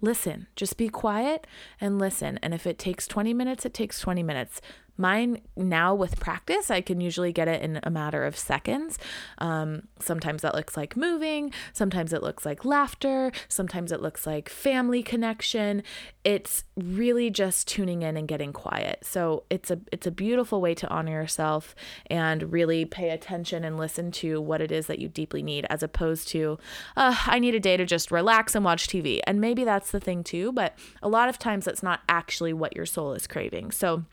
listen. 0.00 0.46
Just 0.56 0.76
be 0.76 0.88
quiet 0.88 1.46
and 1.80 1.98
listen. 1.98 2.38
And 2.42 2.52
if 2.54 2.66
it 2.66 2.78
takes 2.78 3.06
20 3.06 3.32
minutes, 3.34 3.64
it 3.64 3.74
takes 3.74 3.98
20 4.00 4.22
minutes. 4.22 4.60
Mine 4.96 5.40
now 5.56 5.94
with 5.94 6.18
practice, 6.18 6.70
I 6.70 6.80
can 6.80 7.00
usually 7.00 7.32
get 7.32 7.48
it 7.48 7.62
in 7.62 7.80
a 7.82 7.90
matter 7.90 8.24
of 8.24 8.36
seconds. 8.36 8.98
Um, 9.38 9.88
sometimes 10.00 10.42
that 10.42 10.54
looks 10.54 10.76
like 10.76 10.96
moving, 10.96 11.52
sometimes 11.72 12.12
it 12.12 12.22
looks 12.22 12.46
like 12.46 12.64
laughter, 12.64 13.32
sometimes 13.48 13.92
it 13.92 14.00
looks 14.00 14.26
like 14.26 14.48
family 14.48 15.02
connection. 15.02 15.82
It's 16.24 16.64
really 16.76 17.30
just 17.30 17.68
tuning 17.68 18.02
in 18.02 18.16
and 18.16 18.26
getting 18.26 18.52
quiet. 18.52 19.04
So 19.04 19.44
it's 19.50 19.70
a 19.70 19.80
it's 19.92 20.06
a 20.06 20.10
beautiful 20.10 20.60
way 20.60 20.74
to 20.74 20.88
honor 20.88 21.12
yourself 21.12 21.74
and 22.06 22.52
really 22.52 22.84
pay 22.84 23.10
attention 23.10 23.64
and 23.64 23.76
listen 23.76 24.10
to 24.12 24.40
what 24.40 24.60
it 24.60 24.72
is 24.72 24.86
that 24.86 24.98
you 24.98 25.08
deeply 25.08 25.42
need, 25.42 25.66
as 25.70 25.82
opposed 25.82 26.28
to 26.28 26.58
uh, 26.96 27.16
I 27.26 27.38
need 27.38 27.54
a 27.54 27.60
day 27.60 27.76
to 27.76 27.84
just 27.84 28.10
relax 28.10 28.54
and 28.54 28.64
watch 28.64 28.88
TV. 28.88 29.20
And 29.26 29.40
maybe 29.40 29.64
that's 29.64 29.90
the 29.90 30.00
thing 30.00 30.24
too, 30.24 30.52
but 30.52 30.74
a 31.02 31.08
lot 31.08 31.28
of 31.28 31.38
times 31.38 31.64
that's 31.64 31.82
not 31.82 32.00
actually 32.08 32.52
what 32.52 32.74
your 32.74 32.86
soul 32.86 33.12
is 33.12 33.26
craving. 33.26 33.70
So 33.70 34.04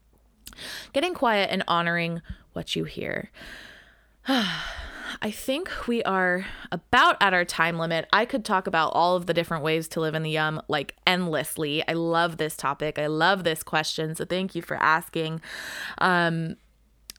Getting 0.93 1.13
quiet 1.13 1.49
and 1.51 1.63
honoring 1.67 2.21
what 2.53 2.75
you 2.75 2.83
hear. 2.85 3.31
I 5.21 5.31
think 5.31 5.87
we 5.87 6.01
are 6.03 6.45
about 6.71 7.17
at 7.21 7.33
our 7.33 7.45
time 7.45 7.77
limit. 7.77 8.07
I 8.11 8.25
could 8.25 8.43
talk 8.43 8.67
about 8.67 8.89
all 8.93 9.15
of 9.15 9.25
the 9.25 9.33
different 9.33 9.63
ways 9.63 9.87
to 9.89 9.99
live 9.99 10.15
in 10.15 10.23
the 10.23 10.31
yum 10.31 10.61
like 10.67 10.95
endlessly. 11.05 11.87
I 11.87 11.93
love 11.93 12.37
this 12.37 12.55
topic. 12.55 12.97
I 12.97 13.07
love 13.07 13.43
this 13.43 13.63
question. 13.63 14.15
So 14.15 14.25
thank 14.25 14.55
you 14.55 14.61
for 14.61 14.75
asking. 14.77 15.41
Um, 15.99 16.55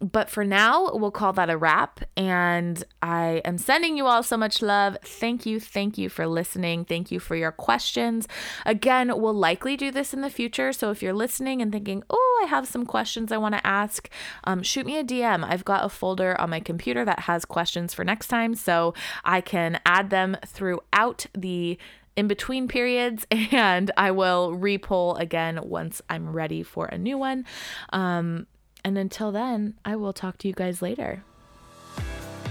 but 0.05 0.28
for 0.28 0.44
now, 0.44 0.90
we'll 0.92 1.11
call 1.11 1.32
that 1.32 1.48
a 1.48 1.57
wrap. 1.57 2.00
And 2.16 2.82
I 3.00 3.40
am 3.44 3.57
sending 3.57 3.96
you 3.96 4.07
all 4.07 4.22
so 4.22 4.36
much 4.36 4.61
love. 4.61 4.98
Thank 5.02 5.46
you. 5.46 5.59
Thank 5.59 5.96
you 5.96 6.09
for 6.09 6.26
listening. 6.26 6.84
Thank 6.84 7.11
you 7.11 7.18
for 7.18 7.36
your 7.36 7.52
questions. 7.52 8.28
Again, 8.66 9.18
we'll 9.18 9.34
likely 9.34 9.76
do 9.76 9.90
this 9.90 10.12
in 10.12 10.20
the 10.20 10.30
future. 10.30 10.72
So 10.72 10.90
if 10.90 11.02
you're 11.02 11.14
listening 11.14 11.62
and 11.62 11.72
thinking, 11.72 12.02
oh, 12.11 12.42
I 12.44 12.48
have 12.48 12.68
some 12.68 12.84
questions 12.84 13.32
I 13.32 13.38
want 13.38 13.55
to 13.55 13.66
ask, 13.66 14.11
um, 14.44 14.62
shoot 14.62 14.84
me 14.84 14.98
a 14.98 15.05
DM. 15.05 15.44
I've 15.44 15.64
got 15.64 15.84
a 15.84 15.88
folder 15.88 16.38
on 16.40 16.50
my 16.50 16.61
computer 16.61 17.05
that 17.05 17.20
has 17.20 17.44
questions 17.44 17.94
for 17.94 18.05
next 18.05 18.28
time. 18.28 18.55
So 18.55 18.94
I 19.24 19.40
can 19.40 19.80
add 19.86 20.11
them 20.11 20.36
throughout 20.44 21.26
the 21.32 21.78
in 22.16 22.28
between 22.28 22.68
periods 22.68 23.26
and 23.30 23.90
I 23.96 24.11
will 24.12 24.57
repoll 24.57 25.18
again 25.18 25.59
once 25.62 26.00
I'm 26.09 26.30
ready 26.30 26.62
for 26.62 26.86
a 26.86 26.98
new 26.98 27.18
one. 27.18 27.44
Um, 27.92 28.46
and 28.85 28.99
until 28.99 29.32
then, 29.32 29.74
I 29.85 29.97
will 29.97 30.12
talk 30.12 30.39
to 30.39 30.49
you 30.49 30.55
guys 30.55 30.82
later. 30.82 31.24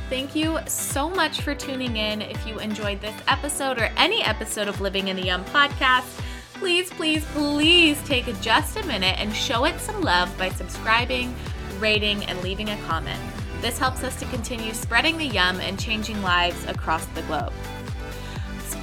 Thank 0.10 0.36
you 0.36 0.60
so 0.68 1.10
much 1.10 1.42
for 1.42 1.56
tuning 1.56 1.98
in. 1.98 2.22
If 2.22 2.46
you 2.46 2.60
enjoyed 2.60 3.02
this 3.02 3.16
episode 3.28 3.80
or 3.80 3.90
any 3.98 4.22
episode 4.22 4.68
of 4.68 4.82
Living 4.82 5.08
in 5.08 5.16
the 5.16 5.24
Yum 5.24 5.46
podcast, 5.46 6.20
please, 6.54 6.90
please, 6.92 7.26
please 7.34 8.02
take 8.06 8.26
just 8.42 8.78
a 8.78 8.86
minute 8.86 9.20
and 9.20 9.34
show 9.34 9.66
it 9.66 9.80
some 9.80 10.02
love 10.02 10.36
by 10.38 10.50
subscribing, 10.50 11.34
rating, 11.80 12.24
and 12.26 12.42
leaving 12.42 12.70
a 12.70 12.78
comment. 12.84 13.20
This 13.62 13.78
helps 13.78 14.04
us 14.04 14.18
to 14.20 14.26
continue 14.26 14.74
spreading 14.74 15.18
the 15.18 15.26
yum 15.26 15.60
and 15.62 15.80
changing 15.80 16.22
lives 16.22 16.66
across 16.66 17.06
the 17.08 17.22
globe. 17.24 17.54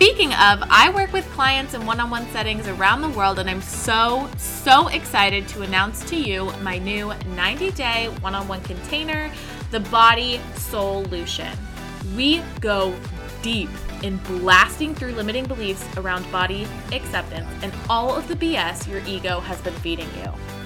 Speaking 0.02 0.32
of, 0.32 0.62
I 0.70 0.90
work 0.94 1.12
with 1.12 1.30
clients 1.32 1.74
in 1.74 1.84
one 1.84 2.00
on 2.00 2.08
one 2.08 2.26
settings 2.30 2.66
around 2.66 3.02
the 3.02 3.10
world, 3.10 3.38
and 3.38 3.50
I'm 3.50 3.60
so, 3.60 4.30
so 4.38 4.88
excited 4.88 5.46
to 5.48 5.60
announce 5.60 6.02
to 6.08 6.16
you 6.16 6.50
my 6.62 6.78
new 6.78 7.12
90 7.36 7.70
day 7.72 8.06
one 8.22 8.34
on 8.34 8.48
one 8.48 8.62
container, 8.62 9.30
the 9.70 9.80
Body 9.80 10.40
Solution. 10.54 11.52
We 12.16 12.42
go 12.60 12.96
deep 13.42 13.68
in 14.02 14.16
blasting 14.16 14.94
through 14.94 15.12
limiting 15.12 15.44
beliefs 15.44 15.86
around 15.98 16.24
body 16.32 16.66
acceptance 16.92 17.50
and 17.62 17.70
all 17.90 18.16
of 18.16 18.26
the 18.26 18.36
BS 18.36 18.88
your 18.88 19.02
ego 19.06 19.38
has 19.40 19.60
been 19.60 19.74
feeding 19.74 20.08
you. 20.16 20.59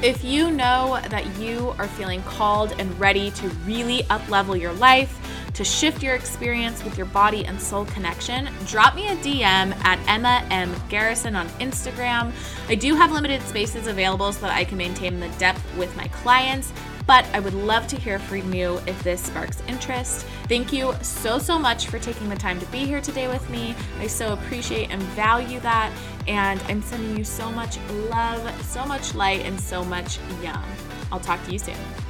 If 0.00 0.22
you 0.22 0.52
know 0.52 1.00
that 1.08 1.26
you 1.38 1.74
are 1.76 1.88
feeling 1.88 2.22
called 2.22 2.72
and 2.78 2.98
ready 3.00 3.32
to 3.32 3.48
really 3.66 4.04
uplevel 4.04 4.58
your 4.58 4.72
life, 4.74 5.12
to 5.54 5.64
shift 5.64 6.04
your 6.04 6.14
experience 6.14 6.84
with 6.84 6.96
your 6.96 7.06
body 7.06 7.44
and 7.44 7.60
soul 7.60 7.84
connection, 7.86 8.48
drop 8.64 8.94
me 8.94 9.08
a 9.08 9.16
DM 9.16 9.74
at 9.84 9.98
Emma 10.06 10.46
M. 10.50 10.72
Garrison 10.88 11.34
on 11.34 11.48
Instagram. 11.58 12.30
I 12.68 12.76
do 12.76 12.94
have 12.94 13.10
limited 13.10 13.42
spaces 13.42 13.88
available 13.88 14.32
so 14.32 14.42
that 14.42 14.56
I 14.56 14.62
can 14.62 14.78
maintain 14.78 15.18
the 15.18 15.30
depth 15.30 15.64
with 15.76 15.96
my 15.96 16.06
clients 16.06 16.72
but 17.08 17.24
I 17.32 17.40
would 17.40 17.54
love 17.54 17.86
to 17.88 17.96
hear 17.96 18.18
from 18.18 18.52
you 18.52 18.80
if 18.86 19.02
this 19.02 19.22
sparks 19.22 19.62
interest. 19.66 20.26
Thank 20.46 20.74
you 20.74 20.94
so, 21.00 21.38
so 21.38 21.58
much 21.58 21.86
for 21.86 21.98
taking 21.98 22.28
the 22.28 22.36
time 22.36 22.60
to 22.60 22.66
be 22.66 22.80
here 22.80 23.00
today 23.00 23.28
with 23.28 23.48
me. 23.48 23.74
I 23.98 24.06
so 24.06 24.34
appreciate 24.34 24.90
and 24.90 25.02
value 25.14 25.58
that. 25.60 25.90
And 26.28 26.62
I'm 26.68 26.82
sending 26.82 27.16
you 27.16 27.24
so 27.24 27.50
much 27.50 27.78
love, 28.10 28.62
so 28.62 28.84
much 28.84 29.14
light, 29.14 29.40
and 29.46 29.58
so 29.58 29.82
much 29.82 30.18
yum. 30.42 30.62
I'll 31.10 31.18
talk 31.18 31.42
to 31.46 31.50
you 31.50 31.58
soon. 31.58 32.07